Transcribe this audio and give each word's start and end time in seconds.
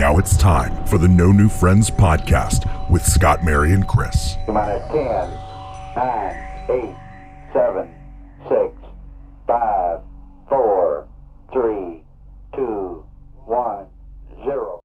Now 0.00 0.16
it's 0.16 0.34
time 0.34 0.86
for 0.86 0.96
the 0.96 1.06
No 1.06 1.30
New 1.30 1.50
Friends 1.50 1.90
podcast 1.90 2.88
with 2.88 3.04
Scott, 3.04 3.44
Mary, 3.44 3.74
and 3.74 3.86
Chris. 3.86 4.38
Minus 4.48 4.82
10, 4.88 4.96
9, 5.94 6.70
8, 6.70 6.96
7, 7.52 7.94
6, 8.48 8.74
5, 9.46 10.00
4, 10.48 11.08
3, 11.52 12.02
2, 12.56 13.04
1, 13.44 13.86
0. 14.42 14.80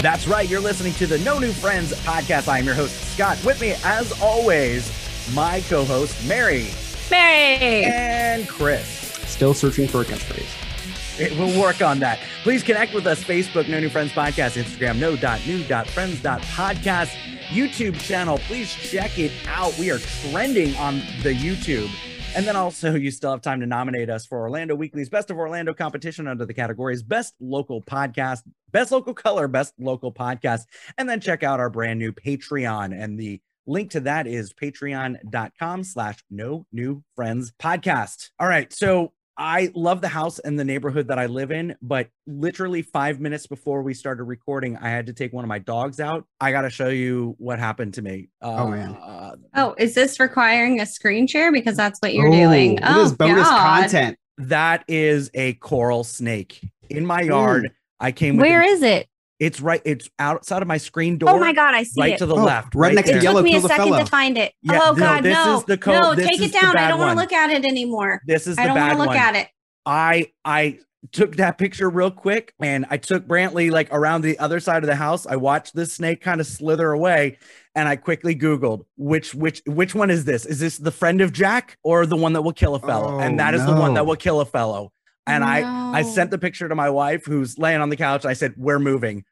That's 0.00 0.28
right. 0.28 0.48
You're 0.48 0.60
listening 0.60 0.92
to 0.92 1.08
the 1.08 1.18
No 1.24 1.40
New 1.40 1.50
Friends 1.50 1.92
podcast. 2.04 2.46
I 2.46 2.60
am 2.60 2.64
your 2.66 2.76
host, 2.76 2.94
Scott. 3.16 3.44
With 3.44 3.60
me, 3.60 3.74
as 3.82 4.12
always, 4.22 4.92
my 5.34 5.60
co 5.62 5.84
host, 5.84 6.24
Mary 6.28 6.68
Mary. 7.12 7.84
and 7.84 8.48
Chris. 8.48 8.86
Still 9.28 9.54
searching 9.54 9.86
for 9.86 10.00
a 10.00 10.04
catchphrase. 10.04 11.20
It- 11.20 11.38
We'll 11.38 11.60
work 11.60 11.82
on 11.82 11.98
that. 12.00 12.18
Please 12.42 12.62
connect 12.62 12.94
with 12.94 13.06
us 13.06 13.22
Facebook, 13.22 13.68
No 13.68 13.78
New 13.80 13.90
Friends 13.90 14.12
Podcast, 14.12 14.56
Instagram, 14.60 14.98
no.new.friends.podcast, 14.98 17.10
YouTube 17.50 18.00
channel. 18.00 18.38
Please 18.38 18.72
check 18.72 19.18
it 19.18 19.30
out. 19.46 19.76
We 19.78 19.90
are 19.90 19.98
trending 20.30 20.74
on 20.76 21.00
the 21.22 21.34
YouTube. 21.34 21.90
And 22.34 22.46
then 22.46 22.56
also, 22.56 22.94
you 22.94 23.10
still 23.10 23.30
have 23.30 23.42
time 23.42 23.60
to 23.60 23.66
nominate 23.66 24.08
us 24.08 24.24
for 24.24 24.40
Orlando 24.40 24.74
Weekly's 24.74 25.10
Best 25.10 25.30
of 25.30 25.36
Orlando 25.36 25.74
competition 25.74 26.26
under 26.26 26.46
the 26.46 26.54
categories 26.54 27.02
Best 27.02 27.34
Local 27.40 27.82
Podcast, 27.82 28.40
Best 28.70 28.90
Local 28.90 29.12
Color, 29.12 29.48
Best 29.48 29.74
Local 29.78 30.10
Podcast. 30.10 30.62
And 30.96 31.10
then 31.10 31.20
check 31.20 31.42
out 31.42 31.60
our 31.60 31.68
brand 31.68 31.98
new 31.98 32.10
Patreon. 32.10 32.98
And 32.98 33.20
the 33.20 33.38
link 33.66 33.90
to 33.92 34.00
that 34.00 34.26
is 34.26 34.52
patreon.com 34.52 35.84
slash 35.84 36.18
no 36.30 36.66
new 36.72 37.02
friends 37.16 37.52
podcast. 37.60 38.30
All 38.40 38.48
right. 38.48 38.72
So 38.72 39.12
I 39.38 39.70
love 39.74 40.00
the 40.02 40.08
house 40.08 40.38
and 40.40 40.58
the 40.58 40.64
neighborhood 40.64 41.08
that 41.08 41.18
I 41.18 41.26
live 41.26 41.50
in, 41.50 41.74
but 41.80 42.08
literally 42.26 42.82
five 42.82 43.18
minutes 43.18 43.46
before 43.46 43.82
we 43.82 43.94
started 43.94 44.24
recording, 44.24 44.76
I 44.76 44.90
had 44.90 45.06
to 45.06 45.12
take 45.14 45.32
one 45.32 45.42
of 45.44 45.48
my 45.48 45.58
dogs 45.58 46.00
out. 46.00 46.26
I 46.40 46.52
got 46.52 46.62
to 46.62 46.70
show 46.70 46.88
you 46.88 47.34
what 47.38 47.58
happened 47.58 47.94
to 47.94 48.02
me. 48.02 48.28
Uh, 48.42 48.56
Oh, 48.58 48.68
man. 48.68 48.90
uh, 48.94 49.36
Oh, 49.56 49.74
is 49.78 49.94
this 49.94 50.20
requiring 50.20 50.80
a 50.80 50.86
screen 50.86 51.26
share? 51.26 51.50
Because 51.50 51.76
that's 51.76 51.98
what 52.00 52.12
you're 52.14 52.28
Oh, 52.28 52.32
doing. 52.32 52.74
It 52.74 52.80
Oh, 52.84 53.04
is 53.04 53.12
bonus 53.14 53.48
God. 53.48 53.80
content. 53.82 54.18
that 54.38 54.84
is 54.88 55.30
a 55.34 55.54
coral 55.54 56.04
snake 56.04 56.60
in 56.90 57.06
my 57.06 57.20
yard. 57.22 57.70
I 58.00 58.12
came. 58.12 58.36
With 58.36 58.46
Where 58.46 58.62
it. 58.62 58.70
is 58.70 58.82
it? 58.82 59.06
It's 59.42 59.60
right. 59.60 59.82
It's 59.84 60.08
outside 60.20 60.62
of 60.62 60.68
my 60.68 60.78
screen 60.78 61.14
oh 61.14 61.18
door. 61.18 61.30
Oh 61.30 61.38
my 61.40 61.52
God, 61.52 61.74
I 61.74 61.82
see 61.82 62.00
it. 62.00 62.02
right 62.02 62.12
it. 62.12 62.18
to 62.18 62.26
the 62.26 62.36
Oh, 62.36 62.44
left. 62.44 62.76
right 62.76 62.94
next 62.94 63.10
to 63.10 63.16
it 63.16 63.22
Yellow 63.24 63.40
took 63.40 63.44
me 63.44 63.50
a 63.50 63.54
Pill 63.54 63.62
the 63.62 63.68
second 63.68 63.84
Fellow. 63.86 63.98
to 63.98 64.06
find 64.06 64.38
it. 64.38 64.52
Yeah, 64.62 64.78
oh 64.82 64.92
no, 64.92 64.98
God, 65.00 65.24
this 65.24 65.34
no. 65.34 65.56
is 65.58 65.64
the 65.64 65.76
co- 65.78 66.00
no, 66.00 66.14
this 66.14 66.28
take 66.28 66.40
is 66.40 66.54
it 66.54 66.60
down. 66.60 66.76
I 66.76 66.86
don't 66.88 67.00
want 67.00 67.16
to 67.16 67.20
look 67.20 67.32
at 67.32 67.50
it 67.50 67.64
anymore. 67.64 68.20
This 68.24 68.46
is 68.46 68.54
the 68.54 68.62
I 68.62 68.66
don't 68.66 68.76
bad 68.76 68.86
want 68.86 68.92
to 68.92 68.98
look 69.00 69.08
one. 69.08 69.16
at 69.16 69.34
it. 69.34 69.48
I 69.84 70.28
I 70.44 70.78
took 71.10 71.34
that 71.36 71.58
picture 71.58 71.90
real 71.90 72.12
quick 72.12 72.54
and 72.60 72.86
I 72.88 72.96
took 72.98 73.26
Brantley 73.26 73.72
like 73.72 73.88
around 73.90 74.22
the 74.22 74.38
other 74.38 74.60
side 74.60 74.84
of 74.84 74.86
the 74.86 74.94
house. 74.94 75.26
I 75.26 75.34
watched 75.34 75.74
this 75.74 75.92
snake 75.92 76.20
kind 76.20 76.40
of 76.40 76.46
slither 76.46 76.92
away 76.92 77.38
and 77.74 77.88
I 77.88 77.96
quickly 77.96 78.36
Googled 78.36 78.84
which 78.96 79.34
which 79.34 79.60
which 79.66 79.92
one 79.96 80.10
is 80.10 80.24
this? 80.24 80.46
Is 80.46 80.60
this 80.60 80.78
the 80.78 80.92
friend 80.92 81.20
of 81.20 81.32
Jack 81.32 81.78
or 81.82 82.06
the 82.06 82.16
one 82.16 82.34
that 82.34 82.42
will 82.42 82.52
kill 82.52 82.76
a 82.76 82.80
fellow? 82.80 83.16
Oh, 83.16 83.18
and 83.18 83.40
that 83.40 83.54
is 83.54 83.66
the 83.66 83.74
one 83.74 83.94
that 83.94 84.06
will 84.06 84.14
kill 84.14 84.40
a 84.40 84.46
fellow. 84.46 84.92
And 85.26 85.42
I 85.44 85.98
I 85.98 86.02
sent 86.02 86.30
the 86.30 86.38
picture 86.38 86.68
to 86.68 86.74
my 86.76 86.90
wife 86.90 87.24
who's 87.26 87.58
laying 87.58 87.80
on 87.80 87.88
the 87.90 87.96
couch. 87.96 88.24
I 88.24 88.32
said, 88.34 88.54
We're 88.56 88.78
moving. 88.78 89.24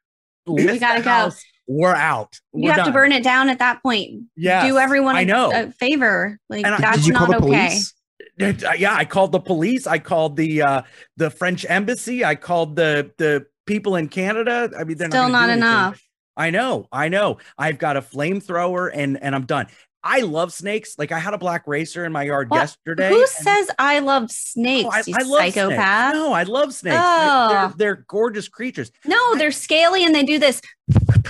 We 0.55 0.79
gotta 0.79 1.03
go. 1.03 1.11
house. 1.11 1.43
We're 1.67 1.95
out. 1.95 2.39
You 2.53 2.65
We're 2.65 2.73
have 2.73 2.87
to 2.87 2.93
burn 2.93 3.13
it 3.13 3.23
down 3.23 3.49
at 3.49 3.61
that 3.61 3.81
point. 3.83 4.25
Yeah, 4.37 4.67
Do 4.67 4.79
everyone 4.79 5.15
I 5.17 5.23
know. 5.25 5.53
a 5.53 5.71
favor. 5.71 6.39
Like 6.49 6.65
And 6.67 6.75
I- 6.75 6.79
that's 6.79 6.99
Did 6.99 7.07
you 7.07 7.15
call 7.15 7.29
not 7.29 7.41
the 7.41 7.47
okay. 7.47 7.69
police? 7.69 7.95
Uh, 8.41 8.73
yeah, 8.79 8.95
I 8.95 9.05
called 9.05 9.33
the 9.33 9.39
police. 9.41 9.87
I 9.87 9.99
called 9.99 10.37
the 10.37 10.63
uh 10.63 10.83
the 11.17 11.31
French 11.31 11.65
embassy. 11.69 12.25
I 12.25 12.35
called 12.35 12.75
the 12.75 13.13
the 13.19 13.47
people 13.67 13.97
in 13.97 14.09
Canada. 14.09 14.71
I 14.79 14.85
mean, 14.85 14.97
they're 14.97 15.11
Still 15.11 15.29
not, 15.29 15.33
not 15.33 15.41
gonna 15.41 15.47
do 15.47 15.53
anything. 15.63 15.69
enough. 15.69 16.03
I 16.37 16.51
know, 16.51 16.87
I 16.91 17.09
know. 17.09 17.39
I've 17.59 17.79
got 17.79 17.97
a 17.97 18.03
flamethrower 18.03 18.91
and 18.93 19.23
and 19.23 19.35
I'm 19.35 19.45
done. 19.47 19.67
I 20.03 20.21
love 20.21 20.53
snakes. 20.53 20.95
Like 20.99 21.13
I 21.13 21.19
had 21.19 21.35
a 21.35 21.39
black 21.39 21.67
racer 21.67 22.05
in 22.05 22.13
my 22.13 22.23
yard 22.23 22.49
What? 22.51 22.59
yesterday. 22.59 23.11
Who 23.11 23.21
and- 23.21 23.29
says 23.29 23.71
I 23.79 23.99
love 23.99 24.31
snakes? 24.31 24.89
Oh, 24.91 24.93
I, 24.93 25.03
you 25.07 25.15
I 25.19 25.23
love 25.23 25.41
snakes. 25.43 25.55
psychopath. 25.57 26.15
No, 26.15 26.33
I 26.33 26.43
love 26.45 26.73
snakes. 26.75 26.95
They're- 26.97 27.01
They're, 27.01 27.65
Oh. 27.67 27.75
they're 27.77 28.05
gorgeous 28.09 28.49
creatures. 28.49 28.91
No, 29.05 29.35
they're 29.37 29.51
scaly 29.51 30.05
and 30.05 30.15
they 30.15 30.23
do 30.23 30.39
this 30.39 30.61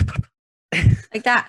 like 1.12 1.25
that. 1.25 1.48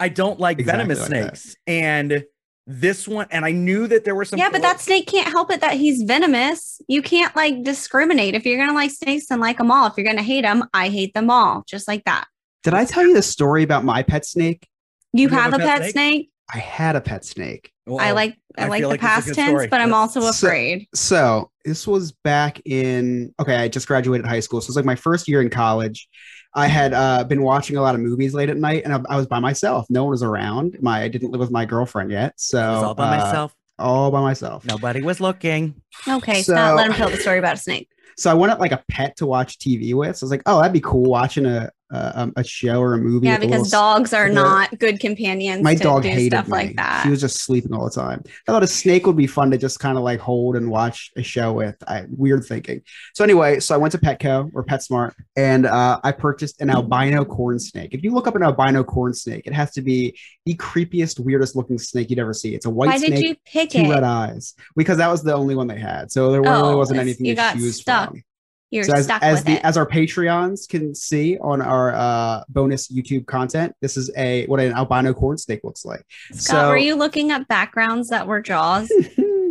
I 0.00 0.08
don't 0.08 0.40
like 0.40 0.58
Exactly 0.58 0.78
venomous 0.94 1.00
like 1.00 1.10
that. 1.10 1.36
snakes. 1.38 1.56
And 1.66 2.24
this 2.66 3.08
one, 3.08 3.26
and 3.30 3.44
I 3.44 3.52
knew 3.52 3.86
that 3.86 4.04
there 4.04 4.14
were 4.14 4.24
some. 4.26 4.38
yeah, 4.38 4.50
but 4.50 4.60
that 4.62 4.80
snake 4.80 5.06
can't 5.06 5.28
help 5.28 5.50
it 5.50 5.60
that 5.62 5.74
he's 5.74 6.02
venomous. 6.02 6.80
You 6.86 7.00
can't 7.02 7.34
like 7.34 7.62
discriminate. 7.64 8.34
If 8.34 8.44
you're 8.44 8.58
gonna 8.58 8.74
like 8.76 8.90
snakes, 8.90 9.26
then 9.28 9.40
like 9.40 9.56
them 9.58 9.70
all. 9.70 9.86
If 9.86 9.94
you're 9.96 10.06
gonna 10.06 10.22
hate 10.22 10.42
them, 10.42 10.64
I 10.74 10.88
hate 10.90 11.14
them 11.14 11.30
all, 11.30 11.64
just 11.66 11.88
like 11.88 12.04
that. 12.04 12.26
Did 12.64 12.74
I 12.74 12.84
tell 12.84 13.06
you 13.06 13.14
the 13.14 13.22
story 13.22 13.62
about 13.62 13.84
my 13.84 14.02
pet 14.02 14.26
snake? 14.26 14.68
You, 15.14 15.28
have, 15.30 15.54
a 15.54 15.58
pet, 15.58 15.90
snake. 15.92 16.30
I 16.52 16.58
had 16.58 16.96
a 16.96 17.00
pet 17.00 17.24
snake. 17.24 17.72
I 17.86 18.12
like 18.12 18.36
I, 18.56 18.64
I 18.64 18.68
like 18.68 18.82
the 18.82 18.88
like 18.88 19.00
past 19.00 19.32
tense, 19.34 19.48
story. 19.48 19.66
but 19.68 19.80
I'm 19.80 19.94
also 19.94 20.26
afraid. 20.26 20.88
So 20.94 21.50
this 21.64 21.86
was 21.86 22.12
back 22.12 22.60
in 22.66 23.34
okay, 23.40 23.56
I 23.56 23.68
just 23.68 23.86
graduated 23.86 24.26
high 24.26 24.40
school. 24.40 24.60
So 24.60 24.66
it 24.66 24.68
was 24.70 24.76
like 24.76 24.84
my 24.84 24.94
first 24.94 25.28
year 25.28 25.40
in 25.40 25.50
college. 25.50 26.08
I 26.54 26.66
had 26.66 26.94
uh, 26.94 27.24
been 27.24 27.42
watching 27.42 27.76
a 27.76 27.82
lot 27.82 27.94
of 27.94 28.00
movies 28.00 28.34
late 28.34 28.48
at 28.48 28.56
night, 28.56 28.82
and 28.84 28.92
I, 28.92 29.00
I 29.10 29.16
was 29.16 29.26
by 29.26 29.38
myself. 29.38 29.86
No 29.90 30.04
one 30.04 30.10
was 30.10 30.22
around. 30.22 30.76
My 30.80 31.02
I 31.02 31.08
didn't 31.08 31.30
live 31.30 31.40
with 31.40 31.50
my 31.50 31.64
girlfriend 31.64 32.10
yet, 32.10 32.34
so 32.36 32.58
was 32.58 32.82
all 32.82 32.94
by 32.94 33.16
uh, 33.16 33.24
myself. 33.24 33.54
all 33.78 34.10
by 34.10 34.20
myself. 34.20 34.64
Nobody 34.64 35.02
was 35.02 35.20
looking. 35.20 35.80
Okay, 36.06 36.42
so- 36.42 36.54
Scott, 36.54 36.76
let 36.76 36.88
him 36.88 36.94
tell 36.94 37.10
the 37.10 37.16
story 37.18 37.38
about 37.38 37.54
a 37.54 37.58
snake. 37.58 37.88
So 38.16 38.28
I 38.28 38.34
wanted 38.34 38.58
like 38.58 38.72
a 38.72 38.82
pet 38.88 39.16
to 39.18 39.26
watch 39.26 39.58
TV 39.58 39.94
with. 39.94 40.16
So 40.16 40.24
I 40.24 40.26
was 40.26 40.30
like, 40.32 40.42
oh, 40.46 40.58
that'd 40.58 40.72
be 40.72 40.80
cool 40.80 41.04
watching 41.04 41.46
a 41.46 41.70
a, 41.90 42.20
um, 42.22 42.32
a 42.36 42.44
show 42.44 42.80
or 42.80 42.94
a 42.94 42.98
movie. 42.98 43.26
Yeah, 43.26 43.38
because 43.38 43.70
dogs 43.70 44.12
are 44.12 44.28
not 44.28 44.78
good 44.78 45.00
companions. 45.00 45.62
my 45.62 45.74
to 45.74 45.82
dog 45.82 46.02
do 46.02 46.08
hated 46.08 46.32
stuff 46.32 46.46
me. 46.46 46.52
like 46.52 46.76
that. 46.76 47.02
She 47.04 47.10
was 47.10 47.20
just 47.20 47.38
sleeping 47.40 47.72
all 47.72 47.84
the 47.84 47.90
time. 47.90 48.22
I 48.46 48.52
thought 48.52 48.62
a 48.62 48.66
snake 48.66 49.06
would 49.06 49.16
be 49.16 49.26
fun 49.26 49.50
to 49.52 49.58
just 49.58 49.80
kind 49.80 49.96
of 49.96 50.04
like 50.04 50.20
hold 50.20 50.56
and 50.56 50.70
watch 50.70 51.10
a 51.16 51.22
show 51.22 51.52
with. 51.52 51.76
I, 51.88 52.04
weird 52.08 52.44
thinking. 52.44 52.82
So 53.14 53.24
anyway, 53.24 53.60
so 53.60 53.74
I 53.74 53.78
went 53.78 53.92
to 53.92 53.98
Petco 53.98 54.50
or 54.54 54.64
PetSmart 54.64 55.14
and 55.36 55.66
uh, 55.66 56.00
I 56.04 56.12
purchased 56.12 56.60
an 56.60 56.70
albino 56.70 57.24
corn 57.24 57.58
snake. 57.58 57.94
If 57.94 58.02
you 58.02 58.12
look 58.12 58.26
up 58.26 58.36
an 58.36 58.42
albino 58.42 58.84
corn 58.84 59.14
snake, 59.14 59.46
it 59.46 59.52
has 59.52 59.70
to 59.72 59.82
be 59.82 60.18
the 60.46 60.54
creepiest, 60.54 61.18
weirdest 61.20 61.56
looking 61.56 61.78
snake 61.78 62.10
you'd 62.10 62.18
ever 62.18 62.34
see. 62.34 62.54
It's 62.54 62.66
a 62.66 62.70
white 62.70 62.88
Why 62.88 62.98
snake, 62.98 63.14
did 63.14 63.22
you 63.24 63.36
pick 63.44 63.70
two 63.70 63.78
it? 63.80 63.88
red 63.90 64.02
eyes, 64.04 64.54
because 64.76 64.98
that 64.98 65.08
was 65.08 65.22
the 65.22 65.34
only 65.34 65.54
one 65.54 65.66
they 65.66 65.78
had. 65.78 66.10
So 66.12 66.32
there 66.32 66.42
really 66.42 66.54
Oh, 66.54 66.76
wasn't 66.76 67.00
anything 67.00 67.26
you 67.26 67.32
to 67.32 67.36
got 67.36 67.54
choose 67.56 67.80
stuck. 67.80 68.10
from. 68.10 68.22
You're 68.70 68.84
so 68.84 68.94
as, 68.94 69.04
stuck 69.04 69.22
as 69.22 69.38
with 69.38 69.44
the 69.46 69.52
it. 69.54 69.64
as 69.64 69.76
our 69.76 69.86
Patreons 69.86 70.68
can 70.68 70.94
see 70.94 71.38
on 71.38 71.62
our 71.62 71.94
uh, 71.94 72.44
bonus 72.48 72.88
YouTube 72.88 73.26
content, 73.26 73.74
this 73.80 73.96
is 73.96 74.10
a 74.16 74.46
what 74.46 74.60
an 74.60 74.72
albino 74.72 75.14
corn 75.14 75.38
snake 75.38 75.60
looks 75.64 75.84
like. 75.84 76.04
Scott, 76.32 76.40
so- 76.42 76.68
were 76.68 76.76
you 76.76 76.94
looking 76.94 77.30
up 77.30 77.48
backgrounds 77.48 78.08
that 78.10 78.26
were 78.26 78.40
Jaws? 78.42 78.92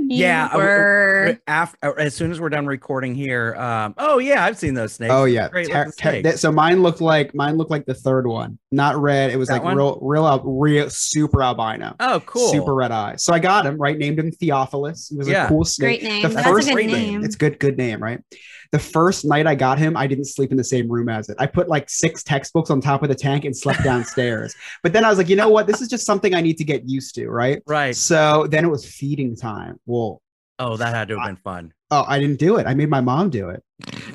Yeah, 0.09 0.47
I- 0.53 0.55
were. 0.55 1.39
after 1.47 1.99
as 1.99 2.15
soon 2.15 2.31
as 2.31 2.39
we're 2.39 2.47
done 2.47 2.65
recording 2.65 3.13
here. 3.13 3.53
Um, 3.55 3.93
oh 3.97 4.19
yeah, 4.19 4.45
I've 4.45 4.57
seen 4.57 4.73
those 4.73 4.93
snakes. 4.93 5.11
Oh 5.13 5.25
yeah, 5.25 5.49
Great 5.49 5.67
Ter- 5.69 5.79
looking 5.79 5.91
ter- 5.97 6.21
snakes. 6.21 6.39
so 6.39 6.49
mine 6.49 6.81
looked 6.81 7.01
like 7.01 7.35
mine 7.35 7.57
looked 7.57 7.71
like 7.71 7.85
the 7.85 7.93
third 7.93 8.25
one, 8.25 8.57
not 8.71 8.97
red. 8.97 9.31
It 9.31 9.37
was 9.37 9.47
That 9.47 9.55
like 9.55 9.63
one? 9.63 9.77
real, 9.77 9.97
real, 10.01 10.27
al- 10.27 10.43
real, 10.43 10.89
super 10.89 11.41
albino, 11.41 11.95
oh, 11.99 12.21
cool. 12.25 12.49
super 12.51 12.73
red 12.75 12.91
eyes. 12.91 13.23
So 13.23 13.33
I 13.33 13.39
got 13.39 13.65
him 13.65 13.77
right, 13.77 13.97
named 13.97 14.19
him 14.19 14.31
Theophilus. 14.31 15.07
He 15.09 15.15
was 15.17 15.27
Yeah. 15.27 15.45
a 15.45 15.47
cool 15.47 15.63
snake. 15.63 16.01
Great 16.01 16.11
name. 16.11 16.21
The 16.23 16.27
That's 16.29 16.47
first 16.47 16.69
a 16.69 16.73
good 16.73 16.85
name. 16.87 17.23
It's 17.23 17.35
good, 17.35 17.59
good 17.59 17.77
name, 17.77 18.01
right? 18.03 18.19
The 18.73 18.79
first 18.79 19.23
night 19.23 19.47
I 19.47 19.55
got 19.55 19.79
him, 19.79 19.95
I 19.95 20.07
didn't 20.07 20.25
sleep 20.25 20.51
in 20.51 20.57
the 20.57 20.63
same 20.63 20.91
room 20.91 21.07
as 21.07 21.29
it. 21.29 21.37
I 21.39 21.45
put 21.45 21.69
like 21.69 21.89
six 21.89 22.23
textbooks 22.23 22.69
on 22.69 22.81
top 22.81 23.03
of 23.03 23.09
the 23.09 23.15
tank 23.15 23.45
and 23.45 23.55
slept 23.55 23.83
downstairs. 23.83 24.53
But 24.83 24.91
then 24.93 25.05
I 25.05 25.09
was 25.09 25.17
like, 25.17 25.29
you 25.29 25.35
know 25.37 25.49
what? 25.49 25.67
This 25.67 25.81
is 25.81 25.87
just 25.87 26.05
something 26.05 26.35
I 26.35 26.41
need 26.41 26.57
to 26.57 26.63
get 26.65 26.87
used 26.89 27.15
to, 27.15 27.29
right? 27.29 27.61
Right. 27.65 27.95
So 27.95 28.47
then 28.49 28.65
it 28.65 28.69
was 28.69 28.85
feeding 28.85 29.35
time. 29.35 29.79
Well, 29.85 30.21
Oh, 30.59 30.75
that 30.75 30.93
had 30.95 31.07
to 31.09 31.19
have 31.19 31.27
been 31.27 31.35
fun. 31.37 31.71
Oh, 31.91 32.03
I 32.07 32.19
didn't 32.19 32.39
do 32.39 32.57
it. 32.57 32.65
I 32.65 32.73
made 32.73 32.89
my 32.89 32.99
mom 32.99 33.29
do 33.29 33.49
it. 33.49 33.61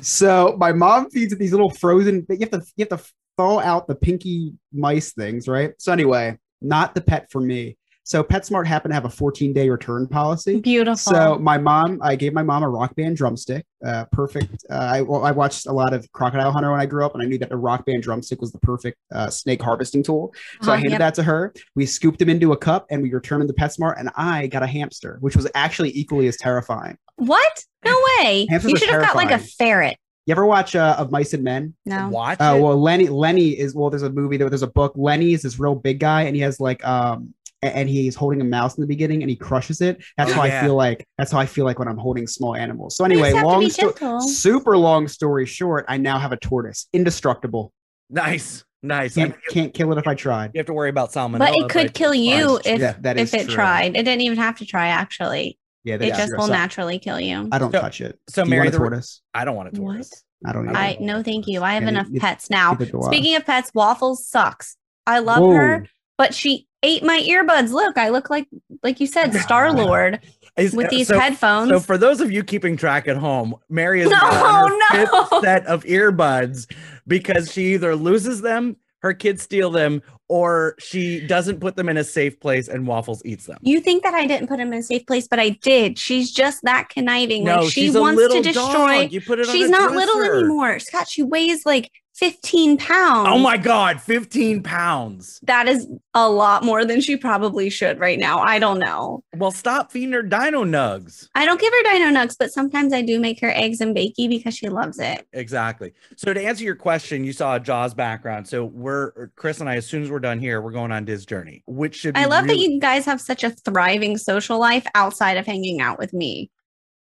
So 0.01 0.55
my 0.59 0.73
mom 0.73 1.09
feeds 1.09 1.31
it 1.31 1.39
these 1.39 1.51
little 1.51 1.69
frozen. 1.69 2.25
You 2.29 2.37
have 2.41 2.51
to 2.51 2.61
you 2.75 2.85
have 2.89 2.99
to 2.99 3.05
thaw 3.37 3.59
out 3.59 3.87
the 3.87 3.95
pinky 3.95 4.53
mice 4.71 5.13
things, 5.13 5.47
right? 5.47 5.73
So 5.77 5.91
anyway, 5.91 6.37
not 6.61 6.95
the 6.95 7.01
pet 7.01 7.31
for 7.31 7.41
me. 7.41 7.77
So 8.05 8.21
PetSmart 8.21 8.67
happened 8.67 8.91
to 8.91 8.95
have 8.95 9.05
a 9.05 9.09
14 9.09 9.53
day 9.53 9.69
return 9.69 10.07
policy. 10.07 10.59
Beautiful. 10.59 10.97
So 10.97 11.39
my 11.39 11.57
mom, 11.57 11.99
I 12.01 12.17
gave 12.17 12.33
my 12.33 12.43
mom 12.43 12.61
a 12.61 12.69
rock 12.69 12.93
band 12.97 13.15
drumstick. 13.15 13.65
Uh, 13.85 14.03
perfect. 14.11 14.65
Uh, 14.69 14.73
I 14.73 15.01
well, 15.01 15.23
I 15.23 15.31
watched 15.31 15.67
a 15.67 15.71
lot 15.71 15.93
of 15.93 16.11
Crocodile 16.11 16.51
Hunter 16.51 16.69
when 16.69 16.81
I 16.81 16.85
grew 16.85 17.05
up, 17.05 17.13
and 17.13 17.23
I 17.23 17.25
knew 17.25 17.37
that 17.37 17.53
a 17.53 17.55
rock 17.55 17.85
band 17.85 18.03
drumstick 18.03 18.41
was 18.41 18.51
the 18.51 18.59
perfect 18.59 18.97
uh, 19.13 19.29
snake 19.29 19.61
harvesting 19.61 20.03
tool. 20.03 20.33
So 20.61 20.71
I 20.71 20.73
Uh-huh, 20.73 20.81
handed 20.81 20.91
yep. 20.91 20.99
that 20.99 21.13
to 21.15 21.23
her. 21.23 21.53
We 21.75 21.85
scooped 21.85 22.19
them 22.19 22.27
into 22.29 22.51
a 22.51 22.57
cup, 22.57 22.87
and 22.89 23.01
we 23.01 23.09
returned 23.13 23.41
them 23.41 23.47
to 23.47 23.53
PetSmart. 23.53 23.97
And 23.97 24.09
I 24.17 24.47
got 24.47 24.63
a 24.63 24.67
hamster, 24.67 25.17
which 25.21 25.37
was 25.37 25.47
actually 25.55 25.97
equally 25.97 26.27
as 26.27 26.35
terrifying. 26.35 26.97
What? 27.15 27.63
No 27.85 27.97
way. 28.19 28.47
Hamsters 28.49 28.71
you 28.71 28.77
should 28.79 28.89
have 28.89 29.01
got 29.01 29.15
like 29.15 29.31
a 29.31 29.39
ferret. 29.39 29.97
You 30.25 30.31
ever 30.31 30.45
watch 30.45 30.75
uh, 30.75 30.95
Of 30.97 31.11
Mice 31.11 31.33
and 31.33 31.43
Men? 31.43 31.73
No. 31.85 32.07
Watch 32.09 32.37
Oh 32.39 32.55
it. 32.57 32.61
well, 32.61 32.81
Lenny. 32.81 33.07
Lenny 33.09 33.49
is 33.49 33.75
well. 33.75 33.89
There's 33.89 34.03
a 34.03 34.09
movie. 34.09 34.37
There, 34.37 34.49
there's 34.49 34.63
a 34.63 34.67
book. 34.67 34.93
Lenny 34.95 35.33
is 35.33 35.41
this 35.41 35.59
real 35.59 35.75
big 35.75 35.99
guy, 35.99 36.23
and 36.23 36.35
he 36.35 36.41
has 36.41 36.59
like 36.59 36.85
um 36.87 37.33
and 37.61 37.87
he's 37.89 38.13
holding 38.13 38.41
a 38.41 38.43
mouse 38.43 38.75
in 38.77 38.81
the 38.81 38.87
beginning 38.87 39.21
and 39.23 39.29
he 39.29 39.37
crushes 39.37 39.79
it. 39.79 40.03
That's 40.17 40.31
Oh, 40.31 40.35
how 40.35 40.43
yeah. 40.43 40.59
I 40.59 40.63
feel 40.65 40.75
like. 40.75 41.05
That's 41.17 41.31
how 41.31 41.39
I 41.39 41.45
feel 41.45 41.63
like 41.65 41.79
when 41.79 41.87
I'm 41.87 41.97
holding 41.97 42.27
small 42.27 42.55
animals. 42.55 42.95
So 42.97 43.05
anyway, 43.05 43.31
long 43.33 43.61
be 43.61 43.69
story, 43.69 43.93
super 44.21 44.77
long 44.77 45.07
story 45.07 45.45
short, 45.45 45.85
I 45.87 45.97
now 45.97 46.19
have 46.19 46.31
a 46.33 46.37
tortoise, 46.37 46.87
indestructible. 46.91 47.71
Nice, 48.09 48.63
nice. 48.81 49.15
Can't 49.15 49.31
mean, 49.31 49.39
can't 49.49 49.73
kill 49.73 49.91
it 49.93 49.97
if 49.97 50.07
I 50.07 50.13
tried. 50.15 50.51
you 50.53 50.59
have 50.59 50.65
to 50.67 50.73
worry 50.73 50.89
about 50.89 51.11
salmonella. 51.13 51.39
But 51.39 51.55
it 51.55 51.69
could 51.69 51.93
kill 51.93 52.13
you 52.13 52.59
if 52.65 52.79
yeah, 52.81 52.95
that 53.01 53.17
is 53.17 53.33
if 53.33 53.41
it 53.41 53.45
true. 53.45 53.55
tried. 53.55 53.95
It 53.95 54.03
didn't 54.03 54.21
even 54.21 54.37
have 54.37 54.57
to 54.59 54.65
try. 54.65 54.87
Actually, 54.87 55.57
Yeah, 55.83 55.95
it 55.95 56.15
just 56.15 56.35
will 56.37 56.47
naturally 56.47 56.97
kill 56.99 57.19
you. 57.19 57.49
I 57.51 57.57
don't 57.59 57.71
So- 57.71 57.81
touch 57.81 57.99
it. 58.01 58.19
so 58.29 58.43
Do 58.43 58.47
you 58.47 58.51
Mary, 58.51 58.59
want 58.61 58.67
a 58.69 58.71
the- 58.71 58.77
tortoise? 58.77 59.21
I 59.33 59.45
don't 59.45 59.55
want 59.55 59.77
a 59.77 59.81
What? 59.81 59.87
tortoise. 59.93 60.23
I 60.45 60.51
don't 60.53 60.65
know. 60.65 60.73
I 60.73 60.97
no, 60.99 61.23
thank 61.23 61.47
you. 61.47 61.61
I 61.63 61.73
have 61.73 61.83
Yeah, 61.83 61.89
enough 61.89 62.07
you- 62.09 62.19
pets 62.19 62.49
now. 62.49 62.73
neither. 62.79 63.01
Speaking 63.03 63.35
of 63.35 63.45
pets, 63.45 63.71
Waffles 63.73 64.27
sucks. 64.27 64.75
I 65.07 65.19
love 65.19 65.53
her, 65.53 65.85
but 66.17 66.33
she 66.33 66.67
ate 66.83 67.03
my 67.03 67.19
earbuds. 67.21 67.71
Look, 67.71 67.97
I 67.97 68.09
look 68.09 68.29
like 68.29 68.47
like 68.83 68.99
you 68.99 69.07
said, 69.07 69.33
Star 69.33 69.71
Lord 69.73 70.19
Is- 70.57 70.73
with 70.73 70.87
uh, 70.87 70.89
these 70.89 71.07
so, 71.07 71.17
headphones. 71.19 71.69
So 71.69 71.79
for 71.79 71.97
those 71.97 72.19
of 72.21 72.31
you 72.31 72.43
keeping 72.43 72.75
track 72.77 73.07
at 73.07 73.15
home, 73.17 73.55
Mary 73.69 74.01
is 74.01 74.09
No, 74.09 74.17
on 74.17 74.69
her 74.89 75.05
no. 75.05 75.25
fifth 75.25 75.41
set 75.43 75.65
of 75.65 75.83
earbuds 75.85 76.69
because 77.07 77.51
she 77.51 77.73
either 77.73 77.95
loses 77.95 78.41
them, 78.41 78.75
her 79.03 79.13
kids 79.13 79.43
steal 79.43 79.69
them, 79.69 80.01
or 80.29 80.75
she 80.79 81.19
doesn't 81.27 81.59
put 81.59 81.75
them 81.75 81.89
in 81.89 81.97
a 81.97 82.03
safe 82.03 82.39
place 82.39 82.67
and 82.69 82.87
Waffles 82.87 83.21
eats 83.25 83.45
them. 83.45 83.57
you 83.61 83.79
think 83.81 84.01
that 84.03 84.13
I 84.13 84.25
didn't 84.25 84.47
put 84.47 84.57
them 84.57 84.71
in 84.73 84.79
a 84.79 84.83
safe 84.83 85.05
place, 85.05 85.27
but 85.27 85.39
I 85.39 85.49
did. 85.49 85.99
She's 85.99 86.31
just 86.31 86.63
that 86.63 86.89
conniving. 86.89 87.43
No, 87.43 87.57
like 87.59 87.65
she 87.73 87.81
she's 87.81 87.95
a 87.95 88.01
wants 88.01 88.17
little 88.17 88.37
to 88.37 88.43
destroy. 88.43 89.03
dog. 89.03 89.11
You 89.11 89.21
put 89.21 89.39
it 89.39 89.47
on 89.49 89.53
She's 89.55 89.69
not 89.69 89.91
little 89.91 90.15
dresser. 90.15 90.35
anymore. 90.39 90.79
Scott, 90.79 91.07
she 91.09 91.21
weighs 91.21 91.65
like 91.65 91.91
15 92.15 92.77
pounds. 92.77 93.27
Oh 93.31 93.39
my 93.39 93.57
god, 93.57 93.99
15 93.99 94.61
pounds. 94.61 95.39
That 95.43 95.67
is 95.67 95.87
a 96.13 96.29
lot 96.29 96.63
more 96.63 96.85
than 96.85 97.01
she 97.01 97.17
probably 97.17 97.71
should 97.71 97.99
right 97.99 98.19
now. 98.19 98.39
I 98.39 98.59
don't 98.59 98.77
know. 98.77 99.23
Well, 99.35 99.49
stop 99.49 99.91
feeding 99.91 100.11
her 100.11 100.21
dino 100.21 100.63
nugs. 100.63 101.27
I 101.33 101.45
don't 101.45 101.59
give 101.59 101.73
her 101.73 101.83
dino 101.91 102.11
nugs, 102.19 102.35
but 102.37 102.51
sometimes 102.51 102.93
I 102.93 103.01
do 103.01 103.19
make 103.19 103.39
her 103.41 103.49
eggs 103.49 103.81
and 103.81 103.95
bakey 103.95 104.29
because 104.29 104.55
she 104.55 104.69
loves 104.69 104.99
it. 104.99 105.27
Exactly. 105.33 105.93
So 106.15 106.33
to 106.33 106.41
answer 106.41 106.63
your 106.63 106.75
question, 106.75 107.23
you 107.23 107.33
saw 107.33 107.55
a 107.55 107.59
Jaws 107.59 107.95
background. 107.95 108.47
So 108.47 108.65
we're 108.65 109.29
Chris 109.35 109.59
and 109.59 109.67
I, 109.67 109.77
as 109.77 109.87
soon 109.87 110.03
as 110.03 110.11
we're 110.11 110.19
done 110.19 110.39
here, 110.39 110.61
we're 110.61 110.71
going 110.71 110.91
on 110.91 111.05
Diz 111.05 111.25
Journey, 111.25 111.63
which 111.65 111.95
should 111.95 112.13
be 112.13 112.19
I 112.19 112.25
love 112.25 112.45
that 112.45 112.57
you 112.57 112.79
guys 112.79 113.05
have 113.05 113.21
such 113.21 113.43
a 113.43 113.49
thriving 113.49 114.17
social 114.19 114.59
life 114.59 114.85
outside 114.93 115.37
of 115.37 115.47
hanging 115.47 115.81
out 115.81 115.97
with 115.97 116.13
me. 116.13 116.51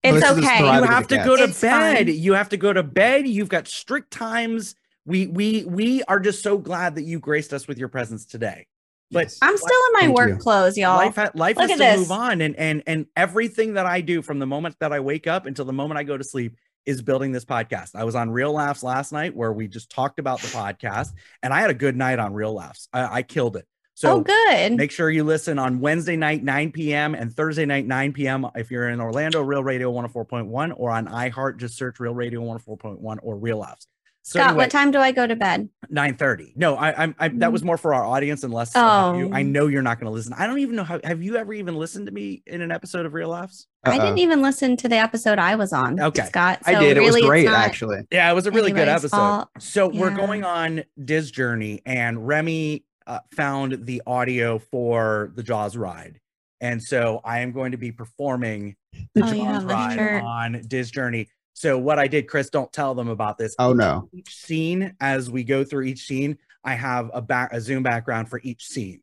It's 0.03 0.21
this 0.21 0.25
is 0.31 0.39
as 0.39 0.45
okay. 0.45 0.59
you 0.59 0.83
have 0.83 1.07
to 1.09 1.17
go 1.19 1.37
to 1.37 1.45
It's 1.45 1.61
bed. 1.61 2.07
fine. 2.07 2.09
You 2.09 2.33
have 2.35 2.49
to 2.51 2.57
go 2.57 2.73
to 2.73 2.83
bed. 2.83 3.29
You've 3.29 3.49
got 3.49 3.69
strict 3.69 4.11
times. 4.11 4.75
We 5.07 5.27
we 5.29 5.65
we 5.65 6.03
are 6.05 6.21
just 6.21 6.43
so 6.43 6.59
glad 6.59 6.97
that 6.97 7.03
you 7.05 7.19
graced 7.21 7.53
us 7.53 7.67
with 7.67 7.79
your 7.79 7.89
presence 7.89 8.27
today. 8.27 8.67
But 9.13 9.25
Yes. 9.27 9.39
I'm 9.41 9.57
still 9.57 9.69
in 9.71 10.09
my 10.09 10.15
work 10.15 10.31
you. 10.31 10.37
clothes, 10.37 10.77
y'all. 10.77 10.97
life 10.97 11.15
ha- 11.15 11.31
life 11.35 11.57
Look 11.57 11.71
has 11.71 11.79
to 11.79 11.85
this. 11.85 11.99
move 12.01 12.11
on 12.11 12.41
and 12.41 12.57
and 12.57 12.83
and 12.89 13.07
everything 13.17 13.75
that 13.75 13.87
I 13.87 14.01
do 14.01 14.21
from 14.21 14.41
the 14.41 14.47
moment 14.47 14.77
that 14.81 14.93
I 14.93 14.99
wake 15.01 15.27
up 15.29 15.47
until 15.47 15.65
the 15.65 15.73
moment 15.73 15.99
I 15.99 16.03
go 16.03 16.17
to 16.17 16.25
sleep 16.25 16.57
is 16.87 17.03
building 17.03 17.31
this 17.33 17.45
podcast. 17.45 17.95
I 17.95 18.05
was 18.05 18.15
on 18.17 18.31
Real 18.31 18.53
Laughs 18.53 18.83
last 18.83 19.13
night 19.13 19.35
where 19.35 19.53
we 19.53 19.69
just 19.69 19.91
talked 19.91 20.19
about 20.19 20.41
the 20.41 20.49
podcast 20.49 21.13
and 21.43 21.53
I 21.55 21.61
had 21.61 21.71
a 21.71 21.75
good 21.75 21.97
night 21.97 22.19
on 22.19 22.33
Real 22.35 22.53
Laughs. 22.55 22.89
I, 22.93 23.19
I 23.19 23.23
killed 23.23 23.57
it. 23.57 23.67
So 23.95 24.17
oh, 24.17 24.21
good. 24.21 24.77
Make 24.77 24.91
sure 24.91 25.09
you 25.09 25.25
listen 25.25 25.59
on 25.59 25.81
Wednesday 25.81 26.17
night, 26.17 26.45
9 26.45 26.71
p.m. 26.73 27.15
and 27.15 27.33
Thursday 27.35 27.65
night, 27.65 27.87
9 27.87 28.13
p.m. 28.13 28.47
If 28.55 28.71
you're 28.71 28.91
in 28.91 29.01
Orlando, 29.01 29.41
Real 29.41 29.65
Radio 29.65 29.91
104.1 29.91 30.75
or 30.77 30.91
on 30.91 31.07
iHeart, 31.07 31.57
just 31.57 31.79
search 31.79 31.99
Real 31.99 32.15
Radio 32.15 32.43
104.1 32.43 33.19
or 33.23 33.37
Real 33.37 33.59
Laughs. 33.59 33.87
So 34.29 34.41
Scott, 34.41 34.49
anyway, 34.51 34.65
what 34.65 34.71
time 34.73 34.91
do 34.91 34.99
I 34.99 35.13
go 35.13 35.25
to 35.25 35.37
bed? 35.37 35.69
9:30. 35.89 36.57
No, 36.57 36.75
I, 36.75 37.01
I'm 37.01 37.15
I, 37.21 37.29
that 37.29 37.53
was 37.53 37.63
more 37.63 37.77
for 37.79 37.95
our 37.95 38.05
audience 38.05 38.43
and 38.43 38.53
less 38.53 38.73
about 38.73 39.19
you. 39.19 39.31
I 39.33 39.43
Oh. 39.43 39.45
know 39.45 39.67
you're 39.69 39.83
not 39.83 40.01
going 40.01 40.07
to 40.07 40.13
listen. 40.13 40.33
I 40.33 40.49
don't 40.49 40.59
even 40.59 40.75
know 40.75 40.83
how 40.83 40.99
have 41.05 41.23
you 41.23 41.37
ever 41.37 41.53
even 41.55 41.77
listened 41.77 42.07
to 42.07 42.13
me 42.13 42.43
in 42.45 42.61
an 42.61 42.73
episode 42.73 43.07
of 43.07 43.15
Real 43.15 43.29
Laughs? 43.29 43.69
I 43.85 43.91
Uh-uh. 43.97 44.05
didn't 44.05 44.19
even 44.19 44.43
listen 44.43 44.77
to 44.79 44.89
the 44.89 44.97
episode 44.97 45.39
I 45.39 45.55
was 45.55 45.73
on. 45.73 46.01
Okay. 46.01 46.25
Scott. 46.27 46.59
I 46.67 46.75
so 46.75 46.81
did. 46.81 46.97
It 46.97 47.01
really 47.03 47.21
was 47.23 47.29
great, 47.29 47.45
not- 47.47 47.55
actually. 47.55 47.99
Yeah, 48.11 48.29
it 48.29 48.35
was 48.35 48.49
a 48.49 48.51
really 48.51 48.73
good 48.73 48.89
episode. 48.89 49.17
fault. 49.17 49.49
So 49.61 49.87
we're 49.89 50.11
going 50.11 50.43
on 50.43 50.83
Diz 51.05 51.31
Journey, 51.31 51.83
and 51.87 52.27
Remy 52.27 52.85
uh, 53.07 53.21
found 53.37 53.87
the 53.87 54.03
audio 54.09 54.59
for 54.59 55.31
the 55.37 55.45
Jaws 55.45 55.77
ride, 55.77 56.19
and 56.61 56.83
so 56.83 57.21
I 57.25 57.39
am 57.43 57.53
going 57.53 57.71
to 57.71 57.79
be 57.79 57.93
performing 57.93 58.75
the 59.15 59.23
Oh, 59.23 59.27
Jaws 59.33 59.37
yeah, 59.37 59.61
ride 59.65 59.95
shirt. 59.97 60.23
on 60.25 60.63
Diz 60.67 60.91
Journey. 60.91 61.29
So 61.57 61.79
what 61.79 61.99
I 61.99 62.07
did, 62.07 62.29
Chris, 62.29 62.51
don't 62.51 62.71
tell 62.71 62.95
them 62.95 63.09
about 63.09 63.39
this. 63.39 63.57
Oh 63.59 63.73
no. 63.73 64.11
Each 64.13 64.37
scene, 64.37 64.95
as 65.01 65.31
we 65.31 65.43
go 65.43 65.65
through 65.65 65.85
each 65.85 66.07
scene, 66.07 66.37
I 66.63 66.75
have 66.75 67.11
a 67.15 67.23
back 67.23 67.55
a 67.55 67.63
Zoom 67.63 67.83
background 67.83 68.29
for 68.29 68.41
each 68.45 68.67
scene. 68.67 69.01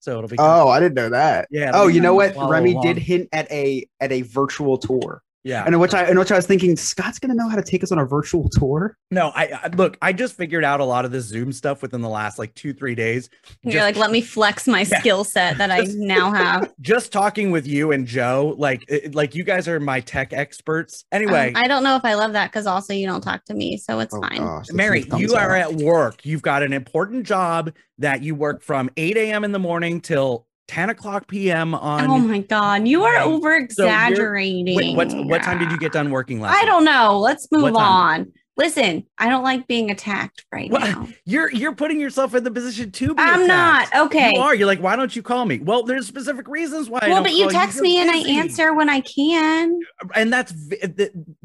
So 0.00 0.18
it'll 0.18 0.28
be 0.28 0.36
Oh, 0.38 0.68
I 0.68 0.78
didn't 0.78 0.94
know 0.94 1.08
that. 1.08 1.48
Yeah, 1.50 1.70
Oh, 1.72 1.88
you 1.88 2.02
know 2.02 2.14
what? 2.14 2.36
Remy 2.36 2.72
along. 2.72 2.84
did 2.84 2.98
hint 2.98 3.30
at 3.32 3.50
a 3.50 3.88
at 3.98 4.12
a 4.12 4.22
virtual 4.22 4.76
tour, 4.76 5.22
yeah. 5.46 5.64
and 5.64 5.78
which 5.80 5.94
I 5.94 6.10
in 6.10 6.18
which 6.18 6.32
I 6.32 6.36
was 6.36 6.46
thinking 6.46 6.76
Scott's 6.76 7.18
gonna 7.18 7.34
know 7.34 7.48
how 7.48 7.56
to 7.56 7.62
take 7.62 7.82
us 7.84 7.92
on 7.92 7.98
a 7.98 8.04
virtual 8.04 8.48
tour. 8.48 8.96
No, 9.10 9.28
I, 9.34 9.50
I 9.64 9.68
look. 9.68 9.96
I 10.02 10.12
just 10.12 10.36
figured 10.36 10.64
out 10.64 10.80
a 10.80 10.84
lot 10.84 11.04
of 11.04 11.12
this 11.12 11.24
Zoom 11.26 11.52
stuff 11.52 11.82
within 11.82 12.00
the 12.00 12.08
last 12.08 12.38
like 12.38 12.54
two 12.54 12.72
three 12.74 12.94
days. 12.94 13.30
You're 13.62 13.72
Just- 13.74 13.82
like, 13.84 13.96
let 13.96 14.10
me 14.10 14.20
flex 14.20 14.66
my 14.66 14.80
Yeah. 14.80 14.98
skill 15.00 15.24
set 15.24 15.58
that 15.58 15.70
I 15.70 15.80
now 15.94 16.32
have. 16.32 16.72
just 16.80 17.12
talking 17.12 17.50
with 17.50 17.66
you 17.66 17.92
and 17.92 18.06
Joe, 18.06 18.54
like 18.58 18.84
it- 18.88 19.14
like 19.14 19.34
you 19.34 19.44
guys 19.44 19.68
are 19.68 19.78
my 19.80 20.00
tech 20.00 20.32
experts. 20.32 21.04
Um, 21.12 21.22
Anyway, 21.22 21.52
I 21.56 21.66
don't 21.68 21.82
know 21.82 21.96
if 21.96 22.04
I 22.04 22.14
love 22.14 22.32
that 22.34 22.50
because 22.50 22.66
also 22.66 22.92
you 22.92 23.06
don't 23.06 23.20
talk 23.22 23.44
to 23.46 23.54
me, 23.54 23.76
so 23.76 24.00
it's 24.00 24.14
Oh, 24.14 24.20
fine. 24.20 24.38
gosh, 24.38 24.66
Mary, 24.72 25.04
you 25.16 25.34
are 25.34 25.56
up. 25.56 25.70
at 25.70 25.74
work. 25.76 26.24
You've 26.26 26.42
got 26.42 26.62
an 26.62 26.72
important 26.72 27.26
job 27.26 27.72
that 27.98 28.22
you 28.22 28.34
work 28.34 28.62
from 28.62 28.90
8 28.96 29.16
a.m. 29.16 29.44
in 29.44 29.52
the 29.52 29.58
morning 29.58 30.00
till 30.00 30.46
10 30.68 30.90
o'clock 30.90 31.28
p.m. 31.28 31.74
on. 31.74 32.10
Oh 32.10 32.18
my 32.18 32.38
god, 32.38 32.86
you 32.88 33.04
are 33.04 33.18
over 33.18 33.54
exaggerating. 33.54 34.76
Wait, 34.76 34.96
what 34.96 35.12
what 35.26 35.42
time 35.42 35.58
did 35.58 35.70
you 35.70 35.78
get 35.78 35.92
done 35.92 36.10
working 36.10 36.40
last? 36.40 36.56
I 36.56 36.60
night? 36.60 36.66
don't 36.66 36.84
know. 36.84 37.18
Let's 37.18 37.50
move 37.52 37.74
on. 37.76 38.32
Listen, 38.58 39.04
I 39.18 39.28
don't 39.28 39.42
like 39.44 39.66
being 39.68 39.90
attacked 39.90 40.44
right 40.50 40.70
What? 40.70 40.80
now. 40.82 41.08
You're 41.26 41.50
you're 41.52 41.74
putting 41.74 42.00
yourself 42.00 42.34
in 42.34 42.42
the 42.44 42.50
position 42.50 42.90
to 42.92 43.08
be. 43.14 43.22
I'm 43.22 43.42
attacked. 43.42 43.92
not. 43.94 44.06
Okay. 44.06 44.30
You 44.34 44.40
are. 44.40 44.54
You're 44.54 44.66
like, 44.66 44.80
why 44.80 44.96
don't 44.96 45.14
you 45.14 45.22
call 45.22 45.44
me? 45.44 45.58
Well, 45.58 45.82
there's 45.82 46.06
specific 46.06 46.48
reasons 46.48 46.88
why. 46.88 47.00
I 47.02 47.08
well, 47.08 47.22
but 47.22 47.32
you 47.34 47.50
text 47.50 47.76
You're 47.76 47.82
me 47.84 47.98
and 48.00 48.10
I 48.10 48.16
answer 48.40 48.72
when 48.74 48.88
I 48.88 49.00
can. 49.00 49.78
and 50.14 50.32
that's 50.32 50.54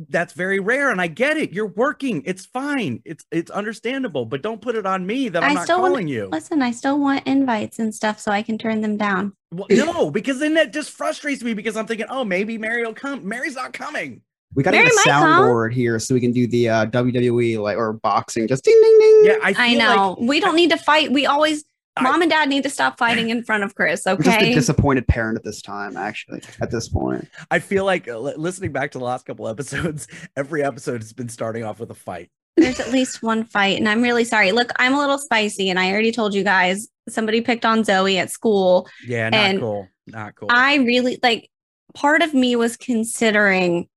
that's 0.10 0.34
very 0.34 0.60
rare 0.60 0.92
and 0.92 1.00
i 1.02 1.08
get 1.08 1.38
it 1.38 1.52
you're 1.54 1.68
working 1.68 2.22
it's 2.26 2.46
fine 2.46 3.02
it's 3.06 3.26
it's 3.32 3.50
understandable 3.52 4.26
but 4.26 4.42
don't 4.42 4.62
put 4.62 4.76
it 4.76 4.86
on 4.86 5.06
me 5.06 5.30
that 5.30 5.44
i'm 5.44 5.52
I 5.52 5.54
not 5.54 5.64
still 5.64 5.82
wanna- 5.82 5.94
calling 5.94 6.08
you 6.08 6.28
Listen, 6.32 6.62
I 6.62 6.72
still 6.72 7.00
want 7.00 7.26
invites 7.28 7.80
and 7.80 7.94
stuff 7.94 8.20
so 8.20 8.32
I 8.32 8.42
can 8.42 8.58
turn 8.58 8.82
them 8.82 8.98
down. 8.98 9.34
well, 9.52 9.68
no 9.70 10.12
because 10.12 10.40
then 10.40 10.54
that 10.56 10.74
just 10.74 10.92
frustrates 10.92 11.44
me 11.44 11.54
because 11.54 11.76
i'm 11.78 11.88
thinking 11.88 12.08
oh 12.10 12.24
maybe 12.24 12.58
mary 12.58 12.86
will 12.86 12.94
come 12.94 13.28
mary's 13.28 13.56
not 13.56 13.74
coming 13.74 14.22
We 14.56 14.64
gotta 14.64 14.78
Mary 14.78 14.90
get 14.90 15.06
a 15.06 15.10
soundboard 15.10 15.74
here 15.74 15.98
so 16.00 16.14
we 16.14 16.20
can 16.22 16.32
do 16.32 16.46
the 16.48 16.70
uh, 16.70 16.86
WWE 16.88 17.60
like 17.60 17.78
or 17.78 17.94
boxing, 17.94 18.48
just 18.48 18.64
ding 18.64 18.80
ding 18.82 19.00
ding. 19.00 19.22
yeah 19.26 19.38
i, 19.44 19.54
feel 19.54 19.82
I 19.82 19.96
know. 19.96 20.16
like 20.20 20.30
we 20.30 20.40
don't 20.40 20.56
need 20.56 20.72
to 20.72 20.78
fight. 20.78 21.12
We 21.12 21.26
always 21.26 21.64
I- 21.98 22.04
mom 22.04 22.22
and 22.22 22.30
dad 22.32 22.48
need 22.50 22.64
to 22.64 22.70
stop 22.70 22.98
fighting 22.98 23.30
in 23.30 23.44
front 23.44 23.64
of 23.64 23.76
Chris, 23.76 24.06
I'm 24.08 24.18
just 24.18 24.28
a 24.30 24.36
okay? 24.38 24.54
disappointed 24.54 25.08
parent 25.08 25.38
at 25.38 25.44
this 25.44 25.62
time. 25.62 25.96
Actually, 25.98 26.42
at 26.62 26.72
this 26.72 26.88
point, 26.90 27.28
i 27.50 27.60
feel 27.60 27.86
like 27.86 28.08
uh, 28.08 28.18
listening 28.20 28.72
back 28.72 28.92
to 28.92 28.98
the 29.00 29.04
last 29.06 29.26
couple 29.26 29.48
episodes 29.48 30.08
every 30.36 30.64
episode 30.64 31.02
has 31.02 31.14
been 31.14 31.30
starting 31.30 31.64
off 31.64 31.80
with 31.80 31.92
a 31.92 31.96
fight 31.96 32.30
There's 32.58 32.80
at 32.80 32.92
least 32.92 33.22
one 33.24 33.44
fight, 33.46 33.78
and 33.78 33.88
I'm 33.90 34.02
really 34.02 34.24
sorry. 34.26 34.52
Look, 34.52 34.72
I'm 34.78 34.94
a 34.94 34.98
little 35.00 35.18
spicy, 35.18 35.70
and 35.70 35.80
I 35.80 35.92
already 35.92 36.12
told 36.12 36.34
you 36.34 36.44
guys 36.44 36.88
somebody 37.10 37.42
picked 37.42 37.66
on 37.66 37.84
Zoe 37.84 38.18
at 38.18 38.30
school. 38.30 38.88
yeah 39.08 39.30
not 39.30 39.40
And 39.40 39.60
cool 39.60 39.88
not 40.08 40.36
cool 40.36 40.48
I 40.52 40.76
really 40.76 41.20
like 41.24 41.50
part 41.94 42.22
of 42.22 42.34
me 42.34 42.56
was 42.56 42.76
considering 42.78 43.88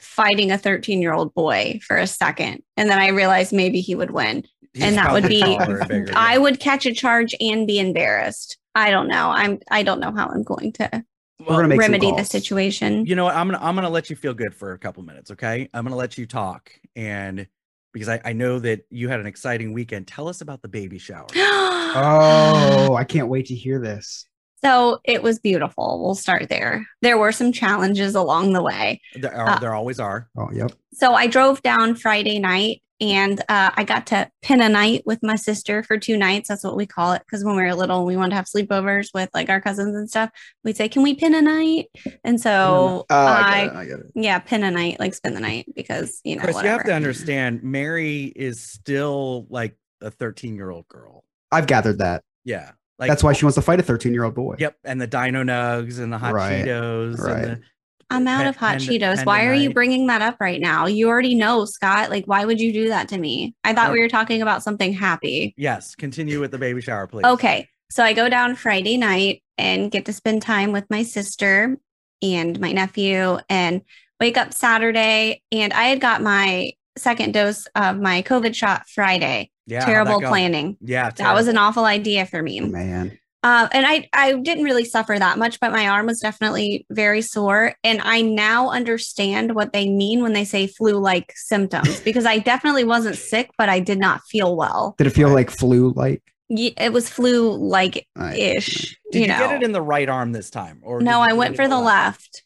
fighting 0.00 0.50
a 0.50 0.58
13 0.58 1.00
year 1.00 1.12
old 1.12 1.34
boy 1.34 1.80
for 1.86 1.96
a 1.96 2.06
second. 2.06 2.62
And 2.76 2.88
then 2.88 2.98
I 2.98 3.08
realized 3.08 3.52
maybe 3.52 3.80
he 3.80 3.94
would 3.94 4.10
win. 4.10 4.44
He's 4.72 4.84
and 4.84 4.96
that 4.96 5.12
would 5.12 5.28
be- 5.28 5.40
taller 5.40 5.78
and 5.78 5.88
bigger, 5.88 6.12
I 6.16 6.34
yeah. 6.34 6.38
would 6.38 6.60
catch 6.60 6.86
a 6.86 6.94
charge 6.94 7.34
and 7.40 7.66
be 7.66 7.78
embarrassed. 7.78 8.58
I 8.74 8.90
don't 8.90 9.08
know. 9.08 9.30
I'm 9.30 9.58
I 9.70 9.82
don't 9.82 10.00
know 10.00 10.12
how 10.12 10.28
I'm 10.28 10.42
going 10.44 10.72
to 10.74 11.04
we're 11.46 11.62
gonna 11.62 11.76
remedy 11.76 12.12
the 12.12 12.24
situation. 12.24 13.06
you 13.06 13.14
know 13.14 13.24
what 13.24 13.34
i'm 13.34 13.48
gonna 13.48 13.64
i'm 13.64 13.74
gonna 13.74 13.88
let 13.88 14.10
you 14.10 14.16
feel 14.16 14.34
good 14.34 14.54
for 14.54 14.72
a 14.72 14.78
couple 14.78 15.02
minutes 15.02 15.30
okay 15.30 15.68
i'm 15.72 15.84
gonna 15.84 15.96
let 15.96 16.18
you 16.18 16.26
talk 16.26 16.70
and 16.96 17.46
because 17.94 18.08
I, 18.08 18.20
I 18.24 18.32
know 18.34 18.58
that 18.60 18.82
you 18.90 19.08
had 19.08 19.20
an 19.20 19.26
exciting 19.26 19.72
weekend 19.72 20.06
tell 20.06 20.28
us 20.28 20.42
about 20.42 20.60
the 20.62 20.68
baby 20.68 20.98
shower 20.98 21.26
Oh, 21.92 22.94
I 22.94 23.02
can't 23.02 23.26
wait 23.28 23.46
to 23.46 23.54
hear 23.54 23.80
this. 23.80 24.26
So 24.62 25.00
it 25.04 25.22
was 25.22 25.38
beautiful. 25.38 26.02
We'll 26.02 26.14
start 26.14 26.48
there. 26.48 26.86
There 27.02 27.18
were 27.18 27.32
some 27.32 27.52
challenges 27.52 28.14
along 28.14 28.52
the 28.52 28.62
way. 28.62 29.00
there, 29.14 29.34
are, 29.34 29.48
Uh, 29.50 29.58
there 29.58 29.74
always 29.74 29.98
are 30.00 30.28
Oh, 30.36 30.50
yep. 30.52 30.72
So 30.92 31.14
I 31.14 31.26
drove 31.26 31.62
down 31.62 31.94
Friday 31.94 32.38
night 32.38 32.82
and 33.02 33.40
uh, 33.48 33.70
I 33.74 33.84
got 33.84 34.06
to 34.08 34.30
pin 34.42 34.60
a 34.60 34.68
night 34.68 35.04
with 35.06 35.22
my 35.22 35.34
sister 35.36 35.82
for 35.82 35.96
two 35.96 36.18
nights. 36.18 36.48
That's 36.48 36.62
what 36.62 36.76
we 36.76 36.84
call 36.84 37.12
it. 37.12 37.22
Because 37.24 37.42
when 37.42 37.56
we 37.56 37.62
were 37.62 37.74
little, 37.74 38.04
we 38.04 38.14
wanted 38.16 38.30
to 38.30 38.36
have 38.36 38.44
sleepovers 38.44 39.08
with 39.14 39.30
like 39.32 39.48
our 39.48 39.60
cousins 39.62 39.96
and 39.96 40.10
stuff. 40.10 40.28
We'd 40.64 40.76
say, 40.76 40.90
Can 40.90 41.02
we 41.02 41.14
pin 41.14 41.34
a 41.34 41.40
night? 41.40 41.86
And 42.24 42.38
so 42.38 43.06
Oh, 43.08 43.14
I 43.16 43.40
I, 43.42 43.64
get 43.64 43.72
it. 43.74 43.76
I 43.78 43.84
get 43.86 43.98
it. 44.00 44.06
yeah, 44.14 44.38
pin 44.40 44.62
a 44.64 44.70
night, 44.70 45.00
like 45.00 45.14
spend 45.14 45.34
the 45.34 45.40
night 45.40 45.66
because, 45.74 46.20
you 46.24 46.36
know, 46.36 46.42
chris 46.42 46.62
you 46.62 46.68
have 46.68 46.84
to 46.84 46.92
understand 46.94 47.62
mary 47.62 48.24
is 48.36 48.62
still 48.62 49.46
like 49.48 49.76
a 50.02 50.10
13 50.10 50.54
year 50.56 50.68
old 50.70 50.86
girl 50.88 51.24
I've 51.50 51.66
gathered 51.66 51.98
that. 52.00 52.22
yeah 52.44 52.72
Like 53.00 53.08
That's 53.08 53.22
why 53.24 53.32
she 53.32 53.44
oh 53.44 53.46
wants 53.46 53.54
to 53.56 53.62
fight 53.62 53.80
a 53.80 53.82
13 53.82 54.12
year 54.12 54.24
old 54.24 54.34
boy. 54.34 54.56
Yep, 54.58 54.76
and 54.84 55.00
the 55.00 55.06
Dino 55.06 55.42
Nugs 55.42 55.98
and 55.98 56.12
the 56.12 56.18
hot 56.18 56.34
Right, 56.34 56.66
Cheetos. 56.66 57.18
right. 57.18 57.44
And 57.44 57.56
the, 57.56 57.62
I'm 58.10 58.28
out 58.28 58.38
Pen- 58.38 58.46
of 58.48 58.56
hot 58.56 58.78
Panda- 58.78 58.84
Cheetos. 58.84 59.24
Why 59.24 59.46
are 59.46 59.54
you 59.54 59.72
bringing 59.72 60.08
that 60.08 60.20
up 60.20 60.36
right 60.38 60.60
now? 60.60 60.86
You 60.86 61.08
already 61.08 61.34
know, 61.34 61.64
Scott. 61.64 62.10
Like, 62.10 62.26
why 62.26 62.44
would 62.44 62.60
you 62.60 62.72
do 62.72 62.88
that 62.88 63.08
to 63.08 63.18
me? 63.18 63.54
I 63.64 63.72
thought 63.72 63.92
we 63.92 64.00
were 64.00 64.08
talking 64.08 64.42
about 64.42 64.62
something 64.62 64.92
happy. 64.92 65.54
yes, 65.56 65.94
continue 65.94 66.40
with 66.40 66.50
the 66.50 66.58
baby 66.58 66.80
shower, 66.82 67.06
please. 67.06 67.24
Okay. 67.24 67.68
So 67.90 68.04
I 68.04 68.12
go 68.12 68.28
down 68.28 68.54
Friday 68.54 68.96
night 68.98 69.42
and 69.58 69.90
get 69.90 70.04
to 70.06 70.12
spend 70.12 70.42
time 70.42 70.70
with 70.72 70.84
my 70.90 71.02
sister 71.02 71.76
and 72.22 72.60
my 72.60 72.72
nephew 72.72 73.38
and 73.48 73.82
wake 74.20 74.36
up 74.36 74.52
Saturday. 74.52 75.42
And 75.50 75.72
I 75.72 75.84
had 75.84 76.00
got 76.00 76.22
my 76.22 76.72
second 76.98 77.32
dose 77.32 77.66
of 77.74 77.98
my 77.98 78.22
COVID 78.22 78.54
shot 78.54 78.88
Friday. 78.88 79.50
Yeah, 79.70 79.84
Terrible 79.84 80.20
planning. 80.20 80.76
Yeah, 80.80 81.10
That 81.10 81.34
was 81.34 81.48
an 81.48 81.56
awful 81.56 81.84
idea 81.84 82.26
for 82.26 82.42
me. 82.42 82.60
Man. 82.60 83.18
Uh, 83.42 83.68
and 83.72 83.86
I, 83.86 84.06
I 84.12 84.34
didn't 84.34 84.64
really 84.64 84.84
suffer 84.84 85.18
that 85.18 85.38
much, 85.38 85.60
but 85.60 85.72
my 85.72 85.88
arm 85.88 86.06
was 86.06 86.20
definitely 86.20 86.84
very 86.90 87.22
sore. 87.22 87.74
And 87.82 88.00
I 88.02 88.20
now 88.20 88.68
understand 88.68 89.54
what 89.54 89.72
they 89.72 89.88
mean 89.88 90.22
when 90.22 90.34
they 90.34 90.44
say 90.44 90.66
flu 90.66 90.98
like 90.98 91.32
symptoms 91.36 92.00
because 92.04 92.26
I 92.26 92.38
definitely 92.38 92.84
wasn't 92.84 93.16
sick, 93.16 93.50
but 93.56 93.70
I 93.70 93.80
did 93.80 93.98
not 93.98 94.20
feel 94.28 94.56
well. 94.56 94.94
Did 94.98 95.06
it 95.06 95.10
feel 95.10 95.30
like 95.30 95.50
flu 95.50 95.92
like? 95.96 96.22
Ye- 96.50 96.74
It 96.76 96.92
was 96.92 97.08
flu 97.08 97.56
like 97.56 98.06
ish. 98.36 98.98
Did 99.12 99.22
you, 99.22 99.26
know. 99.28 99.38
get 99.38 99.54
it 99.54 99.62
in 99.62 99.72
the 99.72 99.80
right 99.80 100.08
arm 100.08 100.32
this 100.32 100.50
time, 100.50 100.80
or 100.82 101.00
no, 101.00 101.20
I 101.20 101.32
went 101.32 101.56
for 101.56 101.62
in 101.62 101.70
the 101.70 101.80
left. 101.80 102.42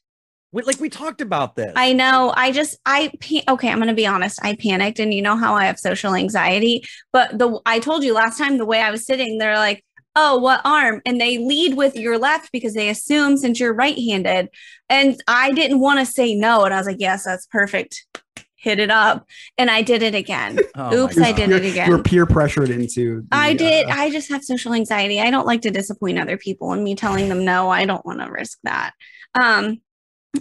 We, 0.55 0.63
like 0.63 0.79
we 0.79 0.89
talked 0.89 1.21
about 1.21 1.57
this. 1.57 1.73
I 1.75 1.93
know. 1.93 2.33
I 2.37 2.53
just 2.53 2.79
I 2.87 3.11
pa- 3.21 3.53
okay. 3.55 3.69
I'm 3.69 3.81
gonna 3.81 3.93
be 3.93 4.07
honest. 4.07 4.39
I 4.41 4.55
panicked, 4.55 5.01
and 5.01 5.13
you 5.13 5.21
know 5.21 5.37
how 5.37 5.55
I 5.55 5.65
have 5.65 5.81
social 5.81 6.15
anxiety. 6.15 6.85
But 7.13 7.37
the 7.39 7.61
I 7.67 7.81
told 7.81 8.05
you 8.05 8.15
last 8.15 8.39
time 8.39 8.57
the 8.57 8.65
way 8.65 8.81
I 8.81 8.93
was 8.93 9.05
sitting, 9.05 9.39
they're 9.39 9.57
like, 9.57 9.85
"Oh, 10.15 10.39
what 10.39 10.61
arm?" 10.65 11.03
And 11.05 11.21
they 11.21 11.39
lead 11.39 11.75
with 11.77 11.97
your 11.97 12.19
left 12.19 12.53
because 12.53 12.73
they 12.73 12.89
assume 12.89 13.37
since 13.37 13.59
you're 13.59 13.75
right-handed. 13.75 14.49
And 14.89 15.21
I 15.27 15.51
didn't 15.51 15.81
want 15.81 15.99
to 15.99 16.07
say 16.07 16.37
no, 16.37 16.63
and 16.65 16.73
I 16.73 16.79
was 16.79 16.87
like, 16.87 17.01
"Yes, 17.01 17.25
that's 17.25 17.47
perfect." 17.47 18.07
Hit 18.55 18.79
it 18.79 18.91
up, 18.91 19.27
and 19.59 19.69
I 19.69 19.83
did 19.83 20.05
it 20.05 20.15
again. 20.15 20.61
Oh 20.77 21.05
Oops, 21.05 21.19
I 21.19 21.33
did 21.33 21.51
it 21.51 21.65
again. 21.65 21.89
You 21.91 21.97
were 21.97 22.03
peer 22.03 22.27
pressured 22.27 22.71
into. 22.71 23.23
the, 23.23 23.29
I 23.31 23.55
did. 23.55 23.87
uh, 23.87 23.93
I 23.93 24.11
just 24.11 24.29
have 24.31 24.43
social 24.43 24.73
anxiety. 24.73 25.21
I 25.21 25.31
don't 25.31 25.47
like 25.47 25.63
to 25.63 25.71
disappoint 25.71 26.19
other 26.19 26.37
people 26.37 26.73
and 26.73 26.83
me 26.83 26.95
telling 26.95 27.29
them 27.29 27.45
no, 27.45 27.71
I 27.71 27.87
don't 27.87 28.05
want 28.07 28.21
to 28.21 28.31
risk 28.31 28.59
that. 28.65 28.93
Um 29.35 29.81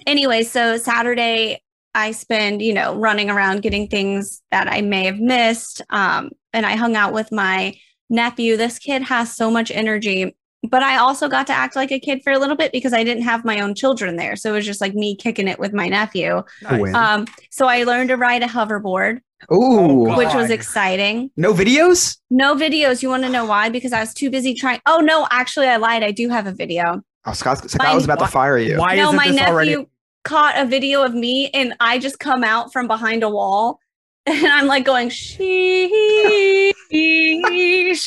anyway, 0.08 0.44
so 0.44 0.78
Saturday 0.78 1.62
I 1.96 2.12
spend, 2.12 2.62
you 2.62 2.74
know, 2.74 2.96
running 2.96 3.30
around 3.30 3.62
getting 3.62 3.88
things 3.88 4.42
that 4.52 4.68
I 4.68 4.82
may 4.82 5.06
have 5.06 5.20
missed. 5.20 5.82
Um 5.90 6.32
and 6.54 6.66
I 6.66 6.76
hung 6.76 6.96
out 6.96 7.14
with 7.14 7.32
my 7.32 7.76
nephew. 8.10 8.58
This 8.58 8.80
kid 8.80 9.02
has 9.04 9.36
so 9.36 9.50
much 9.50 9.72
energy, 9.72 10.36
but 10.70 10.84
I 10.84 10.98
also 10.98 11.28
got 11.28 11.48
to 11.48 11.54
act 11.54 11.76
like 11.76 11.92
a 11.92 12.00
kid 12.00 12.22
for 12.24 12.32
a 12.34 12.40
little 12.40 12.56
bit 12.56 12.72
because 12.72 12.94
I 12.94 13.04
didn't 13.04 13.24
have 13.24 13.44
my 13.46 13.60
own 13.60 13.76
children 13.76 14.16
there. 14.16 14.36
So 14.36 14.50
it 14.52 14.54
was 14.58 14.66
just 14.66 14.82
like 14.82 14.94
me 14.94 15.16
kicking 15.16 15.48
it 15.48 15.60
with 15.60 15.74
my 15.74 15.88
nephew. 15.88 16.44
Nice. 16.64 16.94
Um 16.94 17.26
so 17.52 17.68
I 17.68 17.84
learned 17.84 18.10
to 18.10 18.18
ride 18.18 18.44
a 18.44 18.48
hoverboard, 18.48 19.20
Ooh. 19.54 20.06
God. 20.08 20.18
which 20.18 20.34
was 20.34 20.50
exciting. 20.50 21.32
no 21.38 21.54
videos? 21.54 22.18
No 22.30 22.56
videos. 22.56 23.04
You 23.04 23.10
want 23.10 23.24
to 23.24 23.30
know 23.30 23.46
why? 23.46 23.70
Because 23.70 23.94
I 23.94 24.00
was 24.00 24.14
too 24.14 24.30
busy 24.32 24.54
trying. 24.56 24.80
Oh 24.86 25.00
no, 25.00 25.28
actually, 25.32 25.68
I 25.68 25.78
lied. 25.78 26.04
I 26.04 26.12
do 26.12 26.30
have 26.30 26.48
a 26.48 26.54
video. 26.54 27.04
Oh, 27.26 27.34
Scott, 27.34 27.70
Scott 27.70 27.88
My- 27.88 27.96
was 27.96 28.04
about 28.06 28.20
to 28.20 28.28
fire 28.28 28.58
you. 28.58 28.78
Why 28.80 28.96
no, 28.96 29.06
isn't 29.06 29.16
my 29.16 29.28
this 29.28 29.36
nephew 29.38 29.54
already? 29.54 29.88
caught 30.26 30.58
a 30.58 30.66
video 30.66 31.04
of 31.04 31.14
me, 31.14 31.50
and 31.54 31.74
I 31.80 31.98
just 32.00 32.20
come 32.20 32.44
out 32.44 32.74
from 32.74 32.88
behind 32.88 33.24
a 33.24 33.30
wall, 33.30 33.80
and 34.26 34.46
I'm 34.48 34.68
like 34.68 34.84
going 34.86 35.10
sheesh. 35.10 36.74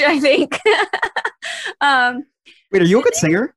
I 0.00 0.18
think. 0.20 0.58
um, 1.80 2.24
Wait, 2.72 2.82
are 2.82 2.86
you 2.86 3.00
a 3.00 3.02
good 3.02 3.14
singer? 3.14 3.54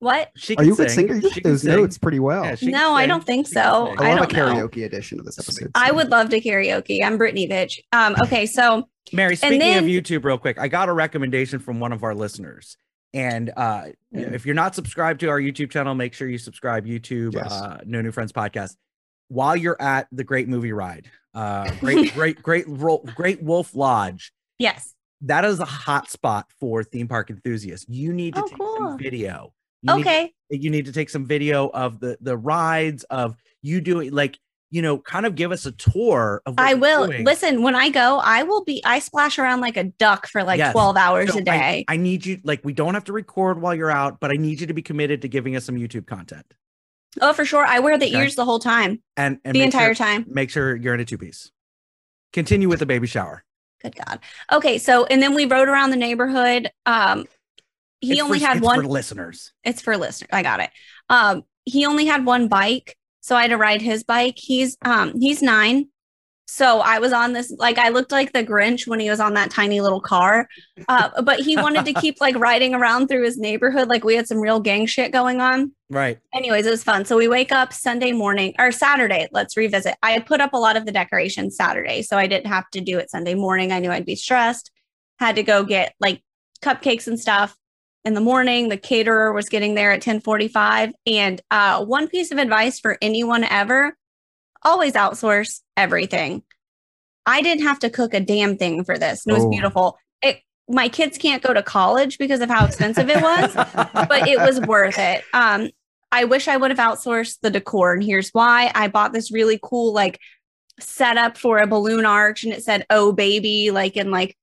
what? 0.00 0.30
She 0.36 0.54
Are 0.56 0.62
you 0.64 0.74
a 0.74 0.76
good 0.76 0.90
sing. 0.90 1.08
singer? 1.08 1.14
You 1.20 1.28
She 1.28 1.34
hit 1.34 1.42
can 1.42 1.50
those 1.52 1.62
sing. 1.62 1.72
notes 1.74 1.98
pretty 1.98 2.20
well. 2.20 2.44
Yeah, 2.44 2.54
she 2.54 2.66
can 2.66 2.72
No, 2.72 2.94
I 2.94 3.06
don't 3.06 3.24
think 3.24 3.48
so. 3.48 3.60
I 3.98 4.10
I 4.10 4.14
love 4.14 4.30
a 4.30 4.32
don't 4.32 4.54
know. 4.54 4.68
karaoke 4.68 4.84
edition 4.84 5.18
of 5.18 5.26
this 5.26 5.38
episode. 5.40 5.72
I 5.74 5.90
would 5.90 6.08
love 6.10 6.28
to 6.30 6.40
karaoke. 6.40 7.02
I'm 7.04 7.18
Britney 7.18 7.50
bitch. 7.50 7.80
Um, 7.92 8.14
okay, 8.22 8.46
so 8.46 8.88
Mary, 9.12 9.34
speaking 9.34 9.58
then- 9.58 9.82
of 9.82 9.90
YouTube, 9.90 10.22
real 10.24 10.38
quick, 10.38 10.56
I 10.58 10.68
got 10.68 10.88
a 10.88 10.92
recommendation 10.92 11.58
from 11.58 11.80
one 11.80 11.90
of 11.92 12.04
our 12.04 12.14
listeners. 12.14 12.76
And 13.14 13.50
uh, 13.56 13.86
if 14.12 14.44
you're 14.44 14.54
not 14.54 14.74
subscribed 14.74 15.20
to 15.20 15.28
our 15.28 15.40
YouTube 15.40 15.70
channel, 15.70 15.94
make 15.94 16.12
sure 16.14 16.28
you 16.28 16.38
subscribe. 16.38 16.84
YouTube, 16.86 17.34
Yes. 17.34 17.50
uh, 17.50 17.80
No 17.86 18.00
New 18.02 18.12
Friends 18.12 18.32
podcast. 18.32 18.76
While 19.28 19.56
you're 19.56 19.80
at 19.80 20.08
the 20.12 20.24
Great 20.24 20.48
Movie 20.48 20.72
Ride, 20.72 21.10
uh, 21.34 21.70
great, 21.80 22.12
great, 22.14 22.42
great, 22.42 22.64
ro- 22.68 23.02
Great 23.14 23.42
Wolf 23.42 23.74
Lodge, 23.74 24.32
yes. 24.58 24.94
that 25.22 25.44
is 25.44 25.58
a 25.60 25.64
hot 25.64 26.10
spot 26.10 26.46
for 26.60 26.82
theme 26.84 27.08
park 27.08 27.30
enthusiasts. 27.30 27.86
You 27.88 28.12
need 28.12 28.34
to 28.34 28.42
Oh, 28.42 28.46
take 28.48 28.58
cool. 28.58 28.76
some 28.76 28.98
video. 28.98 29.52
You 29.82 29.94
need- 29.96 30.00
Okay. 30.00 30.34
you 30.50 30.70
need 30.70 30.86
to 30.86 30.92
take 30.92 31.08
some 31.10 31.24
video 31.26 31.68
of 31.68 32.00
the 32.00 32.18
the 32.20 32.36
rides 32.36 33.04
of 33.04 33.36
you 33.62 33.80
doing 33.80 34.12
like 34.12 34.38
you 34.70 34.82
know 34.82 34.98
kind 34.98 35.24
of 35.26 35.34
give 35.34 35.50
us 35.52 35.64
a 35.66 35.72
tour 35.72 36.42
of 36.46 36.54
what 36.58 36.60
I 36.66 36.74
will 36.74 37.06
listen 37.06 37.62
when 37.62 37.74
I 37.74 37.88
go. 37.90 38.18
I 38.22 38.42
will 38.42 38.64
be. 38.64 38.82
I 38.84 38.98
splash 38.98 39.38
around 39.38 39.60
like 39.60 39.76
a 39.76 39.84
duck 39.84 40.26
for 40.26 40.42
like 40.44 40.58
Yes. 40.58 40.72
12 40.72 40.96
hours 40.96 41.32
So 41.32 41.38
a 41.38 41.42
day. 41.42 41.84
I, 41.88 41.94
I 41.94 41.96
need 41.96 42.26
you 42.26 42.38
like 42.44 42.64
we 42.64 42.72
don't 42.72 42.94
have 42.94 43.04
to 43.04 43.12
record 43.12 43.60
while 43.60 43.74
you're 43.74 43.90
out, 43.90 44.20
but 44.20 44.30
I 44.30 44.34
need 44.34 44.60
you 44.60 44.66
to 44.66 44.74
be 44.74 44.82
committed 44.82 45.22
to 45.22 45.28
giving 45.28 45.56
us 45.56 45.64
some 45.64 45.76
YouTube 45.76 46.06
content 46.06 46.46
oh, 47.20 47.32
for 47.32 47.44
sure. 47.44 47.64
I 47.64 47.78
wear 47.78 47.96
the 47.98 48.06
Okay. 48.06 48.18
ears 48.20 48.34
the 48.34 48.44
whole 48.44 48.58
time, 48.58 49.02
and, 49.16 49.38
and 49.44 49.54
the 49.54 49.62
entire 49.62 49.94
sure, 49.94 50.06
time. 50.06 50.26
Make 50.28 50.50
sure 50.50 50.76
you're 50.76 50.94
in 50.94 51.00
a 51.00 51.04
two 51.06 51.18
piece. 51.18 51.50
Continue 52.34 52.68
with 52.68 52.78
the 52.80 52.86
baby 52.86 53.06
shower. 53.06 53.44
Good 53.82 53.96
God. 53.96 54.18
Okay, 54.52 54.76
so 54.78 55.06
and 55.06 55.22
then 55.22 55.34
we 55.34 55.46
rode 55.46 55.68
around 55.68 55.90
the 55.90 55.96
neighborhood. 55.96 56.70
Um, 56.84 57.24
he 58.02 58.12
It's 58.12 58.20
only 58.22 58.38
for- 58.40 58.46
had 58.46 58.60
one. 58.60 58.82
for 58.82 58.86
listeners. 58.86 59.52
it's 59.64 59.80
for 59.80 59.96
listeners. 59.96 60.28
I 60.32 60.42
got 60.42 60.60
it. 60.60 60.70
Um, 61.08 61.44
he 61.64 61.86
only 61.86 62.04
had 62.06 62.24
one 62.26 62.48
bike, 62.48 62.97
so 63.20 63.36
I 63.36 63.42
had 63.42 63.50
to 63.50 63.56
ride 63.56 63.82
his 63.82 64.04
bike. 64.04 64.34
He's 64.36 64.76
um 64.84 65.18
he's 65.18 65.42
nine. 65.42 65.88
So 66.50 66.80
I 66.80 66.98
was 66.98 67.12
on 67.12 67.34
this 67.34 67.52
like 67.58 67.76
I 67.76 67.90
looked 67.90 68.10
like 68.10 68.32
the 68.32 68.42
Grinch 68.42 68.86
when 68.86 69.00
he 69.00 69.10
was 69.10 69.20
on 69.20 69.34
that 69.34 69.50
tiny 69.50 69.82
little 69.82 70.00
car. 70.00 70.48
Uh, 70.88 71.20
but 71.20 71.40
he 71.40 71.56
wanted 71.56 71.84
to 71.84 71.92
keep 71.92 72.22
like 72.22 72.36
riding 72.36 72.74
around 72.74 73.08
through 73.08 73.24
his 73.24 73.36
neighborhood 73.36 73.88
like 73.88 74.02
we 74.02 74.16
had 74.16 74.26
some 74.26 74.38
real 74.38 74.58
gang 74.58 74.86
shit 74.86 75.12
going 75.12 75.42
on. 75.42 75.72
Right. 75.90 76.18
Anyways, 76.32 76.64
it 76.64 76.70
was 76.70 76.82
fun. 76.82 77.04
So 77.04 77.18
we 77.18 77.28
wake 77.28 77.52
up 77.52 77.74
Sunday 77.74 78.12
morning 78.12 78.54
or 78.58 78.72
Saturday. 78.72 79.28
Let's 79.30 79.58
revisit. 79.58 79.96
I 80.02 80.12
had 80.12 80.24
put 80.24 80.40
up 80.40 80.54
a 80.54 80.58
lot 80.58 80.78
of 80.78 80.86
the 80.86 80.92
decorations 80.92 81.54
Saturday, 81.54 82.00
so 82.00 82.16
I 82.16 82.26
didn't 82.26 82.46
have 82.46 82.70
to 82.70 82.80
do 82.80 82.98
it 82.98 83.10
Sunday 83.10 83.34
morning. 83.34 83.70
I 83.70 83.78
knew 83.78 83.90
I'd 83.90 84.06
be 84.06 84.16
stressed. 84.16 84.70
Had 85.18 85.36
to 85.36 85.42
go 85.42 85.64
get 85.64 85.94
like 86.00 86.22
cupcakes 86.62 87.08
and 87.08 87.20
stuff 87.20 87.54
in 88.04 88.14
the 88.14 88.20
morning. 88.20 88.68
The 88.68 88.76
caterer 88.76 89.32
was 89.32 89.48
getting 89.48 89.74
there 89.74 89.90
at 89.90 89.96
1045. 90.06 90.92
And 91.06 91.40
uh, 91.50 91.84
one 91.84 92.08
piece 92.08 92.30
of 92.30 92.38
advice 92.38 92.78
for 92.80 92.96
anyone 93.02 93.44
ever 93.44 93.96
always 94.62 94.94
outsource 94.94 95.60
everything. 95.76 96.42
I 97.26 97.42
didn't 97.42 97.64
have 97.64 97.78
to 97.80 97.90
cook 97.90 98.14
a 98.14 98.20
damn 98.20 98.56
thing 98.56 98.84
for 98.84 98.98
this. 98.98 99.24
and 99.26 99.32
It 99.32 99.36
was 99.36 99.44
Oh. 99.46 99.50
beautiful. 99.50 99.98
It, 100.22 100.40
my 100.68 100.88
kids 100.88 101.18
can't 101.18 101.42
go 101.42 101.52
to 101.54 101.62
college 101.62 102.18
because 102.18 102.40
of 102.40 102.48
how 102.48 102.64
expensive 102.66 103.08
it 103.08 103.20
was 103.22 103.54
but 103.54 104.26
it 104.28 104.38
was 104.38 104.60
worth 104.60 104.98
it. 104.98 105.22
Um, 105.32 105.70
I 106.10 106.24
wish 106.24 106.48
I 106.48 106.56
would 106.56 106.70
have 106.70 106.78
outsourced 106.78 107.38
the 107.42 107.50
decor, 107.50 107.92
and 107.92 108.02
here's 108.02 108.30
why: 108.30 108.72
I 108.74 108.88
bought 108.88 109.12
this 109.12 109.30
really 109.30 109.60
cool 109.62 109.92
like 109.92 110.18
setup 110.80 111.36
for 111.36 111.58
a 111.58 111.66
balloon 111.66 112.06
arch, 112.06 112.44
and 112.44 112.52
it 112.54 112.64
said 112.64 112.86
"Oh 112.88 113.12
baby" 113.12 113.70
like 113.70 113.94
in 113.98 114.10
like 114.10 114.34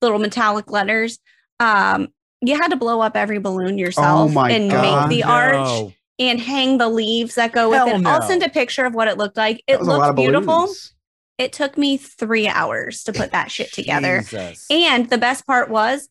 little 0.00 0.20
metallic 0.20 0.70
letters. 0.70 1.18
Um, 1.58 2.06
you 2.40 2.56
had 2.56 2.68
to 2.68 2.76
blow 2.76 3.00
up 3.00 3.16
every 3.16 3.38
balloon 3.38 3.78
yourself 3.78 4.32
Oh 4.36 4.40
and 4.44 4.70
God. 4.70 5.08
make 5.10 5.18
the 5.18 5.24
arch 5.28 5.54
No. 5.54 5.92
and 6.18 6.40
hang 6.40 6.78
the 6.78 6.88
leaves 6.88 7.34
that 7.36 7.52
go 7.52 7.68
with 7.70 7.78
Hell 7.78 7.88
it. 8.00 8.06
I'll 8.06 8.22
send 8.22 8.42
a 8.42 8.48
picture 8.48 8.84
of 8.84 8.94
what 8.94 9.08
it 9.08 9.18
looked 9.18 9.36
like. 9.36 9.62
It 9.66 9.78
was 9.78 9.88
a 9.88 9.90
lot 9.90 10.06
looked 10.08 10.16
beautiful. 10.18 10.54
balloons. 10.62 10.94
It 11.38 11.52
took 11.52 11.78
me 11.78 11.96
three 11.96 12.48
hours 12.48 13.04
to 13.04 13.12
put 13.12 13.32
that 13.32 13.50
shit 13.50 13.72
together. 13.72 14.20
Jesus. 14.20 14.66
And 14.70 15.08
the 15.08 15.18
best 15.18 15.46
part 15.46 15.70
was 15.70 16.08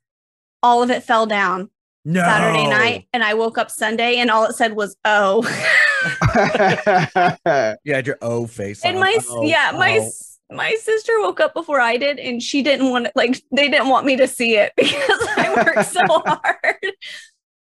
all 0.63 0.81
of 0.83 0.89
it 0.89 1.03
fell 1.03 1.25
down. 1.25 1.69
no. 2.05 2.21
Saturday 2.21 2.67
night 2.67 3.07
and 3.13 3.23
I 3.23 3.33
woke 3.33 3.57
up 3.57 3.69
Sunday 3.71 4.17
and 4.17 4.31
all 4.31 4.45
it 4.45 4.55
said 4.55 4.73
was 4.73 4.95
oh. 5.05 5.43
You 7.83 7.93
had 7.93 8.07
your 8.07 8.17
O 8.21 8.47
face. 8.47 8.83
and 8.85 8.95
on. 8.97 9.01
my 9.01 9.17
Oh, 9.29 9.43
yeah, 9.43 9.71
my 9.77 9.97
oh. 9.97 10.03
oh. 10.03 10.07
s 10.07 10.36
my 10.51 10.73
sister 10.81 11.19
woke 11.19 11.39
up 11.39 11.53
before 11.53 11.79
I 11.81 11.97
did 11.97 12.19
and 12.19 12.41
she 12.41 12.61
didn't 12.63 12.89
want 12.89 13.07
it 13.07 13.11
like 13.15 13.41
they 13.51 13.67
didn't 13.69 13.89
want 13.89 14.05
me 14.05 14.15
to 14.17 14.27
see 14.27 14.55
it 14.55 14.71
because 14.77 15.27
I 15.37 15.53
worked 15.55 15.89
so 15.89 16.01
hard. 16.07 16.77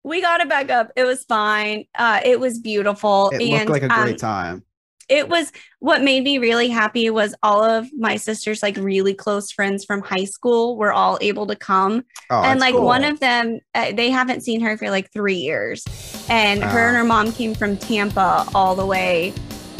We 0.03 0.21
got 0.21 0.39
it 0.41 0.47
back 0.49 0.69
up. 0.69 0.91
It 0.95 1.03
was 1.03 1.23
fine. 1.25 1.85
Uh 1.97 2.21
it 2.23 2.39
was 2.39 2.59
beautiful. 2.59 3.29
it 3.33 3.41
and 3.41 3.69
looked 3.69 3.81
like 3.81 3.91
a 3.91 3.93
um, 3.93 4.03
great 4.05 4.17
time. 4.17 4.63
it 5.09 5.27
was 5.27 5.51
what 5.79 6.01
made 6.01 6.23
me 6.23 6.37
really 6.37 6.69
happy 6.69 7.09
was 7.09 7.35
all 7.43 7.63
of 7.63 7.87
my 7.97 8.15
sister's 8.15 8.63
like 8.63 8.77
really 8.77 9.13
close 9.13 9.51
friends 9.51 9.83
from 9.83 10.01
high 10.01 10.23
school 10.25 10.77
were 10.77 10.93
all 10.93 11.17
able 11.21 11.47
to 11.47 11.55
come 11.57 12.05
Oh, 12.29 12.43
and 12.43 12.59
like 12.61 12.75
cool. 12.75 12.85
one 12.85 13.03
of 13.03 13.19
them 13.19 13.59
uh, 13.75 13.91
they 13.91 14.09
haven't 14.09 14.41
seen 14.41 14.61
her 14.61 14.77
for 14.77 14.89
like 14.89 15.11
three 15.11 15.35
years 15.35 15.83
and 16.29 16.63
her 16.63 16.87
and 16.89 16.95
her 16.97 17.03
mom 17.03 17.31
came 17.33 17.53
from 17.55 17.75
tampa 17.75 18.45
all 18.55 18.75
the 18.75 18.85
way 18.85 19.33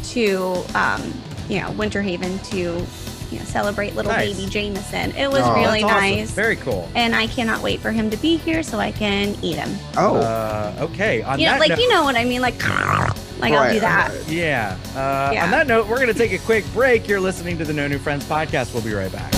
to 0.03 0.63
um 0.75 1.13
you 1.49 1.59
know 1.59 1.71
winter 1.71 2.01
haven 2.01 2.39
to 2.39 2.85
you 3.31 3.37
know, 3.37 3.45
celebrate 3.45 3.95
little 3.95 4.11
Nice. 4.11 4.35
baby 4.37 4.49
Jameson. 4.49 5.11
It 5.11 5.29
was 5.29 5.41
Oh, 5.43 5.53
really 5.53 5.81
That's 5.81 5.93
awesome. 5.93 6.01
nice. 6.15 6.31
Very 6.31 6.55
cool. 6.55 6.89
and 6.95 7.13
I 7.15 7.27
cannot 7.27 7.61
wait 7.61 7.79
for 7.79 7.91
him 7.91 8.09
to 8.09 8.17
be 8.17 8.37
here 8.37 8.63
so 8.63 8.79
I 8.79 8.91
can 8.91 9.35
eat 9.43 9.55
him. 9.55 9.69
Oh, 9.97 10.15
Uh, 10.17 10.73
okay. 10.79 11.21
On 11.21 11.37
You 11.39 11.45
know, 11.45 11.51
that 11.51 11.59
like 11.59 11.69
note, 11.69 11.79
you 11.79 11.89
know 11.89 12.03
what 12.05 12.15
I 12.15 12.23
mean, 12.25 12.41
like 12.41 12.55
like 13.39 13.53
I'll 13.53 13.71
do 13.71 13.79
that. 13.81 14.09
right. 14.09 14.27
yeah. 14.29 14.75
Uh, 14.95 15.29
Yeah. 15.33 15.43
On 15.45 15.51
that 15.51 15.67
note, 15.67 15.87
we're 15.87 15.97
going 15.99 16.07
to 16.07 16.13
take 16.17 16.31
a 16.33 16.39
quick 16.39 16.65
break. 16.73 17.07
You're 17.07 17.19
listening 17.21 17.57
to 17.59 17.65
the 17.65 17.73
No 17.73 17.87
New 17.87 17.99
Friends 17.99 18.25
podcast. 18.25 18.73
We'll 18.73 18.81
be 18.83 18.93
right 18.93 19.11
back. 19.11 19.31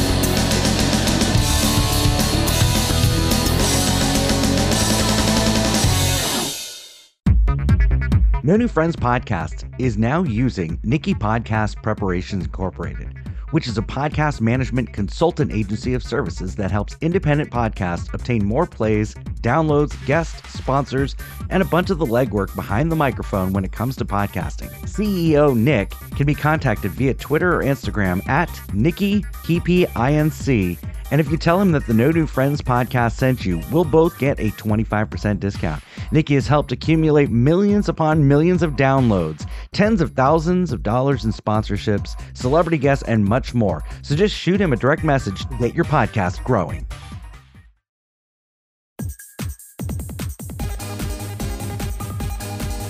No 8.43 8.55
New 8.55 8.67
Friends 8.67 8.95
podcast 8.95 9.71
is 9.79 9.99
now 9.99 10.23
using 10.23 10.79
Nikki 10.83 11.13
Podcast 11.13 11.75
Preparations 11.83 12.45
Incorporated, 12.45 13.15
which 13.51 13.67
is 13.67 13.77
a 13.77 13.83
podcast 13.83 14.41
management 14.41 14.93
consultant 14.93 15.51
agency 15.51 15.93
of 15.93 16.01
services 16.01 16.55
that 16.55 16.71
helps 16.71 16.97
independent 17.01 17.51
podcasts 17.51 18.11
obtain 18.15 18.43
more 18.43 18.65
plays, 18.65 19.13
downloads, 19.41 19.93
guests, 20.07 20.57
sponsors, 20.57 21.15
and 21.51 21.61
a 21.61 21.67
bunch 21.67 21.91
of 21.91 21.99
the 21.99 22.05
legwork 22.05 22.55
behind 22.55 22.91
the 22.91 22.95
microphone 22.95 23.53
when 23.53 23.63
it 23.63 23.73
comes 23.73 23.95
to 23.97 24.05
podcasting. 24.05 24.71
CEO 24.87 25.55
Nick 25.55 25.91
can 26.15 26.25
be 26.25 26.33
contacted 26.33 26.89
via 26.93 27.13
Twitter 27.13 27.55
or 27.55 27.63
Instagram 27.63 28.27
at 28.27 28.49
Nikki 28.73 29.21
Inc. 29.21 30.90
And 31.11 31.19
if 31.19 31.29
you 31.29 31.37
tell 31.37 31.59
him 31.59 31.73
that 31.73 31.85
the 31.85 31.93
No 31.93 32.09
New 32.09 32.25
Friends 32.25 32.61
podcast 32.61 33.13
sent 33.13 33.45
you, 33.45 33.61
we'll 33.71 33.83
both 33.83 34.17
get 34.17 34.39
a 34.39 34.49
25% 34.51 35.39
discount. 35.39 35.83
Nikki 36.11 36.35
has 36.35 36.47
helped 36.47 36.71
accumulate 36.71 37.29
millions 37.29 37.89
upon 37.89 38.27
millions 38.27 38.63
of 38.63 38.77
downloads, 38.77 39.47
tens 39.73 40.01
of 40.01 40.11
thousands 40.11 40.71
of 40.71 40.83
dollars 40.83 41.25
in 41.25 41.31
sponsorships, 41.31 42.19
celebrity 42.35 42.77
guests, 42.77 43.03
and 43.07 43.25
much 43.25 43.53
more. 43.53 43.83
So 44.01 44.15
just 44.15 44.33
shoot 44.33 44.59
him 44.59 44.73
a 44.73 44.77
direct 44.77 45.03
message 45.03 45.45
to 45.45 45.57
get 45.59 45.75
your 45.75 45.85
podcast 45.85 46.43
growing. 46.43 46.87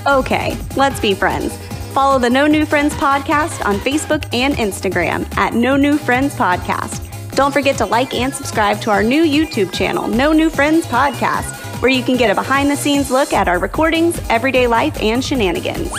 Okay, 0.08 0.58
let's 0.76 1.00
be 1.00 1.14
friends. 1.14 1.56
Follow 1.94 2.18
the 2.18 2.30
No 2.30 2.48
New 2.48 2.66
Friends 2.66 2.94
podcast 2.96 3.64
on 3.66 3.76
Facebook 3.76 4.34
and 4.34 4.56
Instagram 4.56 5.32
at 5.38 5.54
No 5.54 5.76
New 5.76 5.98
Friends 5.98 6.34
Podcast. 6.36 7.01
Don't 7.34 7.54
forget 7.54 7.78
to 7.78 7.86
like 7.86 8.14
and 8.14 8.34
subscribe 8.34 8.82
to 8.82 8.92
our 8.92 9.02
new 9.02 9.24
YouTube 9.24 9.74
channel, 9.74 10.08
No 10.08 10.34
New 10.34 10.50
Friends 10.50 10.86
Podcast, 10.86 11.56
where 11.82 11.92
you 11.92 12.04
can 12.04 12.18
get 12.18 12.30
a 12.30 12.36
behind 12.36 12.70
the 12.70 12.76
scenes 12.76 13.10
look 13.10 13.34
at 13.34 13.48
our 13.48 13.60
recordings, 13.60 14.20
everyday 14.30 14.68
life, 14.68 15.02
and 15.02 15.24
shenanigans. 15.24 15.92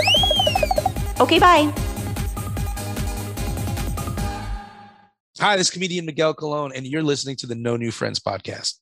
Okay, 1.21 1.39
bye. 1.39 1.73
Hi, 5.39 5.57
this 5.57 5.69
is 5.69 5.71
comedian 5.73 6.07
Miguel 6.07 6.35
Colon, 6.35 6.73
and 6.75 6.87
you're 6.87 7.03
listening 7.03 7.37
to 7.37 7.47
the 7.47 7.55
No 7.55 7.77
New 7.77 7.91
Friends 7.91 8.21
podcast. 8.21 8.79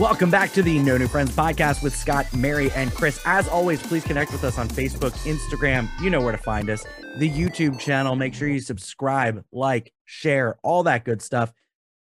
Welcome 0.00 0.30
back 0.30 0.52
to 0.52 0.62
the 0.62 0.78
No 0.78 0.96
New 0.96 1.08
Friends 1.08 1.36
podcast 1.36 1.82
with 1.82 1.94
Scott, 1.94 2.26
Mary, 2.34 2.70
and 2.70 2.90
Chris. 2.90 3.20
As 3.26 3.46
always, 3.46 3.82
please 3.82 4.02
connect 4.02 4.32
with 4.32 4.42
us 4.44 4.56
on 4.56 4.66
Facebook, 4.66 5.10
Instagram. 5.30 5.90
You 6.00 6.08
know 6.08 6.22
where 6.22 6.32
to 6.32 6.38
find 6.38 6.70
us. 6.70 6.86
The 7.18 7.28
YouTube 7.28 7.78
channel. 7.78 8.16
Make 8.16 8.32
sure 8.32 8.48
you 8.48 8.60
subscribe, 8.60 9.44
like, 9.52 9.92
share, 10.06 10.56
all 10.62 10.84
that 10.84 11.04
good 11.04 11.20
stuff. 11.20 11.52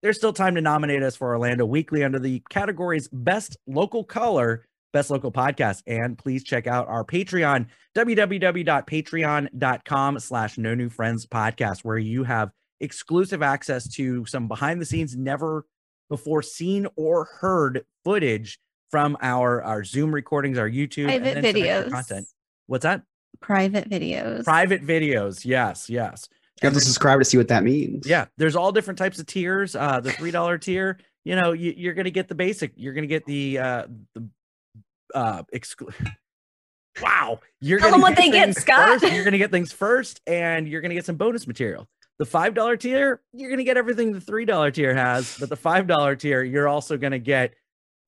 There's 0.01 0.15
still 0.15 0.31
time 0.31 0.55
to 0.55 0.61
nominate 0.61 1.03
us 1.03 1.17
for 1.17 1.33
Orlando 1.33 1.65
Weekly 1.65 2.05
under 2.05 2.19
the 2.19 2.41
categories 2.49 3.09
Best 3.11 3.57
Local 3.67 4.05
Color, 4.05 4.65
Best 4.93 5.09
Local 5.09 5.33
Podcast. 5.33 5.83
And 5.85 6.17
please 6.17 6.45
check 6.45 6.67
out 6.67 6.87
our 6.87 7.03
Patreon, 7.03 7.65
www.patreon.com 7.97 10.19
slash 10.19 10.57
No 10.57 10.73
New 10.73 10.89
Friends 10.89 11.25
Podcast, 11.25 11.83
where 11.83 11.97
you 11.97 12.23
have 12.23 12.51
exclusive 12.79 13.43
access 13.43 13.89
to 13.95 14.25
some 14.25 14.47
behind 14.47 14.79
the 14.79 14.85
scenes, 14.85 15.17
never 15.17 15.65
before 16.09 16.41
seen 16.41 16.87
or 16.95 17.25
heard 17.25 17.85
footage 18.03 18.59
from 18.91 19.17
our 19.21 19.61
our 19.63 19.83
Zoom 19.83 20.13
recordings, 20.13 20.57
our 20.57 20.69
YouTube 20.69 21.09
and 21.09 21.23
Private 21.23 21.41
then 21.41 21.55
videos. 21.55 21.91
content. 21.91 22.27
What's 22.67 22.83
that? 22.83 23.03
Private 23.39 23.89
videos. 23.89 24.43
Private 24.43 24.85
videos. 24.85 25.45
Yes, 25.45 25.89
yes. 25.89 26.27
you 26.61 26.65
have 26.67 26.73
to 26.73 26.81
subscribe 26.81 27.19
to 27.19 27.25
see 27.25 27.37
what 27.37 27.47
that 27.49 27.63
means. 27.63 28.05
Yeah, 28.07 28.25
there's 28.37 28.55
all 28.55 28.71
different 28.71 28.97
types 28.97 29.19
of 29.19 29.25
tiers. 29.27 29.75
Uh, 29.75 29.99
the 29.99 30.11
three 30.11 30.31
dollar 30.31 30.57
tier, 30.57 30.97
you 31.23 31.35
know, 31.35 31.53
you, 31.53 31.73
you're 31.77 31.93
gonna 31.93 32.09
get 32.09 32.27
the 32.27 32.35
basic. 32.35 32.73
You're 32.75 32.93
gonna 32.93 33.07
get 33.07 33.25
the 33.25 33.59
uh 33.59 33.85
the 34.15 34.27
uh 35.13 35.43
exclu- 35.53 35.93
Wow, 37.01 37.39
you're 37.61 37.79
Tell 37.79 37.91
gonna 37.91 38.01
them 38.01 38.09
what 38.09 38.17
they 38.17 38.29
get, 38.29 38.45
things 38.45 38.61
Scott. 38.61 38.99
First. 38.99 39.13
You're 39.13 39.23
gonna 39.23 39.37
get 39.37 39.51
things 39.51 39.71
first, 39.71 40.19
and 40.27 40.67
you're 40.67 40.81
gonna 40.81 40.95
get 40.95 41.05
some 41.05 41.15
bonus 41.15 41.47
material. 41.47 41.87
The 42.19 42.25
five 42.25 42.53
dollar 42.53 42.75
tier, 42.75 43.21
you're 43.31 43.49
gonna 43.49 43.63
get 43.63 43.77
everything 43.77 44.11
the 44.11 44.19
three 44.21 44.43
dollar 44.45 44.71
tier 44.71 44.93
has, 44.93 45.37
but 45.39 45.47
the 45.49 45.55
five 45.55 45.87
dollar 45.87 46.15
tier, 46.17 46.43
you're 46.43 46.67
also 46.67 46.97
gonna 46.97 47.17
get 47.17 47.53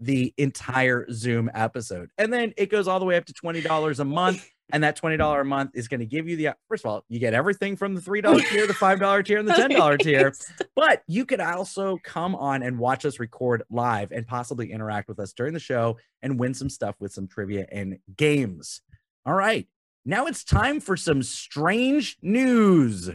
the 0.01 0.33
entire 0.37 1.09
Zoom 1.11 1.49
episode, 1.53 2.09
and 2.17 2.31
then 2.33 2.53
it 2.57 2.69
goes 2.69 2.87
all 2.87 2.99
the 2.99 3.05
way 3.05 3.15
up 3.15 3.25
to 3.25 3.33
twenty 3.33 3.61
dollars 3.61 3.99
a 3.99 4.05
month. 4.05 4.47
And 4.73 4.83
that 4.85 4.95
twenty 4.95 5.17
dollar 5.17 5.41
a 5.41 5.45
month 5.45 5.71
is 5.73 5.89
going 5.89 5.99
to 5.99 6.05
give 6.05 6.29
you 6.29 6.37
the 6.37 6.55
first 6.69 6.85
of 6.85 6.91
all, 6.91 7.03
you 7.09 7.19
get 7.19 7.33
everything 7.33 7.75
from 7.75 7.93
the 7.93 7.99
three 7.99 8.21
dollar 8.21 8.39
tier, 8.49 8.65
the 8.65 8.73
five 8.73 9.01
dollar 9.01 9.21
tier, 9.21 9.37
and 9.37 9.45
the 9.45 9.53
ten 9.53 9.69
dollar 9.69 9.97
tier. 9.97 10.33
But 10.77 11.03
you 11.07 11.25
could 11.25 11.41
also 11.41 11.97
come 12.05 12.35
on 12.35 12.63
and 12.63 12.79
watch 12.79 13.03
us 13.03 13.19
record 13.19 13.63
live 13.69 14.13
and 14.13 14.25
possibly 14.25 14.71
interact 14.71 15.09
with 15.09 15.19
us 15.19 15.33
during 15.33 15.53
the 15.53 15.59
show 15.59 15.97
and 16.21 16.39
win 16.39 16.53
some 16.53 16.69
stuff 16.69 16.95
with 17.01 17.11
some 17.11 17.27
trivia 17.27 17.65
and 17.69 17.99
games. 18.15 18.79
All 19.25 19.33
right. 19.33 19.67
Now 20.05 20.25
it's 20.27 20.45
time 20.45 20.79
for 20.79 20.95
some 20.95 21.21
strange 21.21 22.17
news. 22.21 23.09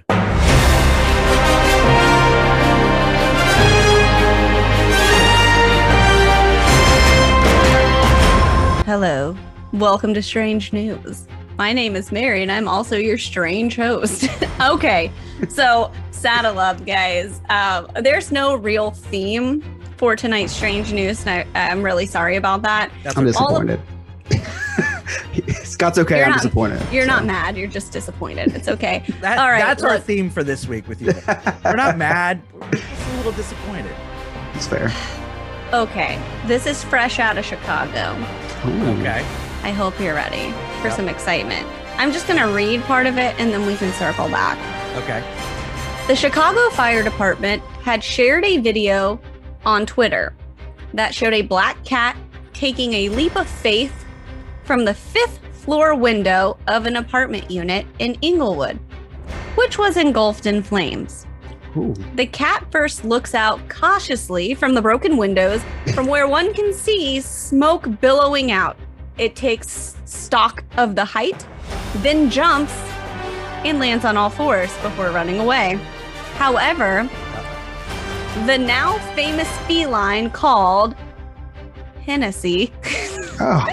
Hello. 8.86 9.36
Welcome 9.72 10.14
to 10.14 10.22
Strange 10.22 10.72
News. 10.72 11.26
My 11.58 11.72
name 11.72 11.96
is 11.96 12.12
Mary 12.12 12.42
and 12.42 12.52
I'm 12.52 12.68
also 12.68 12.96
your 12.96 13.18
strange 13.18 13.74
host. 13.74 14.28
okay, 14.60 15.10
so 15.48 15.90
saddle 16.12 16.58
up, 16.60 16.86
guys. 16.86 17.40
Um, 17.48 17.88
there's 18.00 18.30
no 18.30 18.54
real 18.54 18.92
theme 18.92 19.62
for 19.96 20.14
tonight's 20.14 20.52
Strange 20.52 20.92
News, 20.92 21.26
and 21.26 21.46
I, 21.54 21.68
I'm 21.70 21.82
really 21.82 22.06
sorry 22.06 22.36
about 22.36 22.62
that. 22.62 22.92
That's 23.02 23.16
I'm. 23.16 23.26
All 23.36 23.56
of- 23.56 23.66
disappointed. 23.66 23.80
Scott's 25.76 25.98
okay. 25.98 26.16
You're 26.16 26.24
I'm 26.24 26.30
not- 26.30 26.40
disappointed. 26.40 26.80
You're 26.90 27.04
not 27.06 27.26
mad, 27.26 27.54
you're 27.58 27.68
just 27.68 27.92
disappointed. 27.92 28.54
It's 28.56 28.66
okay. 28.66 29.04
That- 29.20 29.36
all 29.38 29.50
right, 29.50 29.60
that's 29.60 29.82
our 29.82 29.98
theme 30.00 30.30
for 30.30 30.42
this 30.42 30.66
week 30.66 30.88
with 30.88 31.02
you. 31.02 31.12
We're 31.66 31.74
not 31.76 31.98
mad. 31.98 32.40
We're 32.54 32.70
just 32.70 32.84
a 33.12 33.16
little 33.18 33.32
disappointed. 33.32 33.94
It's 34.54 34.66
fair. 34.66 34.90
Okay, 35.74 36.18
this 36.46 36.64
is 36.64 36.82
fresh 36.82 37.18
out 37.18 37.36
of 37.36 37.44
Chicago. 37.44 38.16
Ooh. 38.66 39.00
Okay. 39.00 39.18
I 39.64 39.70
hope 39.70 40.00
you're 40.00 40.14
ready 40.14 40.50
for 40.80 40.88
Yep. 40.88 40.96
some 40.96 41.08
excitement. 41.10 41.66
I'm 41.98 42.10
just 42.10 42.26
going 42.26 42.40
to 42.40 42.48
read 42.54 42.80
part 42.84 43.06
of 43.06 43.18
it 43.18 43.38
and 43.38 43.52
then 43.52 43.66
we 43.66 43.76
can 43.76 43.92
circle 43.92 44.30
back. 44.30 44.56
Okay. 45.02 45.22
The 46.06 46.16
Chicago 46.16 46.70
Fire 46.70 47.02
Department 47.02 47.62
had 47.82 48.02
shared 48.02 48.46
a 48.46 48.56
video 48.58 49.20
on 49.66 49.84
Twitter 49.84 50.34
that 50.94 51.14
showed 51.14 51.34
a 51.34 51.42
black 51.42 51.84
cat 51.84 52.16
taking 52.54 52.94
a 52.94 53.08
leap 53.10 53.36
of 53.36 53.46
faith 53.46 53.92
from 54.64 54.86
the 54.86 54.94
fifth 54.94 55.40
floor 55.66 55.96
window 55.96 56.56
of 56.68 56.86
an 56.86 56.94
apartment 56.94 57.50
unit 57.50 57.84
in 57.98 58.16
Englewood, 58.22 58.78
which 59.56 59.78
was 59.78 59.96
engulfed 59.96 60.46
in 60.46 60.62
flames. 60.62 61.26
Ooh. 61.76 61.92
The 62.14 62.26
cat 62.26 62.64
first 62.70 63.04
looks 63.04 63.34
out 63.34 63.68
cautiously 63.68 64.54
from 64.54 64.74
the 64.74 64.80
broken 64.80 65.16
windows 65.16 65.60
from 65.92 66.06
where 66.06 66.28
one 66.28 66.54
can 66.54 66.72
see 66.72 67.20
smoke 67.20 68.00
billowing 68.00 68.52
out. 68.52 68.76
It 69.18 69.34
takes 69.34 69.96
stock 70.04 70.62
of 70.76 70.94
the 70.94 71.04
height, 71.04 71.44
then 71.96 72.30
jumps 72.30 72.72
and 73.64 73.80
lands 73.80 74.04
on 74.04 74.16
all 74.16 74.30
fours 74.30 74.72
before 74.82 75.10
running 75.10 75.40
away. 75.40 75.80
However, 76.34 77.10
the 78.46 78.56
now 78.56 78.98
famous 79.16 79.48
feline 79.66 80.30
called 80.30 80.94
Hennessy 82.04 82.72
Oh, 83.40 83.66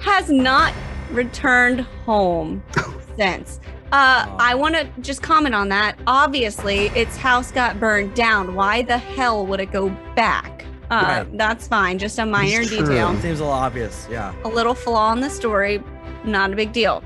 has 0.00 0.30
not 0.30 0.72
returned 1.10 1.80
home 2.04 2.62
since. 3.16 3.60
Uh, 3.92 4.24
Oh. 4.28 4.36
I 4.38 4.54
want 4.54 4.74
to 4.76 4.88
just 5.00 5.20
comment 5.22 5.54
on 5.54 5.68
that. 5.70 5.98
Obviously, 6.06 6.86
its 6.88 7.16
house 7.16 7.50
got 7.50 7.80
burned 7.80 8.14
down. 8.14 8.54
Why 8.54 8.82
the 8.82 8.98
hell 8.98 9.44
would 9.46 9.58
it 9.60 9.72
go 9.72 9.88
back? 10.14 10.64
Uh, 10.90 11.24
Right. 11.26 11.38
That's 11.38 11.66
fine. 11.66 11.98
Just 11.98 12.18
a 12.18 12.24
minor 12.26 12.62
detail. 12.64 13.08
Seems 13.20 13.24
a 13.24 13.28
little 13.44 13.48
obvious. 13.50 14.06
Yeah. 14.10 14.32
A 14.44 14.48
little 14.48 14.74
flaw 14.74 15.12
in 15.12 15.20
the 15.20 15.30
story. 15.30 15.82
Not 16.24 16.52
a 16.52 16.56
big 16.56 16.72
deal. 16.72 17.02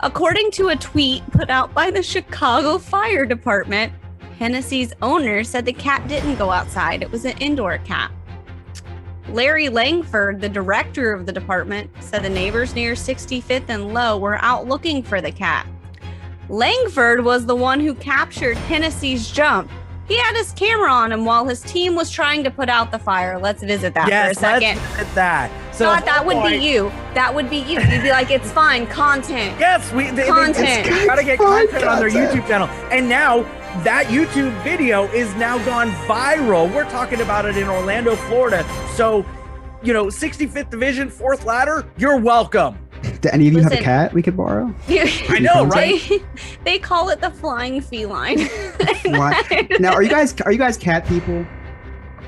According 0.00 0.50
to 0.52 0.68
a 0.68 0.76
tweet 0.76 1.26
put 1.30 1.50
out 1.50 1.72
by 1.74 1.90
the 1.90 2.02
Chicago 2.02 2.78
Fire 2.78 3.24
Department, 3.26 3.92
Hennessy's 4.38 4.92
owner 5.02 5.42
said 5.44 5.64
the 5.64 5.72
cat 5.72 6.06
didn't 6.08 6.36
go 6.36 6.50
outside. 6.50 7.02
It 7.02 7.10
was 7.10 7.24
an 7.24 7.36
indoor 7.38 7.78
cat. 7.78 8.10
Larry 9.30 9.68
Langford, 9.68 10.40
the 10.40 10.48
director 10.48 11.12
of 11.12 11.26
the 11.26 11.32
department, 11.32 11.90
said 12.00 12.22
the 12.22 12.28
neighbors 12.30 12.74
near 12.74 12.92
65th 12.94 13.68
and 13.68 13.92
Low 13.92 14.18
were 14.18 14.36
out 14.36 14.66
looking 14.66 15.02
for 15.02 15.20
the 15.20 15.32
cat. 15.32 15.66
Langford 16.48 17.24
was 17.24 17.44
the 17.46 17.56
one 17.56 17.80
who 17.80 17.94
captured 17.94 18.56
Hennessy's 18.56 19.30
jump. 19.30 19.70
He 20.06 20.16
had 20.16 20.36
his 20.36 20.52
camera 20.52 20.92
on 20.92 21.10
him 21.10 21.24
while 21.24 21.44
his 21.44 21.60
team 21.62 21.96
was 21.96 22.08
trying 22.12 22.44
to 22.44 22.50
put 22.52 22.68
out 22.68 22.92
the 22.92 22.98
fire. 23.00 23.36
Let's 23.40 23.60
visit 23.64 23.92
that 23.94 24.06
yes, 24.06 24.26
for 24.26 24.30
a 24.30 24.34
second. 24.60 24.76
let's 24.76 24.96
visit 24.98 25.14
that. 25.16 25.74
So 25.74 25.86
Thought 25.86 26.04
that 26.04 26.24
would 26.24 26.36
Homeboy- 26.36 26.60
be 26.60 26.64
you. 26.64 26.92
That 27.14 27.34
would 27.34 27.50
be 27.50 27.56
you. 27.56 27.80
You'd 27.80 28.02
be 28.04 28.10
like, 28.10 28.30
it's 28.30 28.52
fine, 28.52 28.86
content. 28.86 29.58
Yes, 29.58 29.92
we 29.92 30.12
they, 30.12 30.28
Content. 30.28 30.84
They, 30.86 30.90
they 31.00 31.06
gotta 31.06 31.24
get 31.24 31.38
Fun 31.38 31.66
content 31.66 31.84
on 31.90 31.98
their. 31.98 32.08
YouTube 32.08 32.46
channel, 32.46 32.68
and 32.92 33.08
now 33.08 33.42
that 33.84 34.06
YouTube 34.06 34.60
video 34.62 35.04
is 35.12 35.32
now 35.36 35.58
gone 35.64 35.90
viral. 36.06 36.72
We're 36.74 36.88
talking 36.90 37.20
about 37.20 37.44
it 37.46 37.56
in 37.56 37.68
Orlando, 37.68 38.16
Florida. 38.16 38.64
So, 38.94 39.24
you 39.82 39.92
know, 39.92 40.06
65th 40.06 40.70
Division, 40.70 41.10
fourth 41.10 41.44
ladder. 41.44 41.86
You're 41.96 42.18
welcome. 42.18 42.78
Do 43.20 43.28
any 43.32 43.46
of 43.48 43.54
you 43.54 43.60
have 43.60 43.72
a 43.72 43.76
cat 43.76 44.12
we 44.12 44.22
could 44.22 44.36
borrow? 44.36 44.74
I 44.88 45.38
know, 45.40 45.66
right? 45.66 46.00
They, 46.08 46.22
they 46.64 46.78
call 46.78 47.08
it 47.10 47.20
the 47.20 47.30
flying 47.30 47.80
feline. 47.80 48.48
What? 49.06 49.46
Now, 49.80 49.92
are 49.92 50.02
you 50.02 50.08
guys 50.08 50.34
are 50.40 50.50
you 50.52 50.58
guys 50.58 50.76
cat 50.76 51.06
people? 51.06 51.46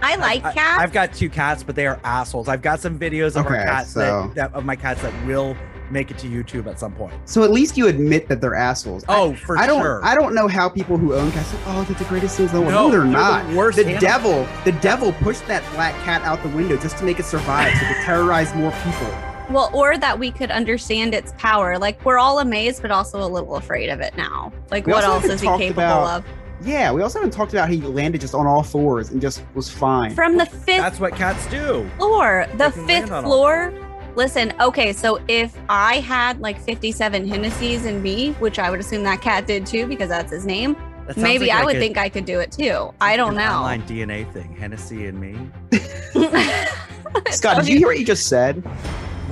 I 0.01 0.15
like 0.17 0.45
I- 0.45 0.53
cats. 0.53 0.81
I've 0.81 0.93
got 0.93 1.13
two 1.13 1.29
cats, 1.29 1.65
but 1.65 1.75
they 1.75 1.87
are 1.87 1.99
assholes. 2.05 2.47
I've 2.49 2.63
got 2.63 2.79
some 2.81 2.99
videos 2.99 3.31
of 3.37 3.47
our 3.47 3.57
Okay, 3.57 3.65
cats 3.65 3.93
so- 3.93 4.01
that, 4.01 4.35
that 4.37 4.55
of 4.55 4.65
my 4.65 4.77
cats 4.77 5.03
that 5.03 5.13
will 5.27 5.57
make 5.91 6.11
it 6.11 6.19
to 6.19 6.27
YouTube 6.29 6.67
at 6.67 6.79
some 6.79 6.93
point. 6.93 7.15
So 7.25 7.43
at 7.45 7.51
least 7.51 7.77
you 7.77 7.87
admit 7.89 8.29
that 8.29 8.41
they're 8.41 8.55
assholes. 8.55 9.05
Oh, 9.09 9.13
I- 9.13 9.19
Oh, 9.29 9.35
for 9.35 9.59
I 9.59 9.67
don't. 9.67 9.81
sure. 9.83 10.01
I 10.05 10.15
don't 10.15 10.35
know 10.35 10.49
how 10.49 10.69
people 10.69 10.97
who 10.97 11.15
own 11.15 11.31
cats. 11.33 11.49
Say, 11.49 11.59
oh, 11.67 11.83
they're 11.85 11.97
the 11.97 12.05
greatest 12.05 12.37
things 12.37 12.51
in 12.53 12.57
the 12.57 12.61
world. 12.63 12.73
No, 12.75 12.87
No, 12.87 12.91
they're, 12.91 13.01
they're 13.01 13.11
not. 13.11 13.49
the 13.51 13.57
worst 13.57 13.77
The 13.77 13.83
animals. 13.85 14.03
devil. 14.03 14.47
The 14.65 14.73
devil 14.73 15.13
pushed 15.15 15.47
that 15.49 15.63
black 15.75 15.95
cat 16.05 16.23
out 16.23 16.43
the 16.43 16.49
window 16.51 16.77
just 16.77 16.97
to 16.99 17.05
make 17.05 17.19
it 17.19 17.25
survive, 17.25 17.73
so 17.75 17.87
to 17.87 17.95
terrorize 18.05 18.55
more 18.55 18.71
people. 18.85 19.09
well, 19.51 19.71
or 19.73 19.97
that 19.97 20.19
we 20.19 20.31
could 20.31 20.51
understand 20.51 21.15
its 21.15 21.33
power. 21.39 21.79
Like 21.79 22.05
we're 22.05 22.19
all 22.19 22.41
amazed, 22.41 22.83
but 22.83 22.91
also 22.91 23.23
a 23.23 23.27
little 23.27 23.57
afraid 23.57 23.89
of 23.89 24.01
it 24.01 24.15
now. 24.17 24.53
Like 24.71 24.87
We 24.87 24.93
what 24.93 25.05
else 25.05 25.25
is 25.25 25.41
he 25.41 25.47
capable 25.57 25.83
about- 25.85 26.19
of? 26.19 26.25
Yeah, 26.61 26.91
we 26.93 27.03
also 27.03 27.21
haven't 27.21 27.31
talked 27.33 27.53
about 27.53 27.69
how 27.69 27.73
he 27.73 27.81
landed 27.81 28.21
just 28.21 28.35
on 28.35 28.45
all 28.47 28.63
fours 28.65 29.11
and 29.11 29.21
just 29.23 29.43
was 29.55 29.71
fine. 29.71 30.13
From 30.15 30.37
the 30.37 30.45
fifth 30.45 30.67
That's 30.79 30.99
what 31.01 31.15
cats 31.15 31.47
do. 31.47 31.89
floor, 31.99 32.47
the 32.57 32.73
fifth 32.73 32.87
land 32.89 33.11
on 33.13 33.19
'em. 33.19 33.25
floor. 33.25 33.73
Listen, 34.19 34.53
okay, 34.61 34.93
so 34.93 35.21
if 35.29 35.57
I 35.69 36.01
had 36.01 36.41
like 36.41 36.61
57 36.61 37.29
Hennessy's 37.29 37.85
in 37.87 38.03
me, 38.03 38.33
which 38.41 38.59
I 38.59 38.69
would 38.69 38.81
assume 38.81 39.05
that 39.05 39.23
cat 39.23 39.47
did 39.47 39.65
too, 39.65 39.87
because 39.87 40.09
that's 40.09 40.33
his 40.33 40.45
name, 40.45 40.75
That 41.07 41.17
maybe 41.17 41.47
like 41.47 41.53
I 41.53 41.57
like 41.59 41.67
would 41.67 41.77
a- 41.77 41.79
think 41.79 41.99
I 41.99 42.09
could 42.09 42.25
do 42.25 42.41
it 42.41 42.51
too. 42.51 42.93
I 43.01 43.17
don't 43.17 43.39
an 43.39 43.45
know. 43.47 43.53
Online 43.59 43.83
DNA 43.83 44.31
thing. 44.33 44.57
Hennessy 44.57 45.07
and 45.07 45.21
me. 45.21 45.37
Scott, 47.31 47.59
did 47.59 47.69
you 47.69 47.79
hear 47.79 47.87
what 47.87 48.01
you 48.01 48.05
just 48.05 48.27
said? 48.27 48.61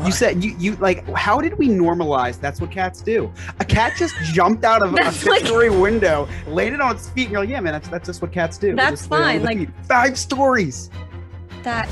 You 0.05 0.13
said 0.13 0.45
you 0.45 0.55
you 0.57 0.77
like 0.77 1.05
how 1.17 1.41
did 1.41 1.59
we 1.59 1.69
normalize 1.69 2.39
that's 2.41 2.61
what 2.61 2.71
cats 2.71 3.01
do? 3.01 3.33
A 3.59 3.65
cat 3.65 3.95
just 3.97 4.15
jumped 4.33 4.65
out 4.65 4.83
of 4.83 4.93
a 4.93 4.95
That's 4.97 5.27
like- 5.27 5.41
fifth-story 5.41 5.71
window, 5.71 6.29
landed 6.47 6.81
on 6.81 6.95
its 6.95 7.09
feet, 7.11 7.25
and 7.25 7.33
you're 7.33 7.41
like, 7.41 7.49
yeah, 7.51 7.59
man, 7.59 7.73
that's 7.73 7.89
that's 7.89 8.07
just 8.07 8.23
what 8.23 8.31
cats 8.31 8.57
do. 8.57 8.77
That's 8.77 8.91
just 9.01 9.09
fine, 9.09 9.39
their 9.39 9.47
like- 9.47 9.59
feet. 9.59 9.71
five 9.89 10.17
stories. 10.17 10.91
that 11.65 11.89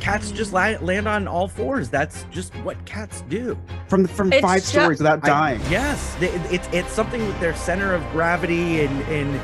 Cats 0.00 0.30
just 0.30 0.52
la- 0.52 0.76
land 0.80 1.06
on 1.06 1.28
all 1.28 1.46
fours. 1.46 1.88
That's 1.90 2.24
just 2.30 2.54
what 2.56 2.82
cats 2.86 3.22
do. 3.28 3.56
From 3.88 4.06
from 4.06 4.32
It's 4.32 4.40
five 4.42 4.60
ju- 4.62 4.66
stories 4.66 4.98
without 4.98 5.22
I- 5.24 5.28
dying. 5.28 5.60
yes, 5.70 6.14
they, 6.18 6.28
it's 6.50 6.68
it's 6.72 6.90
something 6.92 7.24
with 7.26 7.38
their 7.40 7.54
center 7.54 7.94
of 7.94 8.02
gravity 8.12 8.80
and 8.80 9.02
and 9.02 9.34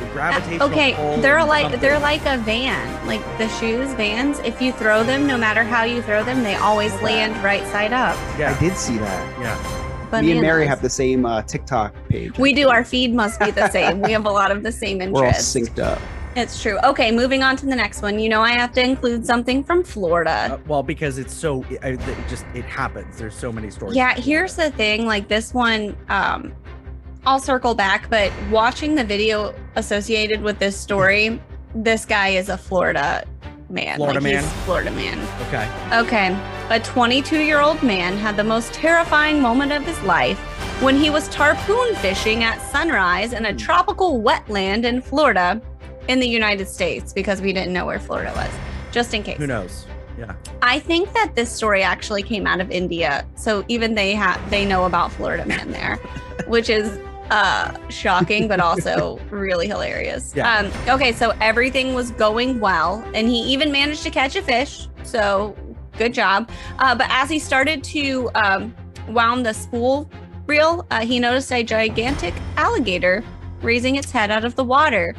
the 0.00 0.06
gravitational. 0.12 0.68
okay 0.68 0.92
pull 0.94 1.16
they're 1.22 1.42
like 1.44 1.62
something. 1.62 1.80
they're 1.80 1.98
like 1.98 2.20
a 2.26 2.36
van 2.38 3.06
like 3.06 3.22
the 3.38 3.48
shoes 3.58 3.90
vans 3.94 4.38
if 4.40 4.60
you 4.60 4.70
throw 4.72 5.02
them 5.02 5.26
no 5.26 5.38
matter 5.38 5.64
how 5.64 5.84
you 5.84 6.02
throw 6.02 6.22
them 6.22 6.42
they 6.42 6.54
always 6.56 6.92
land 7.00 7.34
right 7.42 7.66
side 7.68 7.94
up 7.94 8.14
Yeah, 8.38 8.54
I 8.54 8.60
did 8.60 8.76
see 8.76 8.98
that. 8.98 9.40
yeah. 9.40 10.20
Me 10.20 10.32
and 10.32 10.40
Mary 10.42 10.66
have 10.66 10.82
the 10.82 10.90
same 10.90 11.24
uh, 11.24 11.40
TikTok 11.42 11.94
page. 12.10 12.38
we 12.38 12.52
do 12.52 12.68
our 12.68 12.84
feed 12.84 13.14
must 13.14 13.40
be 13.40 13.50
the 13.50 13.70
same 13.70 14.02
we 14.02 14.12
have 14.12 14.26
a 14.26 14.30
lot 14.30 14.50
of 14.50 14.62
the 14.62 14.70
same 14.70 15.00
interests. 15.00 15.14
We're 15.14 15.20
all 15.22 15.26
interests 15.28 15.56
synced 15.56 15.82
up. 15.82 15.98
It's 16.36 16.60
true 16.62 16.78
okay 16.84 17.10
moving 17.10 17.42
on 17.42 17.56
to 17.56 17.66
the 17.66 17.74
next 17.74 18.02
one 18.02 18.18
you 18.18 18.28
know 18.28 18.42
i 18.42 18.50
have 18.52 18.72
to 18.72 18.82
include 18.82 19.24
something 19.24 19.64
from 19.64 19.82
florida 19.82 20.48
Uh, 20.52 20.58
well, 20.66 20.82
because 20.82 21.18
it's 21.18 21.32
so 21.34 21.64
it, 21.70 21.82
it 21.84 22.28
just 22.28 22.44
it 22.54 22.64
happens. 22.64 23.16
There's 23.18 23.34
so 23.34 23.50
many 23.50 23.70
stories. 23.70 23.96
Yeah, 23.96 24.14
here's 24.14 24.54
the 24.56 24.70
thing. 24.72 25.06
Like 25.06 25.28
this 25.28 25.52
one, 25.54 25.96
um, 26.08 26.52
I'll 27.24 27.38
circle 27.40 27.74
back, 27.74 28.08
but 28.10 28.30
watching 28.50 28.94
the 28.94 29.04
video 29.04 29.54
associated 29.76 30.40
with 30.42 30.58
this 30.58 30.76
story, 30.76 31.40
this 31.74 32.04
guy 32.04 32.28
is 32.28 32.48
a 32.48 32.56
Florida 32.58 33.24
man. 33.68 33.96
Florida 33.96 34.20
like 34.20 34.34
man? 34.34 34.42
Florida 34.64 34.90
man. 34.92 35.18
Okay. 35.48 35.66
Okay. 36.02 36.28
A 36.70 36.80
22 36.80 37.38
year 37.42 37.60
old 37.60 37.82
man 37.82 38.16
had 38.16 38.36
the 38.36 38.44
most 38.44 38.72
terrifying 38.72 39.40
moment 39.40 39.72
of 39.72 39.84
his 39.84 40.00
life 40.02 40.38
when 40.82 40.96
he 40.96 41.10
was 41.10 41.28
tarpon 41.28 41.94
fishing 41.96 42.44
at 42.44 42.60
sunrise 42.70 43.32
in 43.32 43.46
a 43.46 43.50
Hmm. 43.52 43.56
tropical 43.56 44.22
wetland 44.22 44.84
in 44.84 45.00
Florida 45.00 45.60
in 46.08 46.20
the 46.20 46.28
United 46.28 46.68
States 46.68 47.12
because 47.12 47.40
we 47.40 47.52
didn't 47.52 47.72
know 47.72 47.86
where 47.86 47.98
Florida 47.98 48.32
was, 48.34 48.50
just 48.92 49.12
in 49.14 49.22
case. 49.22 49.38
Who 49.38 49.46
knows? 49.46 49.86
Yeah. 50.18 50.34
I 50.62 50.78
think 50.78 51.12
that 51.12 51.34
this 51.34 51.50
story 51.50 51.82
actually 51.82 52.22
came 52.22 52.46
out 52.46 52.60
of 52.60 52.70
India, 52.70 53.26
so 53.34 53.64
even 53.68 53.94
they 53.94 54.12
have 54.12 54.50
they 54.50 54.64
know 54.64 54.84
about 54.84 55.12
Florida 55.12 55.44
Man 55.46 55.70
there, 55.70 55.96
which 56.46 56.70
is 56.70 56.98
uh 57.30 57.76
shocking 57.90 58.46
but 58.46 58.60
also 58.60 59.18
really 59.30 59.66
hilarious. 59.66 60.32
Yeah. 60.34 60.58
Um 60.58 60.72
okay, 60.88 61.12
so 61.12 61.30
everything 61.40 61.92
was 61.92 62.12
going 62.12 62.60
well 62.60 63.04
and 63.14 63.28
he 63.28 63.42
even 63.42 63.72
managed 63.72 64.04
to 64.04 64.10
catch 64.10 64.36
a 64.36 64.42
fish. 64.42 64.88
So 65.02 65.56
good 65.98 66.14
job. 66.14 66.48
Uh 66.78 66.94
but 66.94 67.08
as 67.10 67.28
he 67.28 67.38
started 67.38 67.82
to 67.84 68.30
um 68.36 68.74
wound 69.08 69.44
the 69.44 69.52
spool 69.52 70.08
reel, 70.46 70.86
uh, 70.92 71.04
he 71.04 71.18
noticed 71.18 71.52
a 71.52 71.64
gigantic 71.64 72.32
alligator 72.56 73.24
raising 73.60 73.96
its 73.96 74.10
head 74.12 74.30
out 74.30 74.44
of 74.44 74.54
the 74.54 74.64
water 74.64 75.14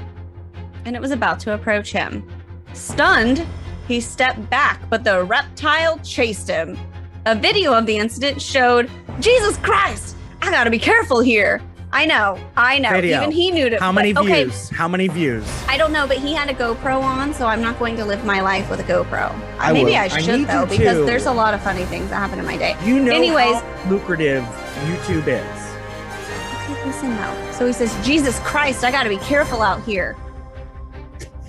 and 0.88 0.96
it 0.96 1.02
was 1.02 1.12
about 1.12 1.38
to 1.42 1.54
approach 1.54 1.92
him. 1.92 2.26
Stunned, 2.74 3.46
he 3.90 4.00
stepped 4.00 4.50
back, 4.50 4.82
but 4.90 5.04
the 5.04 5.22
reptile 5.26 6.00
chased 6.00 6.48
him. 6.48 6.78
A 7.26 7.36
video 7.36 7.74
of 7.74 7.86
the 7.86 7.98
incident 7.98 8.42
showed 8.42 8.90
Jesus 9.20 9.58
Christ, 9.58 10.16
I 10.42 10.50
gotta 10.50 10.70
be 10.70 10.80
careful 10.80 11.20
here. 11.20 11.62
I 11.92 12.06
know, 12.06 12.40
I 12.56 12.80
know. 12.80 12.92
Video. 12.92 13.18
Even 13.18 13.32
he 13.32 13.52
knew 13.52 13.70
to. 13.70 13.80
How 13.80 13.92
but- 13.92 13.96
many 13.96 14.18
okay, 14.18 14.46
views? 14.46 14.70
How 14.70 14.88
many 14.88 15.10
views? 15.10 15.46
I 15.68 15.78
don't 15.78 15.92
know, 15.92 16.08
but 16.08 16.18
he 16.18 16.34
had 16.34 16.50
a 16.50 16.54
GoPro 16.54 17.02
on, 17.02 17.34
so 17.34 17.48
I'm 17.48 17.62
not 17.62 17.80
going 17.80 17.98
to 17.98 18.06
live 18.06 18.24
my 18.24 18.40
life 18.40 18.70
with 18.70 18.80
a 18.80 18.84
GoPro. 18.84 19.34
I 19.60 19.74
Maybe 19.74 19.92
would. 19.92 19.94
I 19.96 20.06
I 20.06 20.08
should 20.08 20.40
need 20.40 20.48
though, 20.48 20.66
because 20.66 21.06
there's 21.06 21.26
a 21.26 21.32
lot 21.34 21.54
of 21.54 21.62
funny 21.62 21.84
things 21.86 22.10
that 22.12 22.16
happen 22.18 22.40
in 22.40 22.46
my 22.46 22.58
day. 22.58 22.78
You 22.86 23.00
know 23.02 23.14
Anyways. 23.14 23.56
how 23.56 23.90
lucrative 23.90 24.44
YouTube 24.86 25.28
is. 25.28 26.70
Okay, 26.70 26.86
listen 26.86 27.10
now. 27.10 27.52
So 27.52 27.66
he 27.66 27.74
says, 27.74 27.94
Jesus 28.06 28.40
Christ, 28.40 28.84
I 28.86 28.92
gotta 28.92 29.10
be 29.10 29.18
careful 29.18 29.62
out 29.62 29.82
here. 29.84 30.16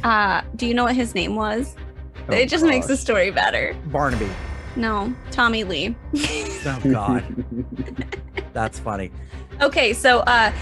Uh, 0.05 0.43
do 0.57 0.67
you 0.67 0.75
know 0.75 0.85
what 0.85 0.95
his 0.97 1.15
name 1.15 1.35
was? 1.37 1.75
Oh, 2.29 2.35
it 2.35 2.49
just 2.49 2.65
makes 2.65 2.87
the 2.87 2.97
story 2.97 3.31
better. 3.31 3.75
Barnaby. 3.87 4.29
No, 4.77 5.13
Tommy 5.31 5.65
Lee. 5.65 5.97
Oh 6.15 6.81
God, 6.91 7.25
that's 8.53 8.79
funny. 8.79 9.11
okay, 9.61 9.93
so 9.93 10.21
uh 10.21 10.53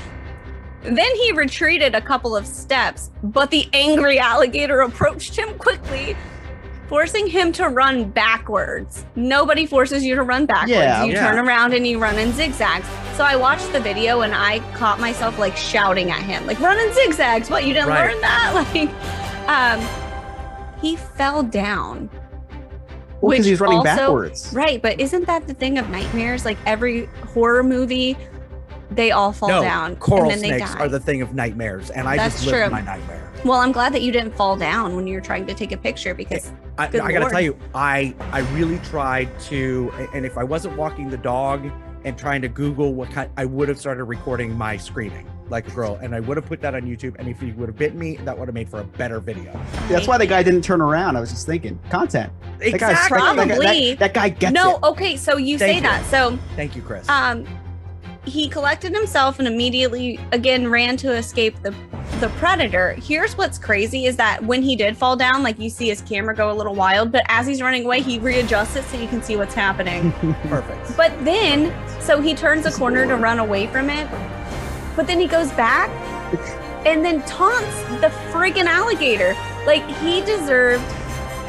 then 0.82 1.14
he 1.16 1.32
retreated 1.32 1.94
a 1.96 2.00
couple 2.00 2.36
of 2.36 2.46
steps, 2.46 3.10
but 3.22 3.50
the 3.50 3.68
angry 3.72 4.18
alligator 4.20 4.82
approached 4.82 5.34
him 5.36 5.58
quickly, 5.58 6.16
forcing 6.86 7.26
him 7.26 7.50
to 7.52 7.68
run 7.68 8.08
backwards. 8.10 9.04
Nobody 9.16 9.66
forces 9.66 10.04
you 10.04 10.14
to 10.14 10.22
run 10.22 10.46
backwards. 10.46 10.70
Yeah, 10.70 11.02
you 11.04 11.14
yeah. 11.14 11.26
turn 11.28 11.44
around 11.44 11.74
and 11.74 11.84
you 11.84 11.98
run 11.98 12.16
in 12.18 12.32
zigzags. 12.32 12.86
So 13.16 13.24
I 13.24 13.34
watched 13.34 13.72
the 13.72 13.80
video 13.80 14.20
and 14.20 14.32
I 14.32 14.60
caught 14.74 15.00
myself 15.00 15.38
like 15.40 15.56
shouting 15.56 16.10
at 16.12 16.22
him, 16.22 16.46
like 16.46 16.60
run 16.60 16.78
in 16.78 16.92
zigzags. 16.94 17.50
What 17.50 17.64
you 17.64 17.74
didn't 17.74 17.88
Right. 17.88 18.12
learn 18.12 18.20
that? 18.20 18.52
Like 18.74 19.25
um 19.48 19.80
he 20.80 20.96
fell 20.96 21.42
down. 21.42 22.10
Well, 23.20 23.30
because 23.30 23.38
Which 23.38 23.46
he's 23.46 23.60
running 23.60 23.78
also- 23.78 23.88
backwards. 23.96 24.52
Right, 24.52 24.80
but 24.82 25.00
isn't 25.00 25.26
that 25.26 25.46
the 25.46 25.54
thing 25.54 25.78
of 25.78 25.88
nightmares? 25.88 26.44
Like 26.44 26.58
every 26.66 27.06
horror 27.32 27.62
movie, 27.62 28.16
they 28.90 29.10
all 29.10 29.32
fall 29.32 29.48
no, 29.48 29.62
down 29.62 29.96
coral 29.96 30.24
and 30.24 30.32
then 30.32 30.40
they 30.42 30.58
snakes 30.58 30.74
die. 30.74 30.80
are 30.80 30.88
the 30.88 31.00
thing 31.00 31.22
of 31.22 31.34
nightmares, 31.34 31.90
and 31.90 32.06
I 32.06 32.16
That's 32.16 32.34
just 32.36 32.46
lived 32.46 32.58
true. 32.64 32.70
my 32.70 32.82
nightmare. 32.82 33.32
well, 33.44 33.58
I'm 33.58 33.72
glad 33.72 33.92
that 33.94 34.02
you 34.02 34.12
didn't 34.12 34.34
fall 34.36 34.54
down 34.56 34.94
when 34.94 35.06
you 35.06 35.14
were 35.14 35.20
trying 35.22 35.46
to 35.46 35.54
take 35.54 35.72
a 35.72 35.76
picture 35.78 36.14
because 36.14 36.52
I, 36.78 36.88
Good 36.88 37.00
I 37.00 37.08
gotta 37.08 37.20
Lord. 37.20 37.32
tell 37.32 37.40
you, 37.40 37.58
I 37.74 38.14
I 38.32 38.40
really 38.54 38.78
tried 38.80 39.28
to, 39.40 39.90
and 40.14 40.26
if 40.26 40.36
I 40.36 40.44
wasn't 40.44 40.76
walking 40.76 41.08
the 41.08 41.16
dog 41.16 41.68
and 42.04 42.16
trying 42.18 42.42
to 42.42 42.48
Google 42.48 42.92
what 42.94 43.10
kind, 43.10 43.30
I 43.38 43.46
would 43.46 43.68
have 43.68 43.78
started 43.78 44.04
recording 44.04 44.54
my 44.56 44.76
screaming 44.76 45.26
like 45.48 45.66
a 45.68 45.70
girl, 45.70 45.98
and 46.02 46.14
I 46.14 46.20
would 46.20 46.36
have 46.36 46.46
put 46.46 46.60
that 46.62 46.74
on 46.74 46.82
YouTube. 46.82 47.16
And 47.18 47.28
if 47.28 47.40
he 47.40 47.52
would 47.52 47.68
have 47.68 47.76
bit 47.76 47.94
me, 47.94 48.16
that 48.24 48.36
would 48.38 48.48
have 48.48 48.54
made 48.54 48.68
for 48.68 48.80
a 48.80 48.84
better 48.84 49.20
video. 49.20 49.52
That's 49.88 50.06
why 50.08 50.18
the 50.18 50.26
guy 50.26 50.42
didn't 50.42 50.62
turn 50.62 50.80
around. 50.80 51.16
I 51.16 51.20
was 51.20 51.30
just 51.30 51.46
thinking, 51.46 51.78
content. 51.90 52.32
Exactly. 52.60 52.78
that- 52.78 52.88
that 52.88 53.08
guy- 53.10 53.16
Probably. 53.46 53.88
That, 53.94 53.98
that 53.98 54.14
guy 54.14 54.28
gets 54.30 54.52
no, 54.52 54.76
it. 54.76 54.82
okay, 54.82 55.16
so 55.16 55.36
you 55.36 55.58
Thank 55.58 55.70
say 55.70 55.74
you. 55.76 55.80
that. 55.82 56.04
So 56.06 56.38
Thank 56.56 56.74
you, 56.76 56.82
Chris. 56.82 57.08
um 57.08 57.46
he 58.24 58.48
collected 58.48 58.92
himself 58.92 59.38
and 59.38 59.46
immediately 59.46 60.18
again 60.32 60.68
ran 60.68 60.96
to 60.96 61.12
escape 61.12 61.54
the 61.62 61.72
the 62.18 62.28
predator. 62.38 62.94
Here's 62.94 63.36
what's 63.38 63.56
crazy 63.58 64.06
is 64.06 64.16
that 64.16 64.42
when 64.44 64.62
he 64.62 64.74
did 64.74 64.96
fall 64.96 65.14
down, 65.16 65.42
like 65.44 65.60
you 65.60 65.70
see 65.70 65.88
his 65.90 66.00
camera 66.00 66.34
go 66.34 66.50
a 66.50 66.54
little 66.54 66.74
wild, 66.74 67.12
but 67.12 67.24
as 67.28 67.46
he's 67.46 67.60
running 67.62 67.84
away, 67.84 68.00
he 68.00 68.18
readjusts 68.18 68.74
it 68.74 68.84
so 68.84 68.98
you 68.98 69.06
can 69.06 69.22
see 69.22 69.36
what's 69.36 69.54
happening. 69.54 70.10
Perfect. 70.48 70.96
But 70.96 71.12
then, 71.24 71.72
so 72.00 72.20
he 72.20 72.34
turns 72.34 72.64
a 72.66 72.72
corner 72.72 73.06
to 73.06 73.16
run 73.16 73.38
away 73.38 73.66
from 73.68 73.90
it, 73.90 74.08
but 74.96 75.06
then 75.06 75.20
he 75.20 75.26
goes 75.26 75.52
back 75.52 75.90
and 76.86 77.04
then 77.04 77.22
taunts 77.22 77.82
the 78.00 78.08
friggin' 78.30 78.64
alligator. 78.66 79.36
Like 79.66 79.86
he 79.98 80.20
deserved 80.22 80.84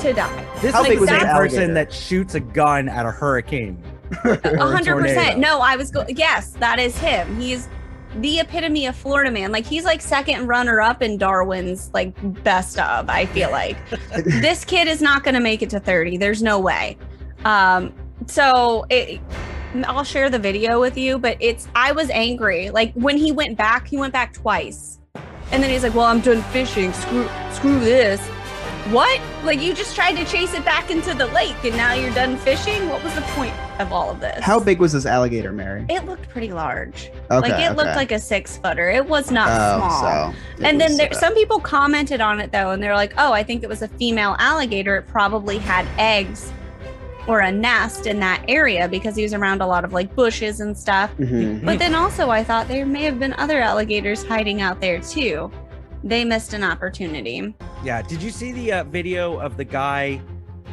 to 0.02 0.14
die. 0.14 0.60
This 0.62 0.74
How 0.74 0.82
is 0.84 0.88
big 0.90 0.98
the 0.98 1.02
was 1.02 1.10
same 1.10 1.20
this 1.20 1.30
person 1.30 1.58
alligator? 1.58 1.74
that 1.74 1.94
shoots 1.94 2.36
a 2.36 2.40
gun 2.40 2.90
at 2.90 3.06
a 3.06 3.12
hurricane. 3.12 3.82
A 4.24 4.66
hundred 4.66 5.02
percent. 5.02 5.38
No, 5.38 5.60
I 5.60 5.76
was 5.76 5.92
go. 5.92 6.06
Yes, 6.08 6.52
that 6.60 6.80
is 6.80 6.98
him. 6.98 7.40
He's 7.40 7.68
the 8.16 8.40
epitome 8.40 8.86
of 8.86 8.96
Florida 8.96 9.30
man. 9.30 9.52
Like 9.52 9.66
he's 9.66 9.84
like 9.84 10.02
second 10.02 10.48
runner 10.48 10.80
up 10.80 11.02
in 11.02 11.18
Darwin's 11.18 11.92
like 11.94 12.14
best 12.44 12.80
of. 12.80 13.10
I 13.10 13.26
feel 13.28 13.52
like 13.52 13.78
this 14.24 14.64
kid 14.64 14.88
is 14.88 15.02
not 15.02 15.24
going 15.24 15.36
to 15.36 15.42
make 15.42 15.62
it 15.62 15.70
to 15.72 15.80
thirty. 15.80 16.16
There's 16.18 16.42
no 16.42 16.58
way. 16.60 16.98
Um, 17.44 17.94
so 18.28 18.86
it. 18.90 19.20
I'll 19.86 20.04
share 20.04 20.30
the 20.30 20.40
video 20.40 20.80
with 20.80 20.98
you, 20.98 21.18
but 21.18 21.38
it's 21.40 21.68
I 21.76 21.92
was 21.92 22.10
angry. 22.10 22.70
Like 22.70 22.94
when 22.94 23.18
he 23.18 23.32
went 23.32 23.58
back, 23.58 23.88
he 23.88 23.98
went 23.98 24.14
back 24.14 24.34
twice. 24.34 25.00
And 25.52 25.64
then 25.64 25.70
he's 25.70 25.84
like, 25.84 25.96
"Well, 25.96 26.06
I'm 26.06 26.20
done 26.20 26.42
fishing. 26.44 26.94
Screw 26.94 27.30
screw 27.52 27.80
this." 27.80 28.26
What? 28.92 29.20
Like 29.44 29.60
you 29.62 29.74
just 29.74 29.96
tried 29.96 30.14
to 30.14 30.24
chase 30.24 30.54
it 30.54 30.64
back 30.64 30.90
into 30.92 31.14
the 31.14 31.28
lake 31.28 31.62
and 31.66 31.76
now 31.76 31.94
you're 31.94 32.14
done 32.14 32.38
fishing? 32.38 32.88
What 32.88 33.04
was 33.04 33.14
the 33.16 33.22
point 33.22 33.54
of 33.82 33.92
all 33.92 34.10
of 34.10 34.22
this? 34.22 34.42
How 34.42 34.62
big 34.62 34.80
was 34.80 34.94
this 34.94 35.06
alligator, 35.06 35.52
Mary? 35.52 35.86
It 35.90 36.06
looked 36.06 36.30
pretty 36.30 36.54
large. 36.54 37.12
Okay, 37.30 37.50
like 37.50 37.62
it 37.62 37.76
looked 37.76 37.98
like 37.98 38.14
a 38.14 38.20
six 38.20 38.58
footer. 38.58 38.90
It 38.90 39.06
was 39.06 39.30
not 39.30 39.50
oh, 39.50 39.78
small. 39.78 40.34
so 40.34 40.64
and 40.64 40.80
then 40.80 40.96
there, 40.96 41.10
uh, 41.12 41.16
some 41.16 41.34
people 41.34 41.60
commented 41.60 42.22
on 42.22 42.40
it 42.40 42.54
though, 42.54 42.72
and 42.72 42.82
they're 42.82 42.96
like, 42.96 43.14
"Oh, 43.18 43.34
I 43.34 43.44
think 43.44 43.62
it 43.62 43.68
was 43.68 43.82
a 43.82 43.90
female 43.90 44.38
alligator. 44.40 44.96
It 44.96 45.08
probably 45.08 45.58
had 45.58 45.86
eggs 45.98 46.54
or 47.28 47.40
a 47.42 47.52
nest 47.52 48.08
in 48.08 48.20
that 48.22 48.44
area 48.48 48.88
because 48.88 49.16
he 49.16 49.24
was 49.24 49.34
around 49.34 49.62
a 49.62 49.68
lot 49.68 49.84
of 49.84 49.94
like 49.94 50.16
bushes 50.16 50.60
and 50.60 50.78
stuff." 50.78 51.12
mhm. 51.18 51.64
But 51.64 51.80
then 51.80 51.94
also, 51.96 52.30
I 52.30 52.44
thought 52.44 52.68
there 52.68 52.86
may 52.86 53.04
have 53.04 53.20
been 53.20 53.34
other 53.34 53.60
alligators 53.60 54.24
hiding 54.24 54.62
out 54.62 54.80
there 54.82 55.00
too. 55.00 55.52
They 56.04 56.24
missed 56.24 56.54
an 56.54 56.64
opportunity. 56.64 57.54
Yeah. 57.84 58.02
Did 58.02 58.22
you 58.22 58.30
see 58.32 58.52
the 58.52 58.72
uh, 58.72 58.84
video 58.86 59.40
of 59.40 59.58
the 59.58 59.66
guy 59.66 60.22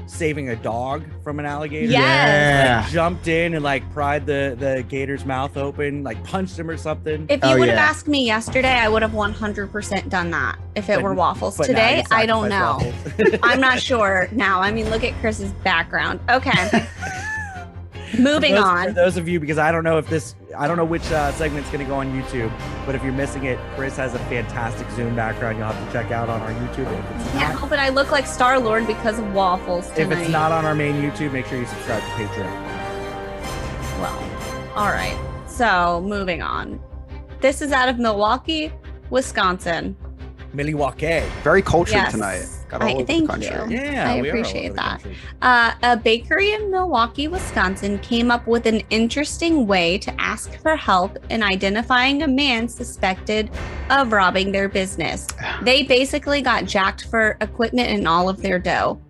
saving 0.07 0.49
a 0.51 0.57
dog 0.57 1.05
from 1.23 1.39
an 1.39 1.47
alligator? 1.47 1.91
Yeah. 1.93 2.81
Like, 2.83 2.93
jumped 2.93 3.29
in 3.29 3.55
and 3.55 3.63
like 3.65 3.91
pried 3.93 4.27
the 4.27 4.57
the 4.59 4.85
gator's 4.89 5.25
mouth 5.25 5.57
open, 5.57 6.03
like 6.05 6.23
punched 6.25 6.59
him 6.59 6.69
or 6.71 6.77
something. 6.77 7.27
If 7.29 7.43
you 7.43 7.51
Oh, 7.51 7.59
would 7.59 7.69
have 7.69 7.79
asked 7.79 8.09
me 8.09 8.25
yesterday, 8.27 8.73
I 8.75 8.89
would 8.89 9.03
have 9.03 9.13
100% 9.13 10.09
done 10.09 10.31
that 10.33 10.59
if 10.75 10.89
it 10.89 10.97
But- 10.97 11.03
were 11.03 11.15
waffles. 11.15 11.57
Today, 11.59 12.05
I 12.11 12.27
don't 12.27 12.49
know. 12.49 12.81
I'm 13.43 13.61
not 13.61 13.81
sure 13.81 14.29
now. 14.33 14.61
I 14.61 14.71
mean, 14.71 14.91
look 14.91 15.05
at 15.05 15.13
Chris's 15.21 15.53
background. 15.65 16.21
Okay. 16.29 16.87
Moving 18.19 18.55
those- 18.55 18.63
on. 18.65 18.85
For 18.89 18.93
those 18.93 19.17
of 19.17 19.29
you, 19.29 19.41
because 19.41 19.59
I 19.59 19.73
don't 19.73 19.83
know 19.85 19.99
if 19.99 20.09
this, 20.09 20.35
I 20.57 20.67
don't 20.69 20.77
know 20.77 20.85
which 20.85 21.11
uh, 21.11 21.33
segment's 21.33 21.71
going 21.71 21.85
to 21.85 21.89
go 21.89 21.97
on 21.97 22.13
YouTube, 22.13 22.53
but 22.87 22.95
if 22.95 23.03
you're 23.03 23.13
missing 23.13 23.45
it, 23.45 23.59
Chris 23.75 23.97
has 23.97 24.15
a 24.15 24.19
fantastic 24.21 24.89
Zoom 24.93 25.15
background. 25.17 25.59
You'll 25.59 25.67
have 25.69 25.87
to 25.87 25.93
check 25.93 26.11
out 26.13 26.29
on 26.29 26.41
our 26.41 26.51
YouTube. 26.53 26.91
If 26.93 27.21
it's 27.27 27.35
Yeah, 27.35 27.53
not, 27.53 27.69
but 27.69 27.79
I 27.79 27.89
look 27.89 28.11
like 28.11 28.27
Star 28.27 28.59
Lord 28.59 28.87
because 28.87 29.19
of 29.19 29.33
waffles. 29.35 29.91
if 29.97 30.11
it's 30.11 30.29
not 30.31 30.53
on 30.53 30.65
our 30.65 30.75
main 30.75 30.95
YouTube, 31.03 31.33
make 31.33 31.47
sure 31.47 31.59
you 31.59 31.67
subscribe 31.67 32.03
to 32.03 32.09
Patreon. 32.09 32.53
well, 34.01 34.73
all 34.77 34.89
right. 34.89 35.19
So 35.49 36.01
moving 36.03 36.43
on. 36.43 36.81
This 37.41 37.61
is 37.63 37.73
out 37.73 37.89
of 37.89 37.99
Milwaukee, 37.99 38.73
Wisconsin. 39.11 39.97
Milwaukee. 40.53 41.23
very 41.43 41.63
cultured 41.63 41.95
Yes. 41.95 42.13
tonight. 42.13 42.47
Got 42.75 42.83
all 42.83 42.89
I- 42.89 42.93
over 42.95 43.03
the 43.03 43.07
thank 43.07 43.31
country. 43.31 43.77
you. 43.77 43.81
Yeah, 43.83 44.11
I 44.13 44.21
we 44.21 44.29
are 44.31 44.33
all 44.35 44.39
appreciate 44.41 44.75
that. 44.75 45.01
Uh, 45.43 45.73
a 45.83 45.97
bakery 45.97 46.53
in 46.53 46.71
Milwaukee, 46.71 47.29
Wisconsin 47.29 47.99
came 48.01 48.31
up 48.31 48.47
with 48.49 48.67
an 48.67 48.83
interesting 48.91 49.67
way 49.67 49.97
to 49.99 50.21
ask 50.21 50.61
for 50.61 50.75
help 50.75 51.17
in 51.31 51.43
identifying 51.43 52.23
a 52.25 52.29
man 52.29 52.69
suspected 52.69 53.51
of 53.91 54.13
robbing 54.13 54.51
their 54.53 54.69
business. 54.69 55.27
They 55.63 55.85
basically 55.85 56.43
got 56.43 56.65
jacked 56.67 57.07
for 57.07 57.37
equipment 57.41 57.89
and 57.89 58.07
all 58.09 58.29
of 58.29 58.43
their 58.43 58.59
dough. 58.59 59.01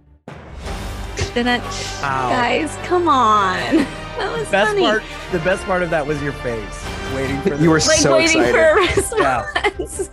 Didn't 1.35 1.63
Wow. 2.03 2.29
guys? 2.31 2.77
Come 2.85 3.09
on, 3.09 3.57
that 4.19 4.37
was 4.39 4.49
Best 4.51 4.69
funny. 4.71 4.83
part, 4.83 5.03
the 5.33 5.39
best 5.41 5.65
part 5.65 5.83
of 5.83 5.91
that 5.91 6.07
was 6.07 6.23
your 6.23 6.33
face, 6.33 6.85
waiting 7.15 7.41
for 7.43 7.51
the. 7.57 7.63
You 7.63 7.71
were 7.71 7.79
like 7.79 7.83
so 7.99 8.17
waiting 8.17 8.41
excited. 8.43 8.55
for 8.55 9.17
a 9.19 9.19
Yeah. 9.21 9.45
response. 9.55 10.11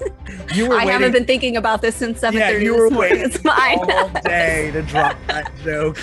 You 0.55 0.67
were 0.69 0.75
I 0.75 0.77
waiting 0.79 0.91
haven't 0.91 1.11
been 1.13 1.25
thinking 1.25 1.57
about 1.57 1.81
this 1.81 1.95
since 1.95 2.19
seven 2.19 2.39
Yeah, 2.39 2.49
thirty 2.51 2.65
you 2.65 2.71
this 2.73 2.79
were 2.81 2.89
morning. 2.89 3.11
waiting 3.19 3.25
It's 3.33 3.37
fine. 3.37 3.79
all 3.79 4.09
day 4.23 4.71
to 4.73 4.81
drop 4.83 5.15
that 5.27 5.51
joke. 5.63 5.97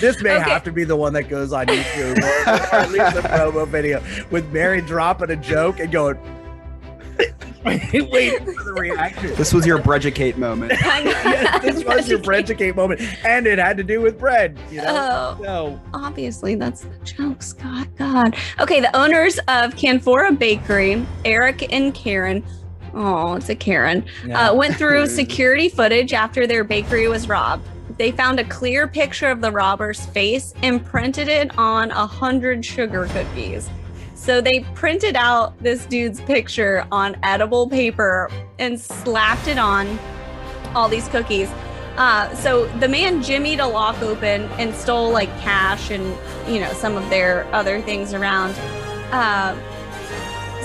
This 0.00 0.20
may 0.22 0.30
Okay. 0.36 0.50
have 0.50 0.64
to 0.64 0.72
be 0.72 0.84
the 0.84 0.96
one 0.96 1.12
that 1.12 1.28
goes 1.28 1.52
on 1.52 1.66
YouTube, 1.66 2.18
or, 2.18 2.50
or 2.50 2.80
at 2.80 2.90
least 2.90 3.14
the 3.14 3.22
promo 3.22 3.66
video 3.68 4.02
with 4.30 4.50
Mary 4.52 4.80
dropping 4.80 5.30
a 5.30 5.36
joke 5.36 5.78
and 5.80 5.92
going, 5.92 6.16
waiting 7.64 8.44
for 8.54 8.64
the 8.64 8.72
reaction. 8.76 9.34
This 9.36 9.52
was 9.54 9.66
your 9.66 9.78
Bredgicate 9.80 10.36
moment. 10.38 10.72
Yes, 10.82 11.62
this 11.62 11.84
was 11.84 12.08
your 12.08 12.18
bread 12.18 12.46
cake 12.46 12.74
moment, 12.76 13.00
and 13.24 13.46
it 13.46 13.58
had 13.58 13.76
to 13.76 13.82
do 13.84 14.00
with 14.00 14.18
bread. 14.18 14.58
You 14.70 14.78
know, 14.78 15.36
Oh. 15.38 15.42
so 15.42 15.80
obviously 15.94 16.54
that's 16.54 16.82
the 16.82 16.98
joke, 17.04 17.42
Scott. 17.42 17.88
God. 17.96 18.36
Okay, 18.60 18.80
the 18.80 18.94
owners 18.96 19.38
of 19.48 19.74
Canfora 19.74 20.36
Bakery, 20.38 21.04
Eric 21.24 21.72
and 21.72 21.94
Karen. 21.94 22.44
Oh, 22.94 23.34
it's 23.34 23.48
a 23.48 23.54
Karen. 23.54 24.04
yeah. 24.26 24.50
Uh, 24.50 24.54
went 24.54 24.76
through 24.76 25.06
security 25.06 25.68
footage 25.68 26.12
after 26.12 26.46
their 26.46 26.64
bakery 26.64 27.08
was 27.08 27.28
robbed. 27.28 27.66
They 27.98 28.10
found 28.10 28.40
a 28.40 28.44
clear 28.44 28.86
picture 28.88 29.28
of 29.28 29.40
the 29.40 29.50
robber's 29.52 30.04
face 30.06 30.52
and 30.62 30.84
printed 30.84 31.28
it 31.28 31.56
on 31.58 31.90
a 31.90 32.06
hundred 32.06 32.64
sugar 32.64 33.06
cookies. 33.06 33.68
So 34.22 34.40
they 34.40 34.60
printed 34.76 35.16
out 35.16 35.60
this 35.60 35.84
dude's 35.84 36.20
picture 36.20 36.86
on 36.92 37.16
edible 37.24 37.68
paper 37.68 38.30
and 38.60 38.80
slapped 38.80 39.48
it 39.48 39.58
on 39.58 39.98
all 40.76 40.88
these 40.88 41.08
cookies. 41.08 41.50
Uh, 41.96 42.32
so 42.36 42.66
the 42.78 42.86
man 42.86 43.20
jimmied 43.20 43.58
a 43.58 43.66
lock 43.66 44.00
open 44.00 44.42
and 44.60 44.72
stole 44.76 45.10
like 45.10 45.28
cash 45.40 45.90
and 45.90 46.16
you 46.48 46.60
know 46.60 46.72
some 46.72 46.96
of 46.96 47.10
their 47.10 47.52
other 47.52 47.80
things 47.82 48.14
around. 48.14 48.52
Uh, 49.10 49.56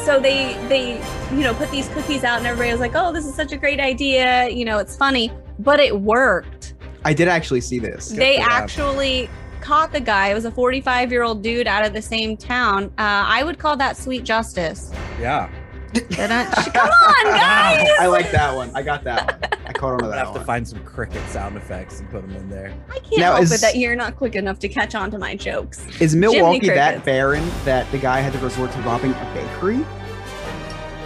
so 0.06 0.20
they 0.20 0.54
they 0.70 1.04
you 1.32 1.42
know 1.42 1.56
put 1.56 1.72
these 1.72 1.90
cookies 1.90 2.24
out 2.24 2.38
and 2.38 2.46
everybody 2.46 2.72
was 2.72 2.80
like, 2.80 2.94
oh, 2.94 3.12
this 3.12 3.26
is 3.26 3.34
such 3.34 3.54
a 3.54 3.58
great 3.58 3.80
idea. 3.80 4.50
You 4.50 4.66
know, 4.66 4.78
it's 4.78 4.96
funny, 4.96 5.32
but 5.58 5.80
it 5.80 6.00
worked. 6.00 6.76
I 7.04 7.12
did 7.12 7.28
actually 7.28 7.62
see 7.62 7.80
this. 7.80 8.10
They 8.10 8.38
actually 8.38 9.32
caught 9.68 9.92
the 9.92 10.00
guy. 10.00 10.30
It 10.30 10.34
was 10.34 10.46
a 10.46 10.52
45 10.52 11.12
year 11.12 11.24
old 11.24 11.44
dude 11.44 11.68
out 11.68 11.86
of 11.86 11.92
the 11.94 12.02
same 12.02 12.38
town. 12.38 12.86
Uh, 12.98 13.28
I 13.28 13.44
would 13.44 13.60
call 13.60 13.76
that 13.78 13.98
sweet 13.98 14.24
justice. 14.24 14.92
yeah, 15.20 15.50
I- 15.94 16.00
Come 16.74 16.90
on, 16.90 17.26
guys. 17.38 17.88
I 18.00 18.08
like 18.08 18.32
that 18.32 18.56
one. 18.56 18.72
I 18.74 18.82
got 18.82 19.04
that 19.04 19.42
one. 19.42 19.62
I 19.68 19.74
caught 19.74 19.88
on 19.88 19.94
I'm 19.94 19.98
to 19.98 20.04
gonna 20.06 20.16
that 20.16 20.26
have 20.28 20.36
to 20.36 20.42
find 20.46 20.66
some 20.68 20.80
cricket 20.86 21.22
sound 21.30 21.58
effects 21.58 22.00
and 22.00 22.10
put 22.10 22.22
them 22.22 22.36
in 22.38 22.50
there. 22.50 22.74
I 22.90 23.00
can't 23.00 23.18
Now, 23.18 23.32
help 23.34 23.44
is- 23.44 23.52
it 23.52 23.60
that 23.62 23.76
you're 23.76 23.96
not 23.96 24.16
quick 24.16 24.36
enough 24.36 24.58
to 24.60 24.70
catch 24.70 24.96
on 24.96 25.12
to 25.12 25.18
my 25.18 25.36
jokes. 25.36 25.86
Is 26.00 26.16
Milwaukee 26.16 26.68
that 26.70 27.04
barren 27.04 27.44
that 27.66 27.92
the 27.92 27.98
guy 27.98 28.22
had 28.22 28.32
to 28.34 28.40
resort 28.40 28.72
to 28.72 28.80
robbing 28.84 29.12
a 29.12 29.32
bakery? 29.34 29.86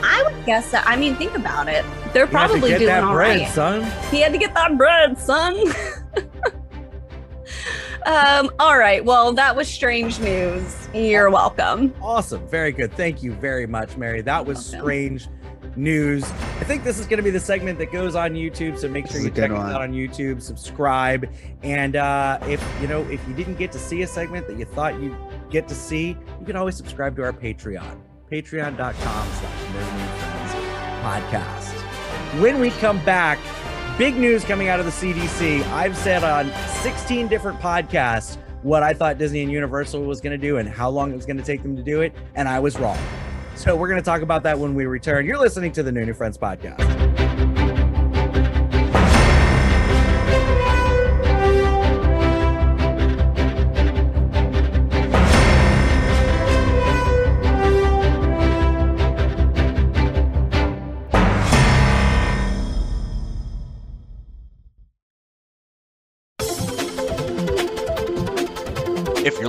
I 0.03 0.21
would 0.23 0.45
guess 0.45 0.69
that. 0.71 0.85
I 0.87 0.95
mean, 0.97 1.15
think 1.15 1.35
about 1.35 1.67
it. 1.67 1.83
They're 2.13 2.25
You 2.25 2.37
have 2.37 2.51
to 2.51 2.57
probably 2.59 2.69
get 2.69 2.77
doing 2.79 2.87
that 2.89 3.03
all 3.03 3.13
bread, 3.13 3.39
right. 3.41 3.49
son. 3.49 3.83
He 4.11 4.21
had 4.21 4.31
to 4.33 4.37
get 4.39 4.53
that 4.53 4.77
bread, 4.77 5.17
son. 5.17 5.55
um. 8.05 8.49
All 8.59 8.77
right. 8.77 9.03
Well, 9.03 9.33
that 9.33 9.55
was 9.55 9.67
strange 9.67 10.19
news. 10.19 10.87
You're 10.93 11.29
welcome. 11.29 11.93
Awesome. 12.01 12.47
Very 12.47 12.71
good. 12.71 12.93
Thank 12.93 13.21
you 13.23 13.33
very 13.33 13.67
much, 13.67 13.97
Mary. 13.97 14.21
That 14.21 14.45
was 14.45 14.57
Welcome. 14.71 14.79
strange 14.81 15.27
news. 15.77 16.23
I 16.59 16.63
think 16.65 16.83
this 16.83 16.99
is 16.99 17.05
going 17.05 17.17
to 17.17 17.23
be 17.23 17.29
the 17.29 17.39
segment 17.39 17.79
that 17.79 17.91
goes 17.91 18.15
on 18.15 18.33
YouTube. 18.33 18.77
So 18.77 18.89
make 18.89 19.05
This 19.05 19.13
sure 19.13 19.21
you 19.21 19.29
check 19.29 19.51
us 19.51 19.57
one. 19.57 19.71
out 19.71 19.81
on 19.81 19.93
YouTube, 19.93 20.41
subscribe. 20.41 21.29
And 21.63 21.95
uh, 21.95 22.39
if 22.47 22.61
you 22.81 22.87
know, 22.87 23.01
if 23.09 23.25
you 23.27 23.33
didn't 23.33 23.55
get 23.55 23.71
to 23.73 23.79
see 23.79 24.01
a 24.01 24.07
segment 24.07 24.47
that 24.47 24.57
you 24.57 24.65
thought 24.65 24.99
you'd 25.01 25.15
get 25.49 25.67
to 25.69 25.75
see, 25.75 26.17
you 26.39 26.45
can 26.45 26.55
always 26.57 26.75
subscribe 26.75 27.15
to 27.17 27.23
our 27.23 27.31
Patreon. 27.33 27.99
Patreon.com 28.31 28.93
slash 28.95 29.61
No 29.73 29.79
New 29.79 30.07
Friends 30.17 30.53
podcast. 31.03 32.41
When 32.41 32.59
we 32.59 32.69
come 32.71 33.03
back, 33.05 33.37
big 34.01 34.17
news 34.17 34.43
coming 34.43 34.67
out 34.67 34.79
of 34.79 34.87
the 34.87 34.91
CDC. 34.91 35.61
I've 35.73 35.95
said 35.95 36.23
on 36.23 36.51
16 36.81 37.27
different 37.27 37.59
podcasts 37.59 38.35
what 38.63 38.81
I 38.81 38.95
thought 38.95 39.19
Disney 39.19 39.43
and 39.43 39.51
Universal 39.51 40.01
was 40.01 40.19
going 40.19 40.31
to 40.31 40.39
do 40.39 40.57
and 40.57 40.67
how 40.67 40.89
long 40.89 41.11
it 41.11 41.15
was 41.15 41.27
going 41.27 41.37
to 41.37 41.43
take 41.43 41.61
them 41.61 41.75
to 41.75 41.83
do 41.83 42.01
it, 42.01 42.11
and 42.33 42.49
I 42.49 42.59
was 42.59 42.79
wrong. 42.79 42.97
So 43.55 43.75
we're 43.75 43.89
going 43.89 44.01
to 44.01 44.05
talk 44.05 44.23
about 44.23 44.41
that 44.41 44.57
when 44.57 44.73
we 44.73 44.87
return. 44.87 45.27
You're 45.27 45.37
listening 45.37 45.71
to 45.73 45.83
the 45.83 45.91
New 45.91 46.03
New 46.03 46.15
Friends 46.15 46.35
podcast. 46.35 47.60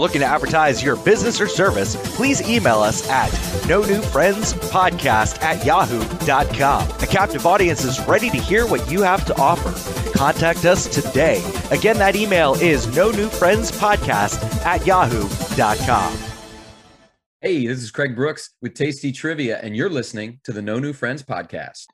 Looking 0.02 0.20
to 0.20 0.26
advertise 0.26 0.82
your 0.82 0.96
business 0.96 1.40
or 1.40 1.46
service, 1.46 1.96
please 2.16 2.42
email 2.42 2.80
us 2.80 3.08
at 3.08 3.30
no 3.68 3.82
new 3.82 4.02
friends 4.02 4.52
podcast 4.52 5.40
at 5.42 5.64
yahoo.com. 5.64 6.88
A 7.00 7.06
captive 7.06 7.46
audience 7.46 7.84
is 7.84 8.04
ready 8.06 8.28
to 8.28 8.36
hear 8.36 8.66
what 8.66 8.90
you 8.90 9.02
have 9.02 9.24
to 9.26 9.40
offer. 9.40 9.72
Contact 10.18 10.64
us 10.64 10.88
today. 10.88 11.40
Again, 11.70 11.98
that 11.98 12.16
email 12.16 12.54
is 12.54 12.94
no 12.96 13.12
new 13.12 13.28
friends 13.28 13.70
podcast 13.70 14.42
at 14.66 14.84
yahoo.com. 14.84 16.18
Hey, 17.40 17.66
this 17.66 17.78
is 17.78 17.90
Craig 17.90 18.14
Brooks 18.14 18.50
with 18.60 18.74
Tasty 18.74 19.12
Trivia, 19.12 19.58
and 19.62 19.76
you're 19.76 19.90
listening 19.90 20.40
to 20.44 20.52
the 20.52 20.62
No 20.62 20.78
New 20.78 20.92
Friends 20.92 21.22
podcast. 21.22 21.86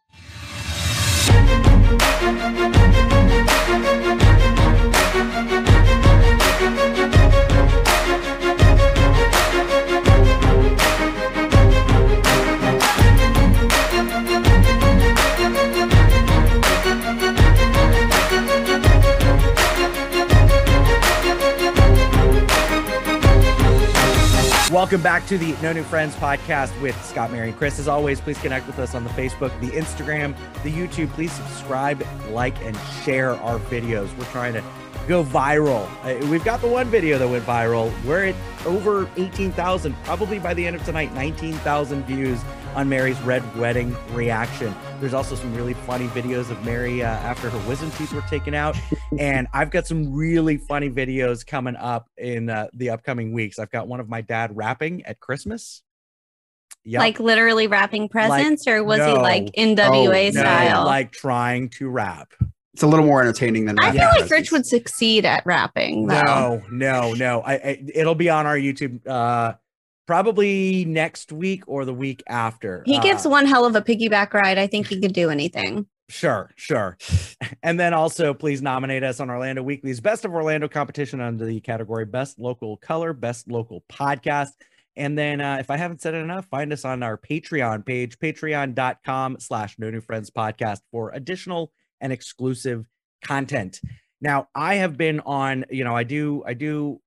Welcome 24.73 25.01
back 25.01 25.27
to 25.29 25.39
the 25.39 25.57
No 25.63 25.73
New 25.73 25.83
Friends 25.83 26.15
podcast 26.17 26.79
with 26.83 27.03
Scott, 27.03 27.33
Mary, 27.33 27.49
and 27.49 27.57
Chris. 27.57 27.79
As 27.79 27.89
always, 27.89 28.21
please 28.21 28.37
connect 28.37 28.67
with 28.67 28.79
us 28.79 28.95
on 28.95 29.03
the 29.03 29.09
Facebook, 29.09 29.59
the 29.63 29.71
Instagram, 29.71 30.37
the 30.63 30.71
YouTube. 30.71 31.09
Please 31.15 31.33
subscribe, 31.33 32.07
like, 32.29 32.55
and 32.63 32.77
share 33.03 33.31
our 33.37 33.59
videos. 33.59 34.15
We're 34.19 34.27
trying 34.27 34.53
to 34.53 34.63
go 35.09 35.25
viral. 35.25 35.89
Uh, 36.05 36.25
we've 36.29 36.45
got 36.45 36.61
the 36.61 36.69
one 36.69 36.87
video 36.89 37.19
that 37.19 37.27
went 37.27 37.45
viral. 37.45 37.91
We're 38.05 38.27
at 38.27 38.35
over 38.67 39.11
18,000, 39.17 39.95
probably 40.05 40.39
by 40.39 40.53
the 40.53 40.67
end 40.67 40.77
of 40.77 40.85
tonight, 40.85 41.15
19,000 41.15 42.05
views 42.05 42.39
on 42.75 42.89
Mary's 42.91 43.19
red 43.23 43.43
wedding 43.57 43.97
reaction. 44.13 44.75
There's 45.01 45.15
also 45.15 45.35
some 45.35 45.55
really 45.55 45.73
funny 45.73 46.07
videos 46.09 46.51
of 46.51 46.63
Mary 46.65 47.03
uh, 47.03 47.07
after 47.07 47.49
her 47.49 47.69
wisdom 47.69 47.91
teeth 47.93 48.13
were 48.13 48.21
taken 48.23 48.53
out. 48.53 48.77
and 49.19 49.49
I've 49.55 49.71
got 49.71 49.87
some 49.87 50.13
really 50.13 50.59
funny 50.59 50.91
videos 50.91 51.45
coming 51.45 51.75
up 51.77 52.09
in 52.19 52.51
uh, 52.51 52.69
the 52.75 52.91
upcoming 52.91 53.33
weeks. 53.33 53.59
I've 53.59 53.71
got 53.71 53.89
one 53.89 54.01
of 54.01 54.09
my 54.11 54.21
dad 54.21 54.55
rapping 54.55 55.05
at 55.07 55.19
Christmas. 55.21 55.83
Yep. 56.85 57.01
Like 57.01 57.21
literally 57.21 57.67
wrapping 57.67 58.09
presents, 58.09 58.67
or 58.67 58.85
was 58.85 58.99
he 58.99 59.13
like 59.13 59.47
NWA 59.57 60.29
Oh, 60.29 60.31
No, 60.35 60.41
style? 60.41 60.85
like 60.85 61.13
trying 61.13 61.71
to 61.71 61.89
rap. 61.89 62.33
It's 62.79 62.85
a 62.85 62.87
little 62.87 63.07
more 63.07 63.21
entertaining 63.21 63.65
than 63.65 63.77
I 63.81 63.91
feel 63.91 64.03
like 64.03 64.11
Presents. 64.11 64.31
Rich 64.31 64.53
would 64.53 64.65
succeed 64.65 65.25
at 65.25 65.45
rapping. 65.45 66.07
Though. 66.07 66.23
No, 66.23 66.63
no, 66.71 67.13
no. 67.15 67.41
I, 67.41 67.55
I 67.55 67.85
it'll 67.93 68.15
be 68.15 68.31
on 68.31 68.47
our 68.47 68.57
YouTube 68.57 69.05
uh 69.05 69.55
probably 70.07 70.85
next 70.85 71.33
week 71.33 71.65
or 71.67 71.85
the 71.85 71.93
week 71.93 72.23
after. 72.29 72.85
He 72.87 73.01
gives 73.01 73.27
Uh, 73.27 73.31
one 73.31 73.47
hell 73.47 73.65
of 73.65 73.75
a 73.75 73.83
piggyback 73.83 74.33
ride. 74.33 74.59
I 74.59 74.69
think 74.69 74.87
he 74.87 75.01
could 75.01 75.13
do 75.13 75.29
anything. 75.29 75.87
Sure, 76.09 76.53
sure. 76.55 76.97
and 77.65 77.81
then 77.81 77.95
also 77.95 78.33
please 78.33 78.63
nominate 78.63 79.03
us 79.03 79.19
on 79.19 79.29
Orlando 79.29 79.61
Weekly's 79.65 79.99
Best 79.99 80.25
of 80.25 80.33
Orlando 80.33 80.69
competition 80.69 81.21
under 81.21 81.47
the 81.47 81.59
category 81.59 82.05
Best 82.05 82.39
Local 82.39 82.77
Color, 82.77 83.13
Best 83.13 83.51
Local 83.51 83.83
Podcast. 83.91 84.51
And 84.95 85.19
then 85.19 85.41
uh, 85.41 85.57
if 85.59 85.69
I 85.69 85.77
haven't 85.77 86.01
said 86.01 86.15
it 86.15 86.19
enough, 86.19 86.47
find 86.47 86.73
us 86.73 86.85
on 86.85 87.03
our 87.03 87.19
Patreon 87.19 87.85
page, 87.85 88.21
patreon.com 88.21 89.39
slash 89.41 89.81
no 89.81 89.91
new 89.91 90.01
friends 90.01 90.31
podcast 90.31 90.79
for 90.93 91.11
additional 91.11 91.73
and 92.01 92.13
exclusive 92.13 92.87
content. 93.23 93.81
Now, 94.21 94.49
I 94.55 94.77
have 94.77 94.97
been 94.97 95.21
on, 95.21 95.65
you 95.71 95.85
know, 95.85 95.95
I 95.95 96.03
do, 96.05 96.43
I 96.47 96.55
do 96.55 97.01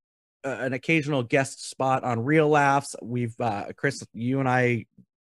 uh, 0.45 0.49
an 0.59 0.73
occasional 0.73 1.23
guest 1.23 1.69
spot 1.69 2.03
on 2.03 2.23
Real 2.23 2.47
Laughs. 2.49 2.95
We've, 3.01 3.35
uh, 3.39 3.65
Chris, 3.75 4.03
you 4.13 4.39
and 4.39 4.47
I 4.49 4.85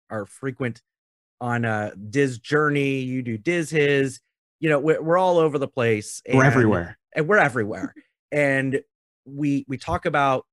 are 0.09 0.25
frequent 0.25 0.81
on 1.39 1.65
uh 1.65 1.91
Diz 2.09 2.37
Journey. 2.37 2.99
You 2.99 3.23
do 3.23 3.37
Diz 3.37 3.69
His. 3.71 4.19
You 4.59 4.69
know, 4.69 4.79
we're, 4.79 5.01
we're 5.01 5.17
all 5.17 5.39
over 5.39 5.57
the 5.57 5.67
place. 5.67 6.21
We're 6.31 6.43
everywhere. 6.45 6.99
and 7.15 7.27
we're 7.27 7.37
everywhere. 7.37 7.93
and 8.31 8.81
we 9.25 9.65
we 9.67 9.77
talk 9.77 10.05
about 10.05 10.45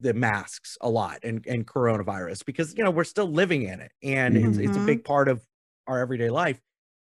the 0.00 0.14
masks 0.14 0.78
a 0.80 0.88
lot 0.88 1.18
and 1.24 1.46
and 1.46 1.66
coronavirus 1.66 2.44
because 2.46 2.74
you 2.76 2.82
know 2.84 2.90
we're 2.90 3.04
still 3.04 3.30
living 3.30 3.62
in 3.64 3.80
it 3.80 3.92
and 4.02 4.36
it's, 4.36 4.56
it's 4.56 4.76
a 4.76 4.80
Mhm. 4.80 4.86
big 4.86 5.04
part 5.04 5.28
of 5.28 5.42
our 5.86 5.98
everyday 5.98 6.30
life. 6.30 6.58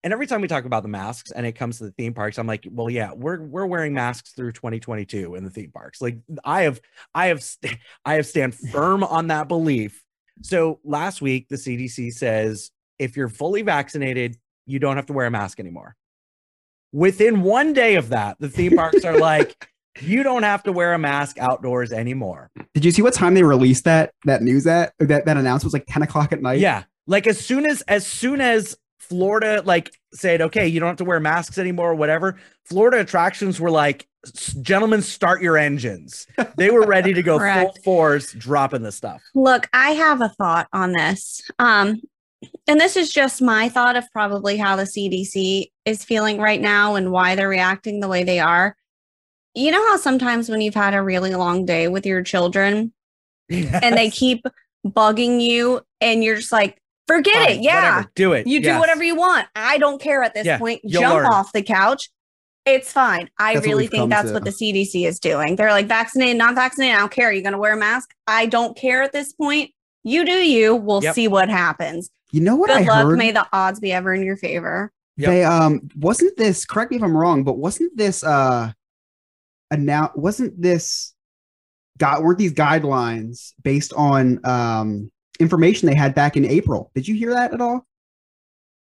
And 0.07 0.13
every 0.13 0.29
time 0.29 0.41
we 0.41 0.47
talk 0.47 0.67
about 0.67 0.85
the 0.85 0.89
masks 0.89 1.33
and 1.33 1.45
it 1.45 1.57
comes 1.57 1.79
to 1.79 1.85
the 1.85 1.91
theme 1.91 2.15
parks, 2.15 2.39
I'm 2.39 2.47
like, 2.47 2.65
well, 2.71 2.89
yeah, 2.89 3.11
we're 3.13 3.43
we're 3.43 3.67
wearing 3.67 3.93
masks 3.93 4.31
through 4.35 4.53
2022 4.53 5.35
in 5.35 5.43
the 5.43 5.51
theme 5.51 5.73
parks. 5.73 6.01
Like 6.01 6.19
I 6.45 6.63
have 6.63 6.81
I 7.13 7.27
have 7.27 7.43
st- 7.43 7.77
I 8.05 8.15
have 8.15 8.25
stand 8.25 8.55
firm 8.55 9.03
on 9.03 9.27
that 9.27 9.49
belief. 9.49 10.05
So 10.43 10.79
last 10.85 11.21
week 11.21 11.49
the 11.49 11.57
CDC 11.57 12.13
says 12.13 12.71
if 13.01 13.17
you're 13.17 13.29
fully 13.29 13.63
vaccinated, 13.63 14.37
you 14.65 14.79
don't 14.79 14.95
have 14.95 15.07
to 15.07 15.13
wear 15.13 15.27
a 15.27 15.31
mask 15.33 15.59
anymore. 15.59 15.97
Within 16.93 17.43
one 17.43 17.73
day 17.73 17.97
of 17.97 18.11
that, 18.11 18.37
the 18.39 18.49
theme 18.49 18.77
parks 18.77 19.05
are 19.05 19.19
like, 19.19 19.57
you 20.01 20.23
don't 20.23 20.45
have 20.45 20.63
to 20.63 20.73
wear 20.73 20.95
a 20.95 20.99
mask 21.01 21.37
outdoors 21.41 21.91
anymore. 21.91 22.53
Did 22.75 22.85
you 22.85 22.93
see 22.93 23.03
what 23.03 23.13
time 23.13 23.35
they 23.35 23.43
released 23.43 23.83
that 23.87 24.13
that 24.25 24.41
news 24.41 24.69
at 24.69 24.93
that 25.01 25.25
that 25.25 25.37
announcement 25.37 25.65
was 25.65 25.73
like 25.73 25.87
10 25.89 26.03
o'clock 26.03 26.33
at 26.33 26.41
night? 26.41 26.61
Yeah. 26.61 26.85
Like 27.09 27.27
as 27.27 27.45
soon 27.45 27.67
as 27.67 27.83
as 27.83 28.07
soon 28.07 28.41
as 28.41 28.77
Florida 29.09 29.63
like 29.65 29.93
said, 30.13 30.41
okay, 30.41 30.67
you 30.67 30.81
don't 30.81 30.89
have 30.89 30.97
to 30.97 31.05
wear 31.05 31.21
masks 31.21 31.59
anymore 31.59 31.93
or 31.93 31.95
whatever, 31.95 32.39
Florida 32.65 33.01
attractions 33.01 33.61
were 33.61 33.71
like, 33.71 34.09
gentlemen, 34.61 35.03
start 35.03 35.43
your 35.43 35.57
engines. 35.57 36.27
They 36.57 36.71
were 36.71 36.87
ready 36.87 37.15
to 37.15 37.23
go 37.23 37.39
full 37.55 37.73
force, 37.85 38.33
dropping 38.33 38.83
the 38.83 38.93
stuff. 38.93 39.23
Look, 39.35 39.69
I 39.73 39.91
have 39.91 40.21
a 40.21 40.29
thought 40.31 40.69
on 40.73 40.93
this. 40.93 41.43
Um, 41.59 42.01
and 42.67 42.81
this 42.81 42.97
is 42.97 43.13
just 43.13 43.41
my 43.41 43.69
thought 43.69 43.97
of 43.97 44.05
probably 44.13 44.57
how 44.57 44.77
the 44.77 44.85
CDC 44.85 45.67
is 45.85 46.05
feeling 46.05 46.39
right 46.39 46.61
now 46.61 46.97
and 46.97 47.11
why 47.11 47.35
they're 47.35 47.49
reacting 47.49 48.01
the 48.01 48.09
way 48.09 48.25
they 48.25 48.41
are. 48.41 48.77
You 49.55 49.71
know 49.71 49.87
how 49.87 49.97
sometimes 49.97 50.49
when 50.49 50.61
you've 50.61 50.75
had 50.75 50.95
a 50.95 51.03
really 51.03 51.35
long 51.35 51.65
day 51.65 51.89
with 51.89 52.05
your 52.05 52.23
children 52.23 52.93
and 53.51 53.97
they 53.97 54.11
keep 54.11 54.45
bugging 54.87 55.41
you 55.41 55.81
and 56.01 56.23
you're 56.23 56.37
just 56.37 56.53
like, 56.53 56.81
forget 57.07 57.35
Fine, 57.35 57.59
it. 57.59 57.63
Yeah. 57.63 57.75
whatever, 57.97 58.11
do 58.15 58.33
it. 58.33 58.47
You 58.47 58.61
do 58.61 58.79
whatever 58.79 59.05
you 59.05 59.15
want. 59.17 59.47
I 59.55 59.79
don't 59.79 60.01
care 60.01 60.23
at 60.23 60.35
this 60.35 60.47
Yeah, 60.47 60.59
point. 60.59 60.83
Jump 60.87 61.15
learn. 61.15 61.27
off 61.27 61.53
the 61.53 61.63
couch. 61.63 62.11
It's 62.65 62.93
fine. 62.93 63.31
I 63.39 63.55
That's 63.55 63.67
really 63.67 63.87
think 63.87 64.11
that's 64.11 64.29
to. 64.29 64.35
what 64.35 64.45
the 64.45 64.51
CDC 64.51 65.07
is 65.07 65.21
doing. 65.21 65.55
They're 65.55 65.71
like 65.71 65.87
vaccinated, 65.87 66.37
not 66.37 66.57
vaccinated. 66.57 66.97
I 66.97 66.99
don't 66.99 67.13
care. 67.13 67.31
You're 67.33 67.43
going 67.43 67.53
to 67.53 67.59
wear 67.59 67.75
a 67.75 67.77
mask. 67.77 68.11
I 68.27 68.47
don't 68.47 68.77
care 68.77 69.03
at 69.03 69.13
this 69.13 69.33
point. 69.33 69.71
You 70.03 70.25
do 70.25 70.33
you. 70.33 70.75
We'll 70.75 71.03
Yep. 71.03 71.15
see 71.15 71.29
what 71.29 71.49
happens. 71.49 72.11
You 72.33 72.41
know 72.41 72.57
what 72.57 72.69
Good 72.69 72.79
I 72.79 72.81
luck. 72.83 73.05
heard? 73.07 73.19
May 73.19 73.31
the 73.31 73.47
odds 73.53 73.79
be 73.79 73.93
ever 73.93 74.13
in 74.15 74.23
your 74.25 74.37
favor. 74.37 74.93
Yep. 75.17 75.31
They 75.31 75.45
um 75.45 75.89
wasn't 75.97 76.37
this 76.37 76.65
correct 76.67 76.91
me 76.91 76.97
if 76.97 77.03
I'm 77.05 77.17
wrong, 77.17 77.45
but 77.45 77.57
wasn't 77.57 77.97
this 77.97 78.25
uh 78.25 78.73
now 79.77 80.11
wasn't 80.15 80.61
this 80.61 81.15
got 81.99 82.23
weren't 82.23 82.39
these 82.39 82.53
guidelines 82.53 83.53
based 83.63 83.93
on 83.95 84.45
um 84.45 85.11
information 85.41 85.89
they 85.89 85.95
had 85.95 86.15
back 86.15 86.37
in 86.37 86.45
April? 86.45 86.91
Did 86.95 87.07
you 87.09 87.15
hear 87.15 87.33
that 87.35 87.53
at 87.55 87.61
all? 87.61 87.87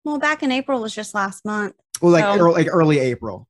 Well, 0.04 0.18
back 0.18 0.42
in 0.42 0.50
April 0.52 0.80
was 0.80 0.94
just 0.94 1.14
last 1.14 1.44
month. 1.44 1.74
Well, 2.00 2.12
like 2.12 2.24
So- 2.24 2.38
early, 2.40 2.54
like 2.54 2.68
early 2.70 2.98
April. 2.98 3.46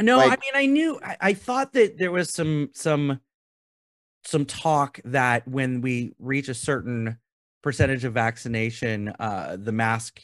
No, 0.00 0.18
Like- 0.18 0.26
I 0.32 0.36
mean 0.36 0.52
I 0.54 0.66
knew 0.66 1.00
I, 1.02 1.16
I 1.20 1.34
thought 1.34 1.72
that 1.72 1.98
there 1.98 2.12
was 2.12 2.32
some 2.32 2.68
some 2.74 3.20
some 4.24 4.44
talk 4.44 5.00
that 5.04 5.48
when 5.48 5.80
we 5.80 6.14
reach 6.18 6.48
a 6.48 6.54
certain 6.54 7.18
percentage 7.62 8.04
of 8.04 8.12
vaccination, 8.14 9.08
uh 9.18 9.56
the 9.58 9.72
mask 9.72 10.20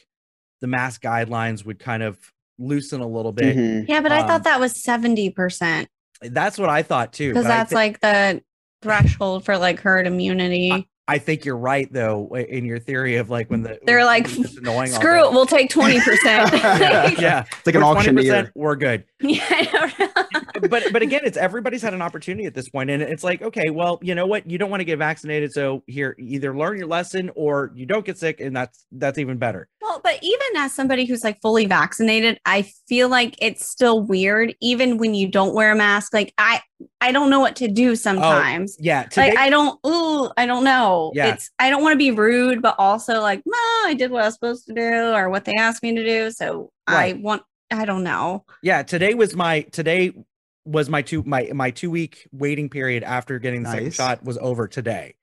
the 0.61 0.67
mask 0.67 1.01
guidelines 1.01 1.65
would 1.65 1.79
kind 1.79 2.03
of 2.03 2.17
loosen 2.57 3.01
a 3.01 3.07
little 3.07 3.33
bit. 3.33 3.57
Mhm. 3.57 3.85
Yeah, 3.89 3.99
but 3.99 4.13
I 4.13 4.21
Um, 4.21 4.27
thought 4.27 4.43
that 4.45 4.59
was 4.61 4.73
70% 4.81 5.87
That's 6.21 6.57
what 6.57 6.69
I 6.69 6.81
thought 6.81 7.11
too. 7.11 7.31
because 7.31 7.43
that's 7.45 7.71
thi- 7.71 7.75
like 7.75 7.99
the 7.99 8.41
threshold 8.81 9.43
for 9.43 9.57
like 9.57 9.81
herd 9.81 10.07
immunity. 10.07 10.71
I 10.71 10.85
think 11.19 11.45
you're 11.45 11.57
right 11.57 11.91
though 11.91 12.35
in 12.35 12.65
your 12.65 12.79
theory 12.79 13.17
of 13.17 13.29
like 13.29 13.49
when 13.49 13.61
the 13.61 13.79
They're 13.85 13.97
when 13.99 14.05
like, 14.07 14.27
annoying 14.57 14.91
Screw 14.91 15.25
it. 15.25 15.31
We'll 15.31 15.45
take 15.45 15.69
20%. 15.69 16.01
yeah, 16.25 17.07
yeah. 17.19 17.45
It's 17.57 17.65
like 17.65 17.75
an 17.75 17.81
We're 17.81 17.87
auctioneer. 17.87 18.43
20%, 18.45 18.51
We're 18.55 18.75
good. 18.75 19.03
yeah, 19.21 19.43
I 19.49 19.63
don't 19.65 19.99
know. 19.99 20.67
but 20.69 20.91
but 20.91 21.01
again, 21.01 21.21
it's 21.23 21.37
everybody's 21.37 21.81
had 21.81 21.93
an 21.93 22.01
opportunity 22.01 22.45
at 22.45 22.53
this 22.53 22.69
point, 22.69 22.89
and 22.89 23.01
it's 23.01 23.23
like, 23.23 23.41
okay, 23.41 23.69
well, 23.69 23.99
you 24.01 24.15
know 24.15 24.25
what? 24.25 24.49
You 24.49 24.57
don't 24.57 24.69
want 24.69 24.81
to 24.81 24.85
get 24.85 24.97
vaccinated, 24.97 25.51
so 25.51 25.83
here, 25.87 26.15
either 26.17 26.55
learn 26.55 26.77
your 26.77 26.87
lesson 26.87 27.31
or 27.35 27.71
you 27.75 27.85
don't 27.85 28.05
get 28.05 28.17
sick, 28.17 28.39
and 28.41 28.55
that's 28.55 28.85
that's 28.91 29.17
even 29.17 29.37
better. 29.37 29.67
Well, 29.95 30.01
but 30.03 30.19
even 30.21 30.47
as 30.57 30.73
somebody 30.73 31.05
who's 31.05 31.23
like 31.23 31.39
fully 31.41 31.67
vaccinated, 31.67 32.37
I 32.45 32.63
feel 32.87 33.07
like 33.07 33.35
it's 33.39 33.65
still 33.65 34.01
weird, 34.01 34.53
even 34.59 34.97
when 34.97 35.13
you 35.13 35.29
don't 35.29 35.53
wear 35.53 35.71
a 35.71 35.75
mask. 35.75 36.13
Like 36.13 36.33
I, 36.37 36.61
I 36.99 37.13
don't 37.13 37.29
know 37.29 37.39
what 37.39 37.55
to 37.57 37.69
do 37.69 37.91
oh, 37.91 37.95
sometimes. 37.95 38.75
Yeah, 38.77 39.03
today, 39.03 39.29
like 39.29 39.37
I 39.37 39.49
don't, 39.49 39.79
ooh, 39.87 40.29
I 40.35 40.45
don't 40.47 40.65
know. 40.65 41.13
Yeah. 41.15 41.33
It's 41.33 41.49
I 41.59 41.69
don't 41.69 41.81
want 41.81 41.93
to 41.93 41.97
be 41.97 42.11
rude, 42.11 42.61
but 42.61 42.75
also 42.77 43.21
like, 43.21 43.41
no, 43.45 43.57
I 43.85 43.95
did 43.97 44.11
what 44.11 44.23
I 44.23 44.25
was 44.25 44.33
supposed 44.33 44.65
to 44.67 44.73
do 44.73 45.13
or 45.13 45.29
what 45.29 45.45
they 45.45 45.53
asked 45.57 45.81
me 45.81 45.95
to 45.95 46.03
do. 46.03 46.31
So 46.31 46.71
Right. 46.89 47.15
I 47.15 47.19
want, 47.19 47.43
I 47.71 47.85
don't 47.85 48.03
know. 48.03 48.43
yeah, 48.61 48.83
today 48.83 49.13
was 49.13 49.33
my 49.33 49.61
today. 49.61 50.11
was 50.65 50.89
my 50.89 51.01
two 51.01 51.23
my 51.25 51.49
my 51.53 51.71
two 51.71 51.89
week 51.89 52.27
waiting 52.33 52.69
period 52.69 53.03
after 53.03 53.39
getting 53.39 53.63
the 53.63 53.71
second 53.71 53.93
shot 53.93 54.23
was 54.25 54.37
over 54.39 54.67
today. 54.67 55.15